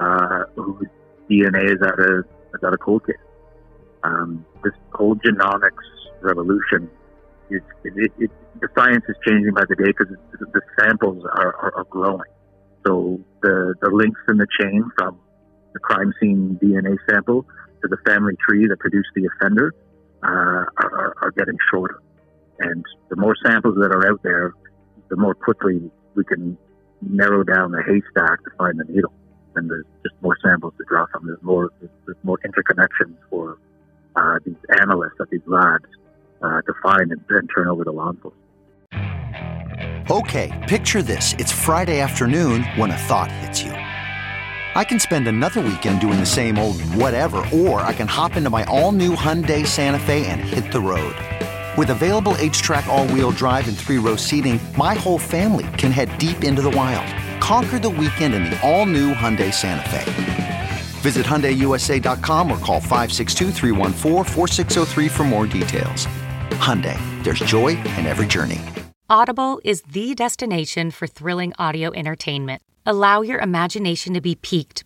uh, 0.02 0.44
whose 0.56 0.88
DNA 1.30 1.64
is 1.74 1.80
at 1.82 1.98
a 1.98 2.20
is 2.54 2.62
at 2.66 2.72
a 2.72 2.78
cold 2.78 3.06
case. 3.06 3.16
Um, 4.04 4.44
this 4.64 4.72
whole 4.92 5.14
genomics 5.16 5.86
revolution 6.22 6.90
it, 7.52 7.62
it, 7.84 8.12
it, 8.18 8.30
the 8.60 8.68
science 8.74 9.04
is 9.08 9.16
changing 9.26 9.54
by 9.54 9.64
the 9.68 9.76
day 9.76 9.92
because 9.92 10.14
the 10.40 10.60
samples 10.78 11.24
are, 11.24 11.54
are, 11.56 11.74
are, 11.76 11.84
growing. 11.84 12.30
So 12.86 13.20
the, 13.42 13.74
the 13.80 13.90
links 13.90 14.20
in 14.28 14.38
the 14.38 14.46
chain 14.60 14.90
from 14.96 15.18
the 15.72 15.78
crime 15.78 16.12
scene 16.20 16.58
DNA 16.62 16.96
sample 17.08 17.42
to 17.82 17.88
the 17.88 17.96
family 18.06 18.34
tree 18.48 18.66
that 18.68 18.78
produced 18.78 19.10
the 19.14 19.28
offender 19.36 19.74
uh, 20.22 20.64
are, 20.78 21.14
are 21.22 21.32
getting 21.36 21.56
shorter. 21.70 22.00
And 22.60 22.84
the 23.08 23.16
more 23.16 23.34
samples 23.44 23.76
that 23.80 23.90
are 23.92 24.10
out 24.10 24.22
there, 24.22 24.52
the 25.08 25.16
more 25.16 25.34
quickly 25.34 25.90
we 26.14 26.24
can 26.24 26.56
narrow 27.00 27.42
down 27.42 27.72
the 27.72 27.82
haystack 27.82 28.44
to 28.44 28.50
find 28.56 28.78
the 28.78 28.84
needle. 28.84 29.12
And 29.56 29.70
there's 29.70 29.86
just 30.02 30.14
more 30.22 30.36
samples 30.42 30.74
to 30.78 30.84
draw 30.88 31.06
from. 31.06 31.26
There's 31.26 31.42
more, 31.42 31.70
there's 31.80 32.16
more 32.22 32.38
interconnections 32.38 33.16
for 33.30 33.58
uh, 34.16 34.38
these 34.44 34.56
analysts 34.80 35.20
at 35.20 35.30
these 35.30 35.42
labs 35.46 35.86
uh, 36.42 36.62
to 36.62 36.74
find 36.82 37.12
and, 37.12 37.20
and 37.28 37.50
turn 37.54 37.68
over 37.68 37.84
to 37.84 37.90
law. 37.90 38.12
Okay, 40.10 40.66
picture 40.68 41.02
this. 41.02 41.34
It's 41.38 41.52
Friday 41.52 42.00
afternoon 42.00 42.64
when 42.76 42.90
a 42.90 42.96
thought 42.96 43.30
hits 43.30 43.62
you. 43.62 43.72
I 44.74 44.84
can 44.84 44.98
spend 44.98 45.28
another 45.28 45.60
weekend 45.60 46.00
doing 46.00 46.18
the 46.18 46.26
same 46.26 46.58
old 46.58 46.80
whatever, 46.94 47.44
or 47.52 47.80
I 47.80 47.92
can 47.92 48.08
hop 48.08 48.36
into 48.36 48.50
my 48.50 48.64
all 48.64 48.92
new 48.92 49.14
Hyundai 49.14 49.66
Santa 49.66 49.98
Fe 49.98 50.26
and 50.26 50.40
hit 50.40 50.72
the 50.72 50.80
road. 50.80 51.14
With 51.76 51.90
available 51.90 52.32
HTRAC 52.34 52.86
all 52.86 53.06
wheel 53.08 53.30
drive, 53.30 53.68
and 53.68 53.76
three 53.76 53.98
row 53.98 54.16
seating, 54.16 54.58
my 54.76 54.94
whole 54.94 55.18
family 55.18 55.66
can 55.78 55.92
head 55.92 56.16
deep 56.18 56.42
into 56.42 56.62
the 56.62 56.70
wild. 56.70 57.06
Conquer 57.42 57.80
the 57.80 57.90
weekend 57.90 58.34
in 58.34 58.44
the 58.44 58.56
all 58.62 58.86
new 58.86 59.12
Hyundai 59.12 59.52
Santa 59.52 59.88
Fe. 59.88 60.68
Visit 61.00 61.26
HyundaiUSA.com 61.26 62.48
or 62.52 62.58
call 62.58 62.78
562 62.78 63.50
for 65.08 65.24
more 65.24 65.48
details. 65.48 66.06
Hyundai, 66.60 66.96
there's 67.24 67.40
joy 67.40 67.70
in 67.98 68.06
every 68.06 68.28
journey. 68.28 68.60
Audible 69.10 69.60
is 69.64 69.82
the 69.82 70.14
destination 70.14 70.92
for 70.92 71.08
thrilling 71.08 71.52
audio 71.58 71.90
entertainment. 71.90 72.62
Allow 72.86 73.22
your 73.22 73.40
imagination 73.40 74.14
to 74.14 74.20
be 74.20 74.36
piqued 74.36 74.84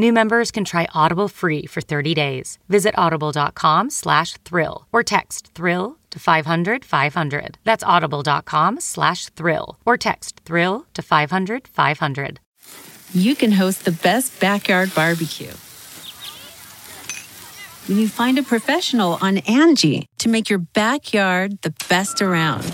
New 0.00 0.14
members 0.14 0.50
can 0.50 0.64
try 0.64 0.88
Audible 0.94 1.28
free 1.28 1.66
for 1.66 1.82
30 1.82 2.14
days. 2.14 2.58
Visit 2.70 2.94
audible.com 2.96 3.90
slash 3.90 4.32
thrill 4.46 4.86
or 4.92 5.02
text 5.02 5.52
thrill 5.54 5.98
to 6.08 6.18
500 6.18 6.86
500. 6.86 7.58
That's 7.64 7.84
audible.com 7.84 8.80
slash 8.80 9.26
thrill 9.26 9.78
or 9.84 9.98
text 9.98 10.40
thrill 10.46 10.86
to 10.94 11.02
500 11.02 11.68
500. 11.68 12.40
You 13.12 13.36
can 13.36 13.52
host 13.52 13.84
the 13.84 13.92
best 13.92 14.40
backyard 14.40 14.94
barbecue 14.94 15.52
when 17.86 17.98
you 17.98 18.08
find 18.08 18.38
a 18.38 18.42
professional 18.42 19.18
on 19.20 19.36
Angie 19.38 20.06
to 20.20 20.30
make 20.30 20.48
your 20.48 20.60
backyard 20.60 21.60
the 21.60 21.74
best 21.90 22.22
around. 22.22 22.64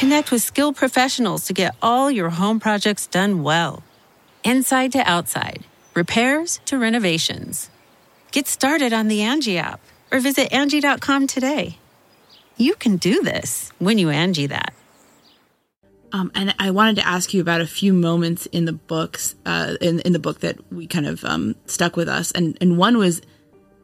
Connect 0.00 0.30
with 0.30 0.40
skilled 0.40 0.76
professionals 0.76 1.44
to 1.44 1.52
get 1.52 1.76
all 1.82 2.10
your 2.10 2.30
home 2.30 2.58
projects 2.58 3.06
done 3.06 3.42
well. 3.42 3.82
Inside 4.42 4.92
to 4.92 5.00
outside, 5.00 5.66
repairs 5.92 6.58
to 6.64 6.78
renovations. 6.78 7.68
Get 8.32 8.48
started 8.48 8.94
on 8.94 9.08
the 9.08 9.20
Angie 9.20 9.58
app 9.58 9.78
or 10.10 10.20
visit 10.20 10.50
Angie.com 10.54 11.26
today. 11.26 11.76
You 12.56 12.76
can 12.76 12.96
do 12.96 13.22
this 13.22 13.74
when 13.78 13.98
you 13.98 14.08
Angie 14.08 14.46
that. 14.46 14.72
Um, 16.14 16.32
and 16.34 16.54
I 16.58 16.70
wanted 16.70 16.96
to 16.96 17.06
ask 17.06 17.34
you 17.34 17.42
about 17.42 17.60
a 17.60 17.66
few 17.66 17.92
moments 17.92 18.46
in 18.46 18.64
the 18.64 18.72
books, 18.72 19.34
uh, 19.44 19.74
in 19.82 20.00
in 20.00 20.14
the 20.14 20.18
book 20.18 20.40
that 20.40 20.72
we 20.72 20.86
kind 20.86 21.04
of 21.06 21.22
um, 21.26 21.56
stuck 21.66 21.94
with 21.94 22.08
us, 22.08 22.32
and 22.32 22.56
and 22.62 22.78
one 22.78 22.96
was 22.96 23.20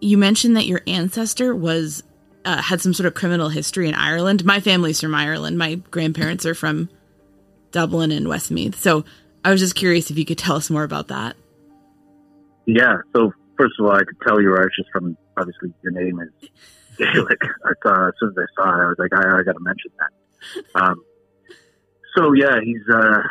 you 0.01 0.17
mentioned 0.17 0.57
that 0.57 0.65
your 0.65 0.81
ancestor 0.87 1.55
was 1.55 2.03
uh, 2.47 2.63
had 2.63 2.81
some 2.81 2.95
sort 2.95 3.07
of 3.07 3.15
criminal 3.15 3.49
history 3.49 3.89
in 3.89 3.95
Ireland. 3.95 4.45
My 4.45 4.61
family's 4.61 5.01
from 5.01 5.15
Ireland. 5.15 5.59
My 5.59 5.75
grandparents 5.91 6.47
are 6.47 6.55
from 6.55 6.89
Dublin 7.73 8.13
and 8.13 8.29
Westmeath. 8.29 8.79
So 8.79 9.05
I 9.45 9.51
was 9.51 9.61
just 9.61 9.75
curious 9.75 10.11
if 10.11 10.17
you 10.17 10.25
could 10.25 10.39
tell 10.39 10.57
us 10.57 10.71
more 10.71 10.85
about 10.85 11.09
that. 11.09 11.37
Yeah. 12.65 12.99
So 13.15 13.33
first 13.59 13.75
of 13.79 13.87
all, 13.87 13.93
I 13.93 14.05
could 14.05 14.17
tell 14.27 14.41
you're 14.41 14.59
Irish 14.59 14.77
just 14.79 14.91
from 14.93 15.17
obviously 15.37 15.75
your 15.83 15.93
name 15.93 16.21
is 16.21 16.49
Gaelic. 16.97 17.39
I 17.65 17.73
thought 17.83 18.09
as 18.09 18.15
soon 18.21 18.31
as 18.31 18.37
I 18.39 18.63
saw 18.63 18.69
it, 18.71 18.85
I 18.85 18.89
was 18.89 18.97
like, 18.99 19.13
I, 19.13 19.39
I 19.39 19.43
got 19.43 19.53
to 19.53 19.61
mention 19.61 19.91
that. 19.99 20.81
Um, 20.81 21.05
so 22.17 22.33
yeah, 22.33 22.61
he's 22.63 22.83
uh, 22.93 23.23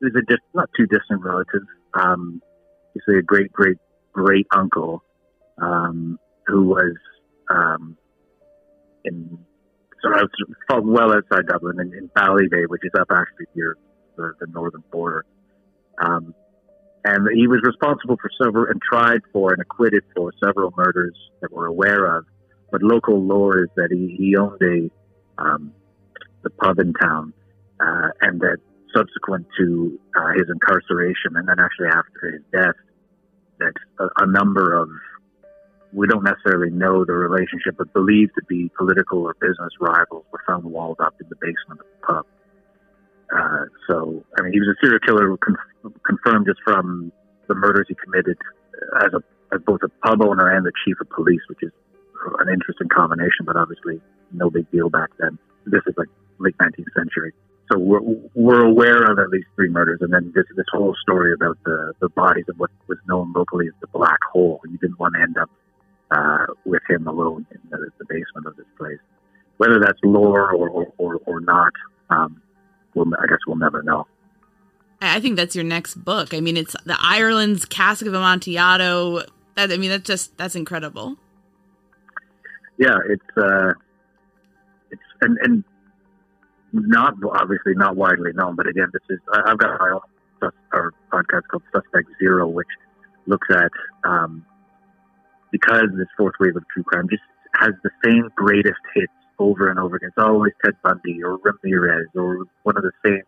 he's 0.00 0.14
a 0.14 0.36
not 0.54 0.68
too 0.76 0.86
distant 0.86 1.22
relative. 1.22 1.62
Um, 1.94 2.42
he's 2.94 3.02
a 3.16 3.22
great 3.22 3.50
great 3.52 3.78
great 4.12 4.46
uncle 4.54 5.02
um, 5.58 6.18
who 6.46 6.64
was 6.64 6.94
um, 7.50 7.96
in 9.04 9.38
so 10.02 10.08
I 10.08 10.22
was 10.22 10.82
well 10.84 11.12
outside 11.12 11.46
Dublin 11.46 11.78
in, 11.80 11.92
in 11.94 12.08
Ballybay, 12.08 12.68
which 12.68 12.82
is 12.84 12.92
up 12.98 13.08
actually 13.10 13.46
near 13.54 13.76
the, 14.16 14.32
the 14.40 14.46
northern 14.46 14.82
border. 14.90 15.26
Um, 15.98 16.34
and 17.04 17.28
he 17.34 17.46
was 17.46 17.60
responsible 17.62 18.16
for 18.16 18.30
several 18.42 18.66
and 18.70 18.80
tried 18.80 19.20
for 19.32 19.52
and 19.52 19.60
acquitted 19.60 20.02
for 20.16 20.32
several 20.42 20.72
murders 20.76 21.16
that 21.40 21.52
we're 21.52 21.66
aware 21.66 22.16
of. 22.16 22.24
But 22.70 22.82
local 22.82 23.22
lore 23.22 23.64
is 23.64 23.70
that 23.76 23.88
he, 23.90 24.16
he 24.16 24.36
owned 24.36 24.60
a 24.62 24.90
um, 25.42 25.72
the 26.42 26.50
pub 26.50 26.78
in 26.78 26.92
town, 26.94 27.32
uh, 27.80 28.08
and 28.20 28.40
that 28.40 28.58
subsequent 28.94 29.46
to 29.58 29.98
uh, 30.16 30.32
his 30.36 30.46
incarceration, 30.48 31.36
and 31.36 31.48
then 31.48 31.56
actually 31.58 31.88
after 31.88 32.32
his 32.32 32.42
death, 32.52 32.74
that 33.58 33.72
a, 33.98 34.24
a 34.24 34.26
number 34.26 34.74
of 34.74 34.88
we 35.92 36.06
don't 36.06 36.24
necessarily 36.24 36.70
know 36.70 37.04
the 37.04 37.12
relationship, 37.12 37.76
but 37.78 37.92
believed 37.92 38.32
to 38.38 38.44
be 38.48 38.70
political 38.76 39.22
or 39.22 39.34
business 39.40 39.72
rivals 39.80 40.24
were 40.32 40.42
found 40.46 40.64
walled 40.64 41.00
up 41.00 41.14
in 41.20 41.26
the 41.28 41.36
basement 41.36 41.80
of 41.80 41.86
the 41.86 42.06
pub. 42.06 42.26
Uh, 43.32 43.64
so, 43.88 44.24
I 44.38 44.42
mean, 44.42 44.52
he 44.52 44.60
was 44.60 44.68
a 44.68 44.78
serial 44.82 45.00
killer 45.00 45.36
con- 45.38 45.94
confirmed 46.06 46.46
just 46.46 46.60
from 46.64 47.12
the 47.48 47.54
murders 47.54 47.86
he 47.88 47.94
committed 47.94 48.36
as 49.02 49.12
a 49.14 49.22
as 49.52 49.60
both 49.66 49.80
a 49.82 49.88
pub 50.06 50.22
owner 50.22 50.48
and 50.48 50.64
the 50.64 50.72
chief 50.84 50.94
of 51.00 51.10
police, 51.10 51.40
which 51.48 51.58
is 51.62 51.72
an 52.38 52.48
interesting 52.48 52.88
combination, 52.88 53.44
but 53.44 53.56
obviously 53.56 54.00
no 54.32 54.48
big 54.48 54.70
deal 54.70 54.88
back 54.88 55.10
then. 55.18 55.38
This 55.66 55.82
is 55.86 55.94
like 55.96 56.08
late 56.38 56.56
19th 56.58 56.92
century. 56.96 57.32
So 57.70 57.78
we're, 57.78 58.00
we're 58.34 58.64
aware 58.64 59.10
of 59.10 59.18
at 59.18 59.30
least 59.30 59.46
three 59.54 59.68
murders, 59.68 59.98
and 60.02 60.12
then 60.12 60.32
this 60.34 60.44
this 60.56 60.66
whole 60.72 60.94
story 61.02 61.32
about 61.32 61.58
the 61.64 61.94
the 62.00 62.08
bodies 62.08 62.46
of 62.48 62.58
what 62.58 62.70
was 62.88 62.98
known 63.06 63.32
locally 63.34 63.68
as 63.68 63.74
the 63.80 63.86
black 63.88 64.18
hole. 64.32 64.60
You 64.68 64.78
didn't 64.78 64.98
want 64.98 65.14
to 65.14 65.20
end 65.20 65.36
up 65.36 65.50
uh, 66.10 66.46
with 66.64 66.82
him 66.88 67.06
alone 67.06 67.46
in 67.50 67.60
the, 67.70 67.90
the, 67.98 68.04
basement 68.06 68.46
of 68.46 68.56
this 68.56 68.66
place. 68.76 68.98
Whether 69.58 69.78
that's 69.78 69.98
lore 70.02 70.52
or 70.52 70.68
or, 70.68 70.92
or, 70.98 71.20
or 71.26 71.40
not, 71.40 71.72
um, 72.08 72.40
we'll, 72.94 73.06
I 73.18 73.26
guess 73.26 73.38
we'll 73.46 73.56
never 73.56 73.82
know. 73.82 74.06
I 75.02 75.20
think 75.20 75.36
that's 75.36 75.54
your 75.54 75.64
next 75.64 75.94
book. 75.94 76.34
I 76.34 76.40
mean, 76.40 76.56
it's 76.56 76.76
the 76.84 76.96
Ireland's 77.00 77.64
Cask 77.64 78.04
of 78.04 78.14
Amontillado. 78.14 79.22
That 79.54 79.72
I 79.72 79.76
mean, 79.76 79.90
that's 79.90 80.06
just 80.06 80.36
that's 80.36 80.54
incredible. 80.54 81.16
Yeah, 82.78 82.96
it's 83.08 83.36
uh, 83.36 83.72
it's 84.90 85.02
and 85.22 85.38
and 85.42 85.64
not 86.72 87.14
obviously 87.22 87.74
not 87.74 87.96
widely 87.96 88.32
known, 88.32 88.56
but 88.56 88.66
again, 88.66 88.88
this 88.92 89.02
is 89.10 89.18
I've 89.32 89.58
got 89.58 89.78
my 89.78 89.90
own 89.90 90.00
our 90.72 90.92
podcast 91.12 91.42
called 91.50 91.62
Suspect 91.72 92.08
Zero, 92.18 92.48
which 92.48 92.68
looks 93.26 93.48
at 93.50 93.70
um, 94.04 94.44
because 95.50 95.86
this 95.96 96.08
fourth 96.16 96.34
wave 96.40 96.56
of 96.56 96.64
true 96.72 96.82
crime 96.82 97.08
just 97.08 97.22
has 97.54 97.72
the 97.82 97.90
same 98.04 98.28
greatest 98.34 98.80
hits 98.94 99.12
over 99.38 99.68
and 99.68 99.78
over 99.78 99.96
again. 99.96 100.10
It's 100.16 100.24
always 100.24 100.52
Ted 100.64 100.74
Bundy 100.82 101.22
or 101.22 101.38
Ramirez 101.38 102.08
or 102.14 102.46
one 102.62 102.76
of 102.76 102.82
the 102.82 102.92
same, 103.04 103.22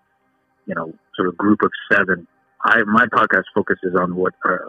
you 0.67 0.75
know, 0.75 0.93
sort 1.17 1.29
of 1.29 1.37
group 1.37 1.63
of 1.63 1.71
seven. 1.91 2.27
I 2.65 2.83
my 2.85 3.07
podcast 3.07 3.45
focuses 3.55 3.95
on 3.99 4.15
what 4.15 4.35
are, 4.45 4.67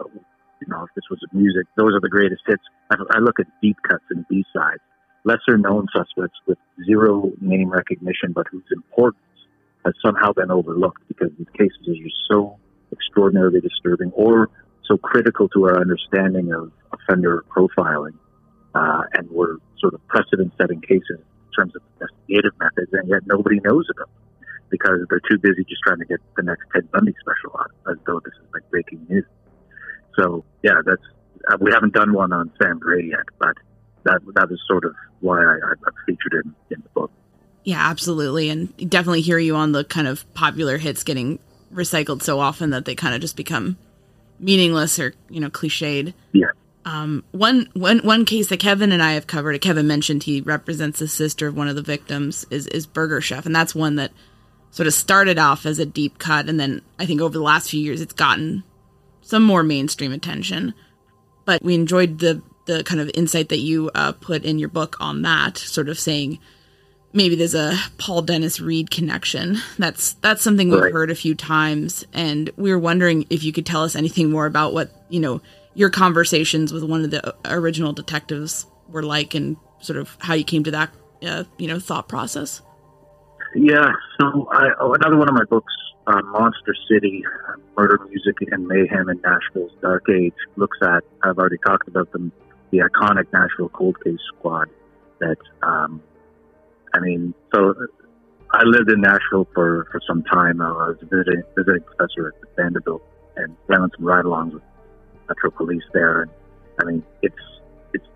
you 0.60 0.66
know, 0.68 0.84
if 0.84 0.90
this 0.94 1.04
was 1.10 1.20
music, 1.32 1.66
those 1.76 1.94
are 1.94 2.00
the 2.00 2.08
greatest 2.08 2.42
hits. 2.46 2.62
I, 2.90 2.96
I 3.10 3.18
look 3.18 3.38
at 3.38 3.46
deep 3.62 3.76
cuts 3.88 4.04
and 4.10 4.26
B 4.28 4.44
sides 4.52 4.80
lesser 5.24 5.58
known 5.58 5.86
suspects 5.94 6.38
with 6.46 6.58
zero 6.84 7.32
name 7.40 7.70
recognition, 7.70 8.32
but 8.32 8.46
whose 8.50 8.64
importance 8.72 9.22
has 9.84 9.94
somehow 10.04 10.32
been 10.32 10.50
overlooked 10.50 11.02
because 11.08 11.30
these 11.38 11.48
cases 11.56 11.88
are 11.88 12.02
just 12.02 12.16
so 12.30 12.58
extraordinarily 12.92 13.60
disturbing 13.60 14.12
or 14.12 14.48
so 14.86 14.96
critical 14.96 15.48
to 15.50 15.64
our 15.64 15.80
understanding 15.80 16.52
of 16.52 16.70
offender 16.92 17.44
profiling. 17.54 18.14
Uh, 18.74 19.04
and 19.12 19.30
were 19.30 19.58
sort 19.78 19.94
of 19.94 20.04
precedent 20.08 20.52
setting 20.60 20.80
cases 20.80 21.06
in 21.20 21.52
terms 21.56 21.76
of 21.76 21.82
investigative 21.94 22.52
methods, 22.58 22.92
and 22.92 23.08
yet 23.08 23.20
nobody 23.24 23.60
knows 23.60 23.86
about 23.88 24.08
them 24.08 24.24
because 24.68 24.98
they're 25.08 25.20
too 25.30 25.38
busy 25.38 25.62
just 25.62 25.80
trying 25.86 26.00
to 26.00 26.04
get 26.04 26.18
the 26.36 26.42
next 26.42 26.64
Ted 26.74 26.90
Bundy 26.90 27.14
special 27.20 27.52
on, 27.54 27.66
as 27.92 27.98
though 28.04 28.18
this 28.24 28.34
is 28.34 28.52
like 28.52 28.68
breaking 28.70 29.06
news. 29.08 29.24
So, 30.18 30.44
yeah, 30.64 30.80
that's, 30.84 31.02
uh, 31.48 31.56
we 31.60 31.70
haven't 31.70 31.94
done 31.94 32.14
one 32.14 32.32
on 32.32 32.50
Sam 32.60 32.80
Gray 32.80 33.04
yet, 33.04 33.26
but 33.38 33.54
that 34.02 34.20
that 34.34 34.48
is 34.50 34.58
sort 34.66 34.84
of 34.84 34.96
why 35.20 35.38
I, 35.40 35.54
I 35.54 35.90
featured 36.04 36.34
it 36.34 36.44
in, 36.44 36.54
in 36.70 36.82
the 36.82 36.88
book. 36.88 37.12
Yeah, 37.62 37.78
absolutely, 37.78 38.50
and 38.50 38.76
definitely 38.90 39.20
hear 39.20 39.38
you 39.38 39.54
on 39.54 39.70
the 39.70 39.84
kind 39.84 40.08
of 40.08 40.26
popular 40.34 40.78
hits 40.78 41.04
getting 41.04 41.38
recycled 41.72 42.22
so 42.22 42.40
often 42.40 42.70
that 42.70 42.86
they 42.86 42.96
kind 42.96 43.14
of 43.14 43.20
just 43.20 43.36
become 43.36 43.76
meaningless 44.38 44.98
or 44.98 45.14
you 45.28 45.40
know 45.40 45.50
cliched. 45.50 46.14
Yeah. 46.32 46.48
Um, 46.86 47.24
one, 47.30 47.70
one, 47.72 48.00
one 48.00 48.26
case 48.26 48.48
that 48.48 48.60
Kevin 48.60 48.92
and 48.92 49.02
I 49.02 49.12
have 49.12 49.26
covered, 49.26 49.58
Kevin 49.62 49.86
mentioned 49.86 50.22
he 50.24 50.42
represents 50.42 50.98
the 50.98 51.08
sister 51.08 51.46
of 51.46 51.56
one 51.56 51.66
of 51.66 51.76
the 51.76 51.82
victims, 51.82 52.44
is, 52.50 52.66
is 52.66 52.86
Burger 52.86 53.22
Chef. 53.22 53.46
And 53.46 53.56
that's 53.56 53.74
one 53.74 53.96
that 53.96 54.12
sort 54.70 54.86
of 54.86 54.92
started 54.92 55.38
off 55.38 55.64
as 55.64 55.78
a 55.78 55.86
deep 55.86 56.18
cut. 56.18 56.46
And 56.46 56.60
then 56.60 56.82
I 56.98 57.06
think 57.06 57.22
over 57.22 57.32
the 57.32 57.42
last 57.42 57.70
few 57.70 57.80
years, 57.80 58.02
it's 58.02 58.12
gotten 58.12 58.64
some 59.22 59.42
more 59.42 59.62
mainstream 59.62 60.12
attention. 60.12 60.74
But 61.44 61.62
we 61.62 61.74
enjoyed 61.74 62.18
the 62.18 62.42
the 62.66 62.82
kind 62.82 63.00
of 63.00 63.10
insight 63.12 63.50
that 63.50 63.58
you 63.58 63.90
uh, 63.94 64.12
put 64.12 64.42
in 64.42 64.58
your 64.58 64.70
book 64.70 64.96
on 64.98 65.20
that, 65.20 65.58
sort 65.58 65.90
of 65.90 65.98
saying 65.98 66.38
maybe 67.14 67.36
there's 67.36 67.54
a 67.54 67.74
Paul 67.96 68.22
Dennis 68.22 68.60
Reid 68.60 68.90
connection. 68.90 69.56
That's 69.78 70.14
that's 70.14 70.42
something 70.42 70.68
we've 70.68 70.80
right. 70.80 70.92
heard 70.92 71.10
a 71.10 71.14
few 71.14 71.34
times, 71.34 72.04
and 72.12 72.50
we 72.56 72.70
were 72.70 72.78
wondering 72.78 73.26
if 73.30 73.42
you 73.44 73.52
could 73.52 73.64
tell 73.64 73.82
us 73.82 73.96
anything 73.96 74.30
more 74.30 74.44
about 74.44 74.74
what 74.74 74.90
you 75.08 75.20
know 75.20 75.40
your 75.74 75.90
conversations 75.90 76.72
with 76.72 76.82
one 76.82 77.02
of 77.02 77.10
the 77.10 77.34
original 77.46 77.92
detectives 77.92 78.66
were 78.88 79.02
like, 79.02 79.34
and 79.34 79.56
sort 79.80 79.98
of 79.98 80.16
how 80.20 80.34
you 80.34 80.44
came 80.44 80.64
to 80.64 80.70
that 80.72 80.90
uh, 81.26 81.44
you 81.56 81.68
know 81.68 81.80
thought 81.80 82.08
process. 82.08 82.60
Yeah, 83.54 83.92
so 84.20 84.48
I, 84.50 84.70
oh, 84.80 84.94
another 84.94 85.16
one 85.16 85.28
of 85.28 85.34
my 85.34 85.44
books 85.44 85.72
uh, 86.06 86.20
Monster 86.22 86.74
City, 86.90 87.24
Murder, 87.76 87.98
Music, 88.08 88.36
and 88.50 88.66
Mayhem 88.66 89.08
in 89.08 89.20
Nashville's 89.22 89.72
Dark 89.80 90.04
Age 90.10 90.34
looks 90.56 90.78
at, 90.82 91.04
I've 91.22 91.38
already 91.38 91.58
talked 91.64 91.88
about 91.88 92.12
them, 92.12 92.32
the 92.70 92.78
iconic 92.78 93.32
Nashville 93.32 93.70
Cold 93.70 94.02
Case 94.02 94.18
Squad. 94.36 94.68
That 95.20 95.38
um, 95.62 96.02
I 96.94 97.00
mean, 97.00 97.34
so 97.52 97.70
uh, 97.70 97.74
I 98.52 98.62
lived 98.64 98.88
in 98.88 99.00
Nashville 99.00 99.48
for, 99.52 99.88
for 99.90 100.00
some 100.06 100.22
time. 100.22 100.62
I 100.62 100.70
was 100.70 100.96
a 101.02 101.06
visiting, 101.06 101.42
visiting 101.56 101.82
professor 101.82 102.28
at 102.28 102.56
Vanderbilt 102.56 103.02
and 103.36 103.56
ran 103.66 103.82
on 103.82 103.90
some 103.96 104.04
ride-alongs 104.04 104.54
with 104.54 104.62
Metro 105.28 105.50
Police 105.50 105.82
there. 105.92 106.22
And 106.22 106.30
I 106.80 106.84
mean, 106.84 107.02
it's 107.22 107.34
it's 107.92 108.06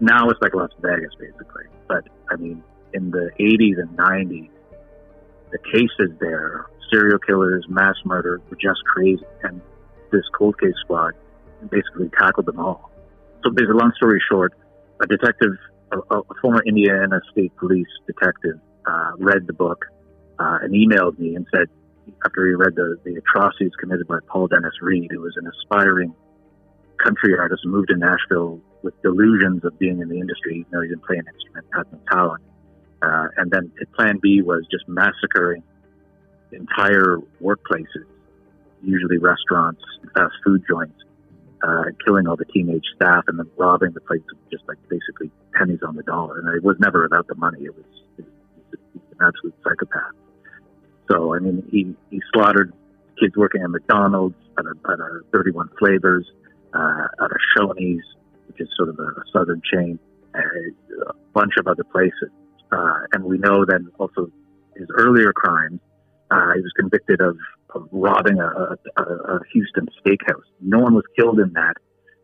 now 0.00 0.28
it's 0.28 0.40
like 0.42 0.54
Las 0.54 0.70
Vegas 0.80 1.14
basically. 1.18 1.64
But 1.88 2.08
I 2.30 2.36
mean, 2.36 2.64
in 2.92 3.10
the 3.12 3.30
80s 3.38 3.78
and 3.80 3.96
90s, 3.96 4.50
the 5.52 5.58
cases 5.58 6.16
there, 6.18 6.66
serial 6.90 7.20
killers, 7.20 7.64
mass 7.68 7.94
murder, 8.04 8.40
were 8.50 8.56
just 8.56 8.82
crazy. 8.92 9.22
And 9.44 9.60
this 10.10 10.24
cold 10.36 10.58
case 10.58 10.74
squad 10.80 11.14
basically 11.70 12.10
tackled 12.18 12.46
them 12.46 12.58
all. 12.58 12.90
So 13.44 13.50
a 13.50 13.72
long 13.72 13.92
story 13.96 14.20
short, 14.28 14.52
a 15.00 15.06
detective, 15.06 15.52
a, 15.92 16.16
a 16.16 16.34
former 16.40 16.62
Indiana 16.66 17.20
State 17.32 17.54
Police 17.56 17.86
detective, 18.06 18.58
uh, 18.86 19.12
read 19.18 19.46
the 19.46 19.52
book 19.52 19.84
uh, 20.38 20.58
and 20.62 20.72
emailed 20.74 21.18
me 21.18 21.34
and 21.34 21.46
said, 21.54 21.68
after 22.24 22.46
he 22.46 22.54
read 22.54 22.74
the, 22.76 22.96
the 23.04 23.16
atrocities 23.16 23.72
committed 23.80 24.06
by 24.06 24.18
Paul 24.28 24.46
Dennis 24.46 24.74
Reid, 24.80 25.10
who 25.10 25.20
was 25.20 25.34
an 25.36 25.46
aspiring 25.46 26.14
country 27.02 27.36
artist 27.36 27.62
moved 27.64 27.88
to 27.88 27.96
Nashville 27.96 28.60
with 28.82 29.00
delusions 29.02 29.64
of 29.64 29.78
being 29.78 30.00
in 30.00 30.08
the 30.08 30.18
industry, 30.18 30.58
even 30.60 30.66
though 30.72 30.82
he 30.82 30.88
didn't 30.88 31.04
play 31.04 31.16
an 31.16 31.26
instrument, 31.32 31.66
had 31.74 31.92
no 31.92 31.98
talent. 32.10 32.42
Uh, 33.02 33.28
and 33.36 33.50
then 33.50 33.70
plan 33.94 34.18
B 34.22 34.40
was 34.42 34.64
just 34.70 34.88
massacring 34.88 35.62
entire 36.52 37.18
workplaces, 37.42 38.06
usually 38.82 39.18
restaurants, 39.18 39.82
fast 40.14 40.34
food 40.44 40.62
joints, 40.68 40.96
uh, 41.62 41.84
killing 42.04 42.26
all 42.26 42.36
the 42.36 42.44
teenage 42.46 42.84
staff 42.94 43.24
and 43.28 43.38
then 43.38 43.50
robbing 43.56 43.92
the 43.92 44.00
place 44.00 44.22
of 44.30 44.38
just 44.50 44.64
like 44.68 44.78
basically 44.88 45.30
pennies 45.54 45.80
on 45.86 45.96
the 45.96 46.02
dollar. 46.02 46.38
And 46.38 46.48
it 46.54 46.62
was 46.62 46.76
never 46.78 47.04
about 47.04 47.26
the 47.26 47.34
money. 47.34 47.64
It 47.64 47.74
was, 47.74 47.84
it 48.18 48.24
was 48.72 49.02
an 49.18 49.26
absolute 49.26 49.54
psychopath. 49.64 50.12
So, 51.10 51.34
I 51.34 51.38
mean, 51.38 51.66
he, 51.70 51.94
he 52.10 52.20
slaughtered 52.32 52.72
kids 53.20 53.36
working 53.36 53.62
at 53.62 53.70
McDonald's, 53.70 54.34
at 54.58 54.64
a, 54.64 54.92
at 54.92 54.98
a 54.98 55.20
31 55.32 55.70
Flavors, 55.78 56.26
uh, 56.74 57.06
at 57.22 57.30
a 57.30 57.38
Shoney's, 57.56 58.04
which 58.48 58.60
is 58.60 58.68
sort 58.76 58.88
of 58.88 58.98
a, 58.98 59.10
southern 59.32 59.62
chain, 59.72 59.98
a 60.34 61.12
bunch 61.32 61.54
of 61.58 61.66
other 61.66 61.84
places. 61.84 62.30
Uh, 62.72 62.98
and 63.12 63.24
we 63.24 63.38
know 63.38 63.64
then 63.64 63.90
also 63.98 64.30
his 64.76 64.88
earlier 64.96 65.32
crimes, 65.32 65.80
uh, 66.30 66.52
he 66.54 66.60
was 66.60 66.72
convicted 66.76 67.20
of, 67.20 67.36
of 67.74 67.88
robbing 67.92 68.38
a, 68.40 68.76
a, 68.96 69.02
a, 69.02 69.40
Houston 69.52 69.88
steakhouse. 70.00 70.44
No 70.60 70.78
one 70.78 70.94
was 70.94 71.04
killed 71.18 71.40
in 71.40 71.52
that, 71.54 71.74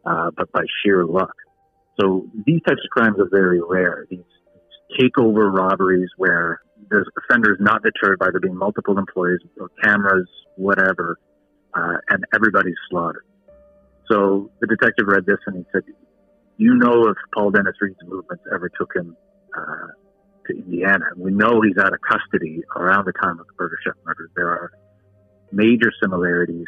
uh, 0.07 0.31
but 0.37 0.51
by 0.53 0.63
sheer 0.83 1.05
luck. 1.05 1.35
So 2.01 2.27
these 2.47 2.61
types 2.67 2.81
of 2.85 2.91
crimes 2.91 3.19
are 3.19 3.29
very 3.31 3.61
rare. 3.61 4.07
These 4.11 4.21
takeover 4.99 5.53
robberies 5.53 6.09
where 6.17 6.61
the 6.91 7.05
offender 7.19 7.53
is 7.53 7.59
not 7.61 7.83
deterred 7.83 8.19
by 8.19 8.31
there 8.31 8.41
being 8.41 8.57
multiple 8.57 8.99
employees 8.99 9.41
or 9.61 9.71
cameras, 9.83 10.29
whatever, 10.57 11.19
uh, 11.75 11.97
and 12.09 12.25
everybody's 12.35 12.77
slaughtered. 12.91 13.25
So 14.11 14.51
the 14.61 14.67
detective 14.67 15.07
read 15.07 15.27
this 15.27 15.39
and 15.47 15.57
he 15.57 15.65
said, 15.73 15.83
"You 16.57 16.75
know 16.75 17.09
if 17.09 17.17
Paul 17.35 17.51
Dennis 17.51 17.75
Reid's 17.81 17.97
movements 18.05 18.45
ever 18.53 18.69
took 18.69 18.95
him 18.95 19.17
uh, 19.57 19.87
to 20.47 20.57
Indiana. 20.57 21.07
And 21.13 21.21
we 21.23 21.31
know 21.31 21.61
he's 21.61 21.79
out 21.79 21.93
of 21.93 22.01
custody 22.01 22.63
around 22.77 23.07
the 23.07 23.13
time 23.13 23.39
of 23.39 23.47
the 23.47 23.53
Burger 23.55 23.79
Chef 23.85 23.95
murders. 24.05 24.31
There 24.37 24.49
are 24.49 24.73
major 25.53 25.93
similarities 26.03 26.67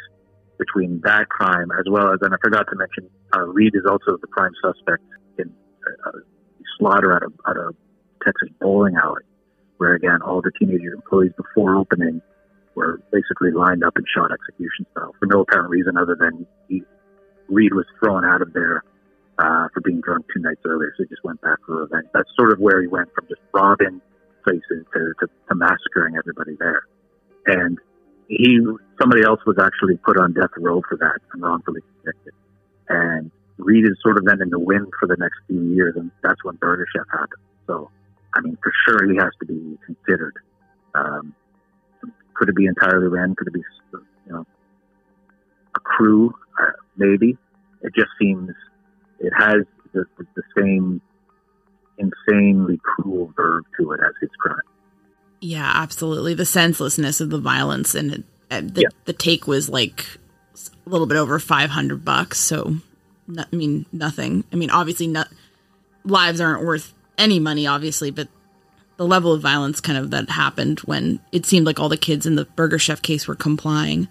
between 0.59 1.01
that 1.05 1.28
crime 1.28 1.68
as 1.78 1.85
well 1.91 2.12
as, 2.12 2.18
and 2.22 2.32
I 2.35 2.37
forgot 2.43 2.66
to 2.70 2.76
mention, 2.76 3.11
uh, 3.35 3.41
Reid 3.41 3.74
is 3.74 3.82
also 3.89 4.16
the 4.20 4.28
prime 4.28 4.53
suspect 4.62 5.03
in 5.39 5.53
uh, 6.07 6.18
slaughter 6.78 7.16
at 7.16 7.22
a, 7.22 7.51
at 7.51 7.57
a 7.57 7.70
Texas 8.24 8.49
bowling 8.61 8.95
alley, 8.97 9.24
where 9.78 9.95
again, 9.95 10.22
all 10.22 10.41
the 10.41 10.53
teenager 10.59 10.95
employees 10.95 11.32
before 11.37 11.76
opening 11.76 12.22
were 12.74 13.01
basically 13.12 13.51
lined 13.51 13.85
up 13.85 13.95
in 13.97 14.05
shot 14.14 14.30
execution 14.32 14.87
style 14.93 15.14
for 15.18 15.26
no 15.26 15.41
apparent 15.41 15.70
reason 15.70 15.97
other 15.97 16.16
than 16.18 16.47
he, 16.68 16.82
Reid 17.49 17.74
was 17.74 17.87
thrown 18.01 18.24
out 18.24 18.43
of 18.43 18.53
there 18.53 18.82
uh, 19.39 19.68
for 19.74 19.80
being 19.85 20.01
drunk 20.01 20.26
two 20.35 20.41
nights 20.41 20.61
earlier, 20.64 20.95
so 20.97 21.03
he 21.05 21.09
just 21.09 21.24
went 21.24 21.41
back 21.41 21.59
for 21.66 21.82
revenge. 21.82 22.07
That's 22.14 22.30
sort 22.37 22.53
of 22.53 22.59
where 22.59 22.80
he 22.80 22.89
went 22.89 23.09
from 23.14 23.26
just 23.28 23.41
robbing 23.53 24.01
places 24.45 24.87
to, 24.95 25.12
to, 25.20 25.26
to 25.26 25.55
massacring 25.55 26.16
everybody 26.16 26.57
there. 26.59 26.82
And 27.47 27.78
he, 28.29 28.59
somebody 29.01 29.22
else 29.22 29.41
was 29.47 29.57
actually 29.61 29.97
put 29.99 30.18
on 30.18 30.33
death 30.33 30.51
row 30.57 30.83
for 30.89 30.97
that 30.99 31.18
and 31.33 31.43
wrongfully 31.43 31.81
convicted. 31.81 32.33
And 32.89 33.31
Reid 33.59 33.85
is 33.85 33.97
sort 34.03 34.18
of 34.18 34.25
then 34.25 34.43
in 34.43 34.51
the 34.51 34.59
wind 34.59 34.93
for 34.99 35.07
the 35.07 35.16
next 35.18 35.37
few 35.47 35.62
years, 35.75 35.95
and 35.97 36.11
that's 36.22 36.43
when 36.45 36.59
Chef 36.61 37.07
happened. 37.11 37.43
So, 37.66 37.91
I 38.35 38.41
mean, 38.41 38.59
for 38.62 38.72
sure 38.87 39.11
he 39.11 39.16
has 39.16 39.31
to 39.41 39.47
be 39.47 39.79
considered. 39.87 40.35
Um, 40.95 41.35
could 42.35 42.49
it 42.49 42.57
be 42.57 42.66
entirely 42.66 43.09
random? 43.09 43.37
Could 43.37 43.49
it 43.49 43.55
be, 43.55 43.62
you 43.93 44.33
know, 44.33 44.47
a 45.77 45.81
crew? 45.81 46.35
Uh, 46.61 46.72
maybe. 46.97 47.37
It 47.83 47.95
just 47.95 48.11
seems 48.18 48.51
it 49.20 49.33
has 49.37 49.64
the, 49.93 50.05
the 50.16 50.43
same 50.57 51.01
insanely 51.99 52.81
cruel 52.83 53.33
verb 53.37 53.64
to 53.79 53.93
it 53.93 54.01
as 54.05 54.14
his 54.20 54.31
crime. 54.39 54.59
Yeah, 55.45 55.70
absolutely. 55.74 56.32
The 56.32 56.47
senselessness 56.47 57.20
of 57.20 57.28
the 57.28 57.38
violence 57.38 57.95
and 57.95 58.12
it, 58.14 58.24
uh, 58.51 58.62
the, 58.62 58.80
Yeah. 58.82 58.88
the 59.05 59.12
take 59.12 59.47
was 59.47 59.68
like 59.68 60.07
a 60.86 60.88
little 60.88 61.07
bit 61.07 61.18
over 61.18 61.38
500 61.38 62.03
bucks. 62.03 62.40
So, 62.40 62.76
no, 63.28 63.45
I 63.53 63.55
mean, 63.55 63.84
nothing. 63.92 64.45
I 64.53 64.57
mean, 64.57 64.70
obviously, 64.70 65.07
not, 65.07 65.28
lives 66.03 66.40
aren't 66.40 66.64
worth 66.64 66.95
any 67.18 67.38
money, 67.40 67.66
obviously, 67.66 68.11
but 68.11 68.28
the 68.97 69.07
level 69.07 69.34
of 69.34 69.42
violence 69.42 69.82
kind 69.82 69.99
of 69.99 70.12
that 70.12 70.30
happened 70.30 70.80
when 70.80 71.20
it 71.30 71.45
seemed 71.45 71.66
like 71.66 71.78
all 71.78 71.90
the 71.90 71.99
kids 71.99 72.24
in 72.24 72.36
the 72.36 72.47
Burger 72.47 72.78
Chef 72.78 73.03
case 73.03 73.28
were 73.28 73.34
complying 73.34 74.09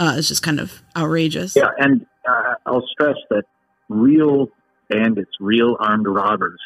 uh, 0.00 0.14
is 0.18 0.26
just 0.26 0.42
kind 0.42 0.58
of 0.58 0.82
outrageous. 0.96 1.54
Yeah, 1.54 1.70
and 1.78 2.04
uh, 2.28 2.54
I'll 2.66 2.86
stress 2.90 3.16
that 3.30 3.44
real 3.88 4.48
bandits, 4.88 5.30
real 5.38 5.76
armed 5.78 6.08
robbers 6.08 6.58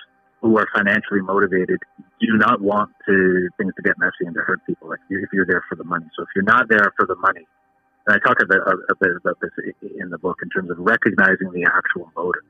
who 0.45 0.59
are 0.59 0.69
financially 0.75 1.23
motivated 1.23 1.81
do 2.21 2.37
not 2.37 2.61
want 2.61 2.91
to 3.09 3.49
things 3.57 3.73
to 3.77 3.83
get 3.83 3.99
messy 3.99 4.29
and 4.29 4.35
to 4.35 4.43
hurt 4.43 4.61
people 4.67 4.93
if, 4.93 5.01
you, 5.09 5.23
if 5.23 5.31
you're 5.33 5.47
there 5.47 5.65
for 5.71 5.75
the 5.75 5.85
money. 5.85 6.05
So 6.15 6.23
if 6.23 6.29
you're 6.37 6.45
not 6.45 6.69
there 6.69 6.93
for 6.99 7.07
the 7.07 7.17
money, 7.17 7.49
and 8.07 8.15
I 8.15 8.19
talk 8.19 8.37
a 8.43 8.47
bit, 8.47 8.59
a, 8.61 8.95
bit 9.01 9.17
about 9.17 9.39
this 9.41 9.51
in 9.99 10.11
the 10.11 10.19
book 10.19 10.41
in 10.43 10.51
terms 10.51 10.71
of 10.71 10.77
recognizing 10.79 11.51
the 11.51 11.65
actual 11.65 12.13
motive. 12.15 12.43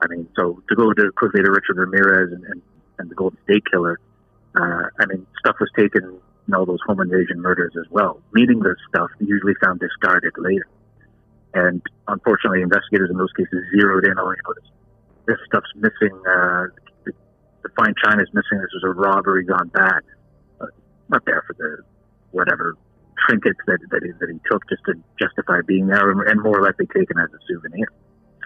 I 0.00 0.06
mean, 0.06 0.28
so 0.36 0.62
to 0.68 0.76
go 0.76 0.92
to 0.92 1.10
quickly 1.16 1.42
to 1.42 1.50
Richard 1.50 1.76
Ramirez 1.76 2.32
and, 2.32 2.44
and, 2.44 2.62
and 3.00 3.10
the 3.10 3.16
Golden 3.16 3.38
State 3.42 3.64
Killer, 3.68 3.98
uh, 4.54 4.84
I 5.00 5.06
mean, 5.06 5.26
stuff 5.40 5.56
was 5.58 5.70
taken 5.76 6.20
in 6.46 6.54
all 6.54 6.66
those 6.66 6.78
home 6.86 7.00
invasion 7.00 7.40
murders 7.40 7.72
as 7.76 7.90
well. 7.90 8.22
Meaningless 8.32 8.78
stuff 8.88 9.10
usually 9.18 9.54
found 9.60 9.80
discarded 9.80 10.34
later. 10.38 10.68
And 11.52 11.82
unfortunately, 12.06 12.62
investigators 12.62 13.10
in 13.10 13.16
those 13.16 13.32
cases 13.36 13.58
zeroed 13.74 14.04
in 14.04 14.18
on, 14.18 14.36
this, 14.54 14.70
this 15.26 15.38
stuff's 15.46 15.70
missing, 15.74 16.14
uh, 16.30 16.66
fine 17.76 17.94
china 18.04 18.22
is 18.22 18.28
missing, 18.32 18.58
this 18.58 18.70
was 18.74 18.84
a 18.84 18.90
robbery 18.90 19.44
gone 19.44 19.68
bad. 19.68 20.00
Uh, 20.60 20.66
not 21.08 21.24
there 21.24 21.42
for 21.46 21.54
the, 21.54 21.82
whatever, 22.30 22.74
trinkets 23.26 23.58
that, 23.66 23.78
that, 23.90 24.02
he, 24.02 24.10
that 24.20 24.28
he 24.30 24.38
took 24.50 24.68
just 24.68 24.82
to 24.86 24.94
justify 25.20 25.60
being 25.66 25.86
there 25.86 26.10
and, 26.10 26.20
and 26.28 26.42
more 26.42 26.62
likely 26.62 26.86
taken 26.86 27.18
as 27.18 27.30
a 27.32 27.38
souvenir. 27.48 27.86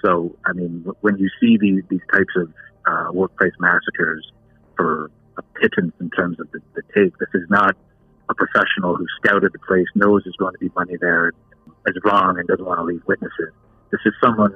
So, 0.05 0.37
I 0.47 0.53
mean, 0.53 0.85
when 1.01 1.17
you 1.19 1.29
see 1.41 1.57
these, 1.59 1.83
these 1.89 2.05
types 2.13 2.35
of 2.37 2.53
uh, 2.87 3.13
workplace 3.13 3.55
massacres 3.59 4.31
for 4.77 5.11
a 5.37 5.43
pittance 5.61 5.95
in 6.01 6.11
terms 6.11 6.39
of 6.39 6.51
the, 6.53 6.61
the 6.75 6.83
take, 6.95 7.17
this 7.19 7.29
is 7.35 7.49
not 7.51 7.77
a 8.29 8.35
professional 8.35 8.95
who 8.95 9.07
scouted 9.23 9.53
the 9.53 9.59
place, 9.61 9.87
knows 9.95 10.23
there's 10.25 10.37
going 10.37 10.53
to 10.53 10.59
be 10.59 10.71
money 10.77 10.97
there, 11.01 11.33
is 11.87 11.97
wrong 12.05 12.39
and 12.39 12.47
doesn't 12.47 12.65
want 12.65 12.79
to 12.79 12.85
leave 12.85 13.03
witnesses. 13.07 13.53
This 13.91 14.01
is 14.05 14.13
someone, 14.23 14.55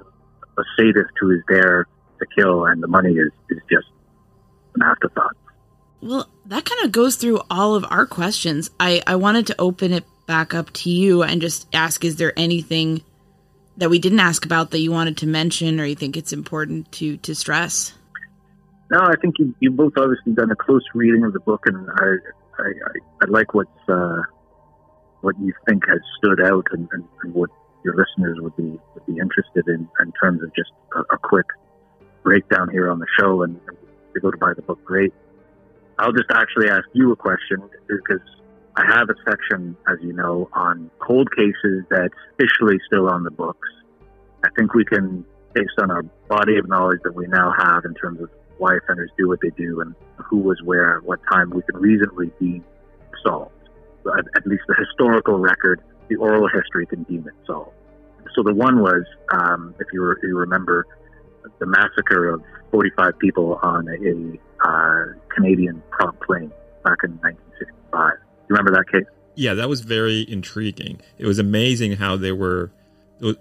a 0.59 0.63
sadist 0.77 1.13
who 1.19 1.31
is 1.31 1.41
there 1.49 1.87
to 2.19 2.27
kill, 2.37 2.67
and 2.67 2.83
the 2.83 2.89
money 2.89 3.13
is, 3.15 3.33
is 3.51 3.59
just 3.71 3.87
an 4.75 4.83
afterthought. 4.83 5.37
Well, 6.01 6.29
that 6.47 6.65
kind 6.65 6.85
of 6.85 6.93
goes 6.93 7.17
through 7.17 7.41
all 7.51 7.75
of 7.75 7.85
our 7.89 8.07
questions. 8.07 8.71
I, 8.81 9.03
I 9.07 9.17
wanted 9.17 9.47
to 9.49 9.61
open 9.61 9.93
it 9.93 10.05
back 10.27 10.55
up 10.55 10.73
to 10.73 10.91
you 10.91 11.23
and 11.23 11.41
just 11.41 11.67
ask 11.73 12.05
is 12.05 12.17
there 12.17 12.33
anything 12.37 13.03
that 13.77 13.91
we 13.91 13.99
didn't 13.99 14.21
ask 14.21 14.45
about 14.45 14.71
that 14.71 14.81
you 14.81 14.91
wanted 14.91 15.17
to 15.19 15.27
mention 15.27 15.81
or 15.81 15.85
you 15.85 15.95
think 15.95 16.17
it's 16.17 16.33
important 16.33 16.91
to, 16.93 17.17
to 17.19 17.35
stress? 17.35 17.95
No, 18.91 19.01
I 19.01 19.15
think 19.21 19.39
you, 19.39 19.55
you 19.61 19.71
both 19.71 19.95
obviously 19.97 20.33
done 20.33 20.51
a 20.51 20.57
close 20.57 20.83
reading 20.95 21.25
of 21.25 21.33
the 21.33 21.41
book, 21.41 21.63
and 21.65 21.89
I, 21.89 22.05
I, 22.59 22.67
I, 22.67 23.23
I 23.23 23.25
like 23.29 23.55
what's, 23.55 23.71
uh, 23.89 24.19
what 25.23 25.39
you 25.41 25.55
think 25.67 25.89
has 25.89 26.01
stood 26.19 26.41
out 26.45 26.67
and, 26.73 26.89
and, 26.93 27.05
and 27.23 27.33
what 27.33 27.49
your 27.85 27.95
listeners 27.97 28.39
would 28.41 28.57
be 28.57 28.79
would 28.95 29.07
be 29.07 29.19
interested 29.19 29.67
in 29.67 29.89
in 30.01 30.13
terms 30.21 30.43
of 30.43 30.55
just 30.55 30.71
a, 30.95 31.01
a 31.15 31.19
quick 31.19 31.47
breakdown 32.23 32.69
here 32.71 32.91
on 32.91 32.99
the 32.99 33.07
show. 33.19 33.43
And, 33.43 33.59
and 33.67 33.77
they 34.15 34.21
go 34.21 34.31
to 34.31 34.37
buy 34.37 34.53
the 34.55 34.63
book, 34.63 34.85
great. 34.85 35.13
I'll 35.99 36.13
just 36.13 36.31
actually 36.33 36.69
ask 36.69 36.85
you 36.93 37.13
a 37.13 37.17
question 37.17 37.63
because 37.89 38.21
I 38.77 38.85
have 38.87 39.09
a 39.11 39.15
section, 39.29 39.77
as 39.87 39.99
you 40.01 40.13
know, 40.13 40.49
on 40.53 40.91
cold 40.99 41.29
cases 41.37 41.85
that's 41.91 42.15
officially 42.35 42.79
still 42.87 43.09
on 43.09 43.23
the 43.23 43.31
books. 43.31 43.69
I 44.45 44.49
think 44.57 44.75
we 44.75 44.85
can, 44.85 45.25
based 45.53 45.79
on 45.79 45.91
our 45.91 46.03
body 46.29 46.57
of 46.57 46.69
knowledge 46.69 47.01
that 47.05 47.15
we 47.15 47.27
now 47.27 47.53
have 47.57 47.85
in 47.85 47.95
terms 47.95 48.21
of 48.21 48.31
why 48.59 48.77
offenders 48.77 49.11
do 49.19 49.29
what 49.29 49.41
they 49.43 49.51
do 49.51 49.81
and 49.81 49.95
who 50.17 50.39
was 50.39 50.61
where 50.65 50.97
at 50.97 51.05
what 51.05 51.21
time, 51.31 51.51
we 51.51 51.63
can 51.63 51.77
reasonably 51.77 52.31
deem 52.41 52.65
solved. 53.25 53.53
At, 54.07 54.25
at 54.37 54.47
least 54.47 54.63
the 54.67 54.75
historical 54.75 55.39
record, 55.39 55.83
the 56.09 56.17
oral 56.17 56.49
history 56.49 56.87
can 56.87 57.03
deem 57.05 57.27
it 57.29 57.35
solved. 57.47 57.77
So 58.35 58.43
the 58.43 58.55
one 58.55 58.81
was, 58.81 59.05
um, 59.33 59.75
if 59.79 59.89
you, 59.93 60.15
you 60.23 60.37
remember, 60.37 60.87
the 61.59 61.67
massacre 61.67 62.29
of 62.29 62.43
45 62.71 63.19
people 63.19 63.59
on 63.63 63.89
a 63.89 64.67
uh, 64.67 65.05
Canadian 65.29 65.83
prompt 65.91 66.23
plane 66.23 66.51
back 66.85 66.99
in 67.05 67.13
1965. 67.19 68.13
You 68.13 68.47
remember 68.49 68.73
that 68.73 68.91
case? 68.91 69.07
Yeah, 69.35 69.55
that 69.55 69.69
was 69.69 69.81
very 69.81 70.27
intriguing. 70.29 71.01
It 71.19 71.27
was 71.27 71.39
amazing 71.39 71.93
how 71.93 72.17
there 72.17 72.37
were 72.37 72.71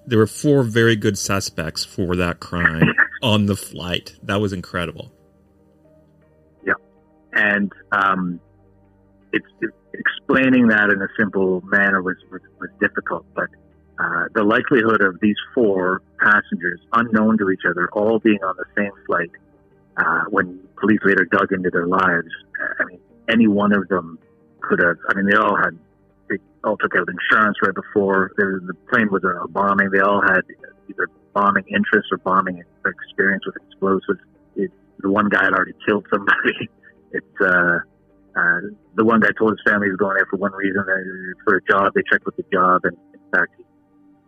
there 0.05 0.19
were 0.19 0.27
four 0.27 0.61
very 0.63 0.95
good 0.95 1.17
suspects 1.17 1.83
for 1.83 2.15
that 2.15 2.39
crime 2.39 2.93
on 3.23 3.47
the 3.47 3.55
flight. 3.55 4.15
That 4.23 4.39
was 4.39 4.53
incredible. 4.53 5.11
Yeah, 6.65 6.73
and 7.33 7.71
um, 7.91 8.39
it's 9.33 9.45
it, 9.61 9.71
explaining 9.93 10.67
that 10.67 10.91
in 10.91 11.01
a 11.01 11.07
simple 11.17 11.61
manner 11.61 12.01
was 12.01 12.17
was, 12.31 12.41
was 12.59 12.69
difficult, 12.79 13.25
but 13.33 13.49
uh, 14.01 14.25
the 14.33 14.43
likelihood 14.43 15.01
of 15.01 15.19
these 15.21 15.35
four 15.53 16.01
passengers, 16.19 16.79
unknown 16.93 17.37
to 17.37 17.49
each 17.51 17.61
other, 17.69 17.87
all 17.93 18.17
being 18.19 18.39
on 18.43 18.55
the 18.57 18.65
same 18.75 18.91
flight, 19.05 19.29
uh, 19.97 20.23
when 20.29 20.59
police 20.79 20.99
later 21.03 21.25
dug 21.25 21.51
into 21.51 21.69
their 21.69 21.85
lives, 21.85 22.31
I 22.79 22.85
mean, 22.85 22.99
any 23.29 23.47
one 23.47 23.73
of 23.73 23.87
them 23.89 24.17
could 24.61 24.79
have. 24.79 24.97
I 25.09 25.13
mean, 25.13 25.27
they 25.29 25.37
all 25.37 25.55
had. 25.55 25.77
They 26.29 26.37
all 26.63 26.77
took 26.77 26.95
out 26.95 27.09
insurance 27.09 27.57
right 27.61 27.75
before 27.75 28.31
there, 28.37 28.59
the 28.65 28.73
plane 28.89 29.09
was 29.11 29.23
a 29.23 29.47
bombing. 29.47 29.91
They 29.91 29.99
all 29.99 30.21
had 30.21 30.41
either 30.89 31.07
bombing 31.33 31.65
interests 31.67 32.09
or 32.11 32.17
bombing 32.17 32.63
experience 32.85 33.45
with 33.45 33.55
explosives. 33.57 34.21
It, 34.55 34.71
the 34.99 35.11
one 35.11 35.29
guy 35.29 35.43
had 35.43 35.53
already 35.53 35.73
killed 35.87 36.07
somebody. 36.11 36.69
It's 37.13 37.41
uh, 37.41 37.79
uh, 38.37 38.59
the 38.95 39.03
one 39.03 39.19
guy 39.19 39.31
told 39.37 39.51
his 39.51 39.59
family 39.69 39.87
he 39.87 39.91
was 39.91 39.97
going 39.97 40.15
there 40.15 40.27
for 40.29 40.37
one 40.37 40.53
reason, 40.53 40.79
uh, 40.79 40.95
for 41.43 41.57
a 41.57 41.61
job. 41.69 41.91
They 41.93 42.03
checked 42.09 42.25
with 42.25 42.37
the 42.37 42.45
job, 42.53 42.85
and 42.85 42.95
in 43.13 43.19
fact, 43.33 43.51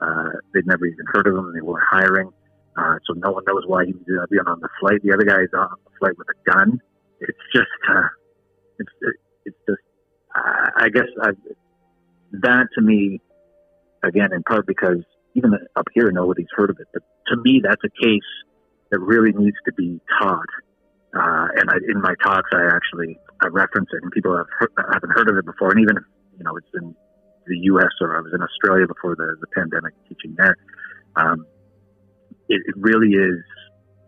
uh, 0.03 0.29
they'd 0.53 0.67
never 0.67 0.85
even 0.85 1.05
heard 1.07 1.27
of 1.27 1.35
him. 1.35 1.53
They 1.53 1.61
weren't 1.61 1.85
hiring, 1.89 2.31
uh, 2.77 2.95
so 3.07 3.13
no 3.13 3.31
one 3.31 3.43
knows 3.47 3.63
why 3.65 3.85
he 3.85 3.93
was 3.93 4.03
uh, 4.21 4.25
being 4.29 4.47
on 4.47 4.59
the 4.59 4.69
flight. 4.79 5.01
The 5.03 5.13
other 5.13 5.25
guy 5.25 5.41
is 5.43 5.53
on 5.53 5.69
the 5.85 5.91
flight 5.99 6.17
with 6.17 6.27
a 6.27 6.51
gun. 6.51 6.81
It's 7.21 7.37
just, 7.55 7.67
uh, 7.89 8.07
it's 8.79 8.91
it, 9.01 9.15
it's 9.45 9.57
just. 9.67 9.81
Uh, 10.35 10.69
I 10.75 10.89
guess 10.89 11.07
I, 11.21 11.29
that 12.41 12.67
to 12.75 12.81
me, 12.81 13.21
again, 14.03 14.33
in 14.33 14.43
part 14.43 14.65
because 14.65 15.03
even 15.35 15.53
up 15.75 15.87
here 15.93 16.11
nobody's 16.11 16.47
heard 16.55 16.69
of 16.69 16.77
it. 16.79 16.87
But 16.93 17.03
to 17.27 17.37
me, 17.37 17.61
that's 17.63 17.81
a 17.83 18.03
case 18.03 18.21
that 18.91 18.99
really 18.99 19.31
needs 19.31 19.57
to 19.65 19.73
be 19.73 19.99
taught. 20.19 20.49
Uh, 21.15 21.47
and 21.55 21.69
I, 21.69 21.77
in 21.87 22.01
my 22.01 22.15
talks, 22.23 22.49
I 22.53 22.65
actually 22.73 23.19
I 23.41 23.47
reference 23.47 23.89
it, 23.93 24.01
and 24.01 24.11
people 24.11 24.35
have 24.35 24.47
heard, 24.59 24.71
haven't 24.91 25.11
heard 25.11 25.29
of 25.29 25.37
it 25.37 25.45
before. 25.45 25.71
And 25.71 25.79
even 25.79 25.97
you 26.37 26.43
know 26.43 26.57
it's 26.57 26.67
in 26.73 26.95
the 27.47 27.57
U.S. 27.73 27.91
or 28.01 28.17
I 28.17 28.21
was 28.21 28.31
in 28.33 28.41
Australia 28.41 28.87
before 28.87 29.15
the 29.15 29.35
the 29.39 29.47
pandemic, 29.55 29.93
teaching 30.07 30.35
there. 30.37 30.55
Um, 31.15 31.45
it, 32.49 32.61
it 32.65 32.75
really 32.77 33.13
is, 33.15 33.43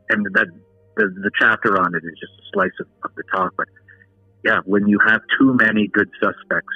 and 0.09 0.25
that 0.33 0.47
the, 0.95 1.07
the 1.23 1.31
chapter 1.39 1.77
on 1.79 1.95
it 1.95 2.03
is 2.03 2.13
just 2.19 2.33
a 2.33 2.45
slice 2.53 2.77
of, 2.79 2.87
of 3.03 3.15
the 3.15 3.23
talk. 3.31 3.53
But 3.57 3.67
yeah, 4.43 4.59
when 4.65 4.87
you 4.87 4.99
have 5.05 5.21
too 5.39 5.53
many 5.53 5.87
good 5.87 6.09
suspects, 6.21 6.73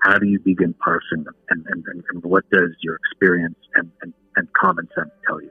how 0.00 0.18
do 0.18 0.26
you 0.26 0.40
begin 0.40 0.74
parsing 0.74 1.24
them? 1.24 1.34
And, 1.50 1.64
and, 1.68 1.84
and, 1.86 2.22
what 2.24 2.48
does 2.50 2.70
your 2.82 2.96
experience 2.96 3.58
and, 3.76 3.90
and, 4.02 4.12
and 4.36 4.52
common 4.52 4.88
sense 4.96 5.10
tell 5.26 5.40
you? 5.40 5.50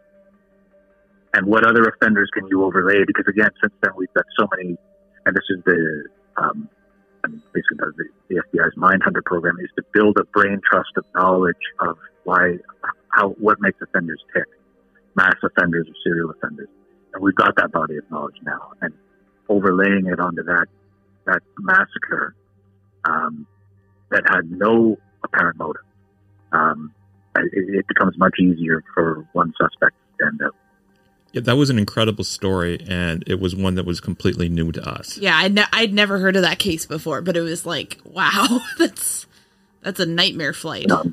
And 1.34 1.46
what 1.46 1.66
other 1.66 1.84
offenders 1.84 2.30
can 2.34 2.48
you 2.48 2.64
overlay? 2.66 3.06
Because 3.08 3.26
again, 3.28 3.52
since 3.62 3.74
then 3.82 3.94
we've 3.96 4.14
got 4.14 4.26
so 4.38 4.48
many, 4.58 4.76
and 5.26 5.36
this 5.36 5.46
is 5.50 5.64
the, 5.66 6.04
um, 6.36 6.70
basically 7.54 7.78
the, 7.78 8.06
the 8.30 8.36
FBI's 8.36 8.76
Mindhunter 8.76 9.24
program 9.24 9.58
is 9.60 9.70
to 9.76 9.84
build 9.94 10.18
a 10.18 10.24
brain 10.26 10.62
trust 10.70 10.92
of 10.98 11.06
knowledge 11.16 11.56
of 11.80 11.98
why, 12.24 12.58
how, 13.10 13.30
what 13.32 13.60
makes 13.62 13.80
offenders 13.82 14.22
tick, 14.34 14.46
mass 15.16 15.36
offenders 15.44 15.88
or 15.88 15.94
serial 16.04 16.32
offenders. 16.32 16.70
And 17.14 17.24
we've 17.24 17.36
got 17.36 17.56
that 17.58 17.72
body 17.72 17.98
of 17.98 18.10
knowledge 18.10 18.38
now. 18.44 18.72
And 18.82 18.94
overlaying 19.50 20.08
it 20.08 20.20
onto 20.20 20.44
that, 20.44 20.68
that 21.26 21.42
massacre, 21.60 22.36
um, 23.06 23.48
that 24.12 24.24
had 24.28 24.52
no 24.52 24.98
apparent 25.24 25.58
motive, 25.58 25.82
um, 26.52 26.94
it, 27.38 27.52
it, 27.54 27.88
becomes 27.88 28.18
much 28.18 28.36
easier 28.40 28.84
for 28.94 29.26
one 29.34 29.54
suspect 29.60 29.96
to 29.96 30.26
stand 30.26 30.42
out. 30.44 30.56
Yeah, 31.32 31.42
that 31.42 31.56
was 31.56 31.70
an 31.70 31.80
incredible 31.80 32.24
story, 32.24 32.84
and 32.88 33.24
it 33.26 33.40
was 33.40 33.56
one 33.56 33.76
that 33.76 33.86
was 33.86 34.02
completely 34.02 34.50
new 34.50 34.72
to 34.74 34.88
us. 34.88 35.18
Yeah, 35.18 35.38
I'd, 35.38 35.54
ne- 35.54 35.66
I'd 35.72 35.94
never 35.94 36.20
heard 36.20 36.36
of 36.36 36.42
that 36.42 36.60
case 36.60 36.86
before, 36.86 37.22
but 37.22 37.38
it 37.38 37.42
was 37.42 37.66
like, 37.66 38.00
wow, 38.04 38.60
that's 38.78 39.26
that's 39.82 40.00
a 40.00 40.06
nightmare 40.06 40.54
flight. 40.54 40.88
No, 40.88 41.04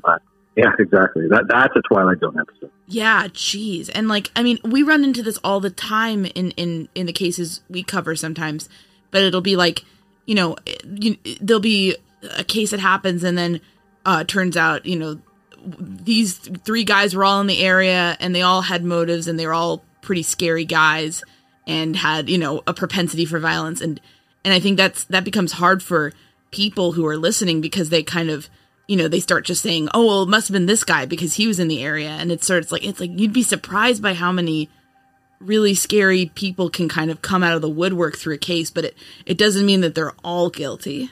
yeah, 0.55 0.73
exactly. 0.77 1.27
That 1.29 1.45
that's 1.47 1.73
a 1.75 1.81
Twilight 1.81 2.19
Zone 2.19 2.37
episode. 2.37 2.71
Yeah, 2.85 3.27
jeez, 3.27 3.89
and 3.93 4.09
like, 4.09 4.29
I 4.35 4.43
mean, 4.43 4.59
we 4.63 4.83
run 4.83 5.05
into 5.05 5.23
this 5.23 5.37
all 5.43 5.61
the 5.61 5.69
time 5.69 6.25
in 6.25 6.51
in 6.51 6.89
in 6.95 7.05
the 7.05 7.13
cases 7.13 7.61
we 7.69 7.81
cover 7.81 8.15
sometimes, 8.15 8.67
but 9.11 9.21
it'll 9.21 9.39
be 9.39 9.55
like, 9.55 9.85
you 10.25 10.35
know, 10.35 10.57
you, 10.83 11.17
there'll 11.39 11.61
be 11.61 11.95
a 12.37 12.43
case 12.43 12.71
that 12.71 12.81
happens, 12.81 13.23
and 13.23 13.37
then 13.37 13.61
uh, 14.05 14.25
turns 14.25 14.57
out, 14.57 14.85
you 14.85 14.97
know, 14.97 15.21
these 15.79 16.37
three 16.37 16.83
guys 16.83 17.15
were 17.15 17.23
all 17.23 17.39
in 17.39 17.47
the 17.47 17.61
area, 17.61 18.17
and 18.19 18.35
they 18.35 18.41
all 18.41 18.63
had 18.63 18.83
motives, 18.83 19.29
and 19.29 19.39
they 19.39 19.47
were 19.47 19.53
all 19.53 19.85
pretty 20.09 20.23
scary 20.23 20.65
guys, 20.65 21.23
and 21.67 21.95
had 21.95 22.31
you 22.31 22.39
know 22.39 22.63
a 22.65 22.73
propensity 22.73 23.25
for 23.25 23.37
violence, 23.37 23.79
and 23.79 24.01
and 24.43 24.51
I 24.51 24.59
think 24.59 24.75
that's 24.75 25.03
that 25.03 25.23
becomes 25.23 25.51
hard 25.51 25.83
for 25.83 26.13
people 26.49 26.93
who 26.93 27.05
are 27.05 27.15
listening 27.15 27.61
because 27.61 27.89
they 27.89 28.01
kind 28.01 28.31
of 28.31 28.49
you 28.87 28.97
know 28.97 29.07
they 29.07 29.19
start 29.19 29.45
just 29.45 29.61
saying 29.61 29.87
oh 29.93 30.07
well 30.07 30.23
it 30.23 30.29
must 30.29 30.47
have 30.47 30.53
been 30.53 30.65
this 30.65 30.83
guy 30.83 31.05
because 31.05 31.35
he 31.35 31.45
was 31.45 31.59
in 31.59 31.67
the 31.67 31.83
area 31.83 32.09
and 32.09 32.31
it 32.31 32.43
starts 32.43 32.71
like 32.71 32.83
it's 32.83 32.99
like 32.99 33.11
you'd 33.13 33.31
be 33.31 33.43
surprised 33.43 34.01
by 34.01 34.15
how 34.15 34.31
many 34.31 34.67
really 35.39 35.75
scary 35.75 36.31
people 36.33 36.71
can 36.71 36.89
kind 36.89 37.11
of 37.11 37.21
come 37.21 37.43
out 37.43 37.53
of 37.53 37.61
the 37.61 37.69
woodwork 37.69 38.17
through 38.17 38.33
a 38.33 38.39
case 38.39 38.71
but 38.71 38.83
it 38.83 38.97
it 39.27 39.37
doesn't 39.37 39.67
mean 39.67 39.81
that 39.81 39.93
they're 39.93 40.15
all 40.23 40.49
guilty 40.49 41.11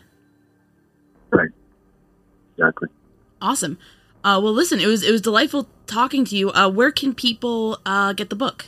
Right. 1.29 1.49
Exactly. 2.57 2.89
Awesome. 3.41 3.77
Uh, 4.23 4.39
well, 4.43 4.53
listen, 4.53 4.79
it 4.79 4.87
was 4.87 5.03
it 5.03 5.11
was 5.11 5.21
delightful 5.21 5.67
talking 5.85 6.25
to 6.25 6.35
you. 6.35 6.51
Uh, 6.51 6.69
where 6.69 6.91
can 6.91 7.13
people 7.13 7.79
uh, 7.85 8.13
get 8.13 8.29
the 8.29 8.35
book? 8.35 8.65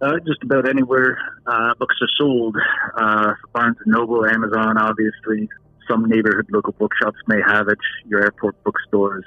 Uh, 0.00 0.18
just 0.24 0.42
about 0.44 0.68
anywhere 0.68 1.18
uh, 1.46 1.74
books 1.74 1.96
are 2.00 2.08
sold. 2.16 2.56
Uh, 2.96 3.34
Barnes 3.52 3.76
and 3.84 3.92
Noble, 3.92 4.24
Amazon, 4.24 4.78
obviously. 4.78 5.48
Some 5.88 6.08
neighborhood 6.08 6.46
local 6.50 6.72
bookshops 6.72 7.18
may 7.26 7.40
have 7.44 7.68
it. 7.68 7.78
Your 8.06 8.22
airport 8.22 8.62
bookstores, 8.62 9.24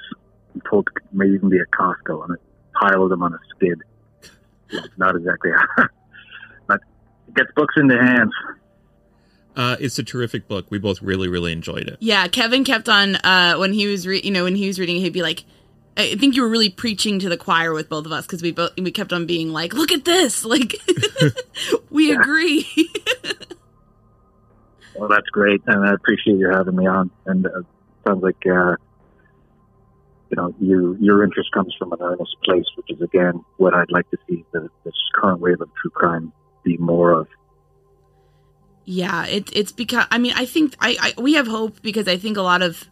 I'm 0.54 0.62
told, 0.62 0.88
may 1.12 1.26
even 1.26 1.50
be 1.50 1.58
at 1.58 1.70
Costco, 1.70 2.24
and 2.24 2.36
a 2.36 2.78
pile 2.78 3.02
of 3.02 3.10
them 3.10 3.22
on 3.22 3.34
a 3.34 3.38
skid. 3.54 3.82
It's 4.70 4.96
not 4.96 5.16
exactly, 5.16 5.50
but 6.66 6.80
it 7.28 7.34
gets 7.34 7.50
books 7.54 7.74
in 7.76 7.88
their 7.88 8.02
hands. 8.02 8.32
Uh, 9.54 9.76
it's 9.78 9.98
a 9.98 10.02
terrific 10.02 10.48
book. 10.48 10.66
We 10.70 10.78
both 10.78 11.02
really, 11.02 11.28
really 11.28 11.52
enjoyed 11.52 11.88
it. 11.88 11.98
Yeah, 12.00 12.26
Kevin 12.28 12.64
kept 12.64 12.88
on 12.88 13.16
uh, 13.16 13.56
when 13.56 13.74
he 13.74 13.86
was, 13.86 14.06
re- 14.06 14.22
you 14.22 14.30
know, 14.30 14.44
when 14.44 14.54
he 14.54 14.66
was 14.66 14.78
reading, 14.78 14.96
he'd 14.96 15.12
be 15.12 15.20
like, 15.20 15.44
"I 15.96 16.14
think 16.16 16.36
you 16.36 16.42
were 16.42 16.48
really 16.48 16.70
preaching 16.70 17.18
to 17.20 17.28
the 17.28 17.36
choir 17.36 17.72
with 17.72 17.88
both 17.88 18.06
of 18.06 18.12
us 18.12 18.26
because 18.26 18.42
we 18.42 18.52
both 18.52 18.72
we 18.78 18.90
kept 18.90 19.12
on 19.12 19.26
being 19.26 19.52
like, 19.52 19.74
look 19.74 19.92
at 19.92 20.04
this, 20.04 20.44
like 20.54 20.76
we 21.90 22.12
agree." 22.12 22.66
well, 24.96 25.08
that's 25.08 25.28
great, 25.28 25.62
and 25.66 25.86
I 25.86 25.92
appreciate 25.94 26.38
you 26.38 26.50
having 26.50 26.76
me 26.76 26.86
on. 26.86 27.10
And 27.26 27.46
uh, 27.46 27.62
sounds 28.06 28.22
like 28.22 28.44
uh, 28.46 28.76
you 30.30 30.36
know 30.36 30.54
you 30.58 30.96
your 31.00 31.22
interest 31.22 31.50
comes 31.52 31.74
from 31.78 31.92
an 31.92 31.98
earnest 32.00 32.36
place, 32.44 32.66
which 32.76 32.90
is 32.90 33.00
again 33.00 33.44
what 33.56 33.74
I'd 33.74 33.90
like 33.90 34.10
to 34.10 34.18
see 34.28 34.44
the, 34.52 34.70
this 34.84 34.94
current 35.14 35.40
wave 35.40 35.60
of 35.60 35.68
true 35.80 35.90
crime 35.90 36.32
be 36.64 36.76
more 36.78 37.12
of. 37.12 37.28
Yeah, 38.84 39.26
it, 39.26 39.54
it's 39.54 39.72
because 39.72 40.06
I 40.10 40.18
mean 40.18 40.32
I 40.34 40.46
think 40.46 40.74
I, 40.80 40.96
I 41.00 41.20
we 41.20 41.34
have 41.34 41.46
hope 41.46 41.82
because 41.82 42.08
I 42.08 42.16
think 42.16 42.36
a 42.36 42.42
lot 42.42 42.62
of 42.62 42.88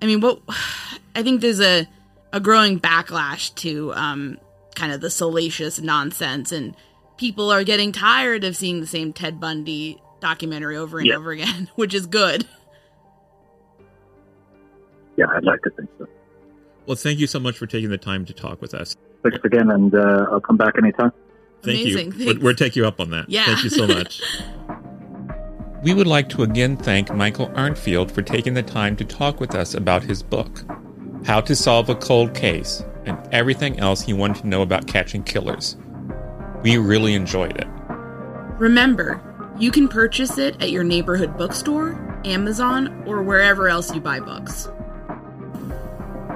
I 0.00 0.06
mean 0.06 0.20
what 0.20 0.40
I 1.16 1.22
think 1.22 1.40
there's 1.40 1.60
a 1.60 1.88
a 2.32 2.40
growing 2.40 2.78
backlash 2.80 3.54
to 3.56 3.92
um 3.94 4.38
kind 4.74 4.92
of 4.92 5.00
the 5.00 5.10
salacious 5.10 5.80
nonsense 5.80 6.52
and 6.52 6.74
people 7.16 7.50
are 7.50 7.64
getting 7.64 7.90
tired 7.90 8.44
of 8.44 8.56
seeing 8.56 8.80
the 8.80 8.86
same 8.86 9.12
Ted 9.12 9.40
Bundy 9.40 10.00
documentary 10.20 10.76
over 10.76 10.98
and 10.98 11.06
Yeah. 11.08 11.16
over 11.16 11.30
again, 11.32 11.68
which 11.76 11.94
is 11.94 12.06
good. 12.06 12.46
Yeah, 15.16 15.26
I'd 15.34 15.44
like 15.44 15.60
to 15.62 15.70
think 15.70 15.88
so. 15.98 16.06
Well, 16.86 16.96
thank 16.96 17.18
you 17.18 17.26
so 17.26 17.40
much 17.40 17.58
for 17.58 17.66
taking 17.66 17.90
the 17.90 17.98
time 17.98 18.24
to 18.26 18.32
talk 18.32 18.62
with 18.62 18.72
us. 18.72 18.96
Thanks 19.22 19.38
again, 19.44 19.70
and 19.70 19.94
uh, 19.94 20.26
I'll 20.30 20.40
come 20.40 20.56
back 20.56 20.74
anytime. 20.78 21.12
Thank 21.62 21.80
Amazing. 21.80 22.12
you. 22.16 22.26
We'll, 22.26 22.38
we'll 22.38 22.54
take 22.54 22.76
you 22.76 22.86
up 22.86 23.00
on 23.00 23.10
that. 23.10 23.28
Yeah. 23.28 23.46
Thank 23.46 23.64
you 23.64 23.70
so 23.70 23.86
much. 23.88 24.22
we 25.82 25.92
would 25.92 26.06
like 26.06 26.28
to 26.30 26.42
again 26.44 26.76
thank 26.76 27.12
Michael 27.12 27.48
Arntfield 27.48 28.12
for 28.12 28.22
taking 28.22 28.54
the 28.54 28.62
time 28.62 28.94
to 28.96 29.04
talk 29.04 29.40
with 29.40 29.54
us 29.56 29.74
about 29.74 30.04
his 30.04 30.22
book, 30.22 30.62
How 31.24 31.40
to 31.42 31.54
Solve 31.54 31.88
a 31.88 31.94
Cold 31.94 32.34
Case, 32.34 32.82
and 33.04 33.18
everything 33.32 33.78
else 33.78 34.00
he 34.00 34.12
wanted 34.12 34.42
to 34.42 34.46
know 34.48 34.62
about 34.62 34.86
catching 34.86 35.22
killers. 35.22 35.76
We 36.62 36.78
really 36.78 37.14
enjoyed 37.14 37.56
it. 37.56 37.66
Remember, 38.58 39.22
you 39.58 39.70
can 39.70 39.88
purchase 39.88 40.38
it 40.38 40.60
at 40.62 40.70
your 40.70 40.84
neighborhood 40.84 41.36
bookstore, 41.36 42.20
Amazon, 42.24 43.04
or 43.06 43.22
wherever 43.22 43.68
else 43.68 43.94
you 43.94 44.00
buy 44.00 44.20
books. 44.20 44.68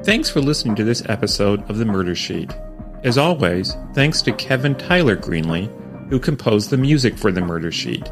Thanks 0.03 0.31
for 0.31 0.41
listening 0.41 0.77
to 0.77 0.85
this 0.85 1.03
episode 1.11 1.69
of 1.69 1.77
The 1.77 1.85
Murder 1.85 2.15
Sheet. 2.15 2.51
As 3.05 3.19
always, 3.19 3.77
thanks 3.93 4.23
to 4.23 4.33
Kevin 4.33 4.75
Tyler 4.75 5.15
Greenley, 5.15 5.69
who 6.09 6.19
composed 6.19 6.71
the 6.71 6.79
music 6.79 7.19
for 7.19 7.31
The 7.31 7.43
Murder 7.43 7.71
Sheet, 7.71 8.11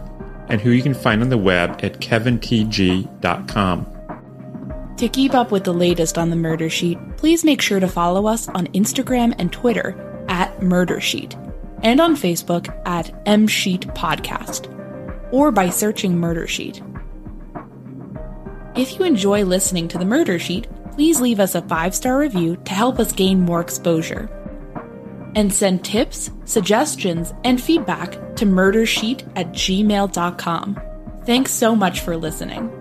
and 0.48 0.60
who 0.60 0.68
you 0.70 0.82
can 0.82 0.92
find 0.92 1.22
on 1.22 1.30
the 1.30 1.38
web 1.38 1.80
at 1.82 1.98
kevintg.com. 2.00 3.86
To 4.98 5.08
keep 5.08 5.32
up 5.32 5.50
with 5.50 5.64
the 5.64 5.72
latest 5.72 6.18
on 6.18 6.28
the 6.28 6.36
Murder 6.36 6.68
Sheet, 6.68 6.98
please 7.16 7.42
make 7.42 7.62
sure 7.62 7.80
to 7.80 7.88
follow 7.88 8.26
us 8.26 8.48
on 8.48 8.66
Instagram 8.68 9.34
and 9.38 9.50
Twitter 9.50 10.24
at 10.28 10.62
Murder 10.62 11.00
Sheet, 11.00 11.36
and 11.82 12.00
on 12.00 12.16
Facebook 12.16 12.68
at 12.86 13.10
M 13.24 13.46
Sheet 13.46 13.82
Podcast, 13.88 14.70
or 15.32 15.50
by 15.50 15.70
searching 15.70 16.18
Murder 16.18 16.46
Sheet. 16.46 16.82
If 18.76 18.98
you 18.98 19.06
enjoy 19.06 19.44
listening 19.44 19.88
to 19.88 19.98
the 19.98 20.04
Murder 20.04 20.38
Sheet, 20.38 20.68
please 20.98 21.20
leave 21.20 21.38
us 21.38 21.54
a 21.54 21.62
five 21.62 21.94
star 21.94 22.18
review 22.18 22.56
to 22.64 22.72
help 22.72 22.98
us 22.98 23.12
gain 23.12 23.40
more 23.40 23.60
exposure. 23.60 24.28
And 25.36 25.54
send 25.54 25.84
tips, 25.84 26.28
suggestions, 26.44 27.32
and 27.44 27.62
feedback 27.62 28.34
to 28.34 28.44
murdersheet 28.44 29.22
at 29.36 29.52
gmail.com. 29.52 30.80
Thanks 31.24 31.52
so 31.52 31.76
much 31.76 32.00
for 32.00 32.16
listening. 32.16 32.77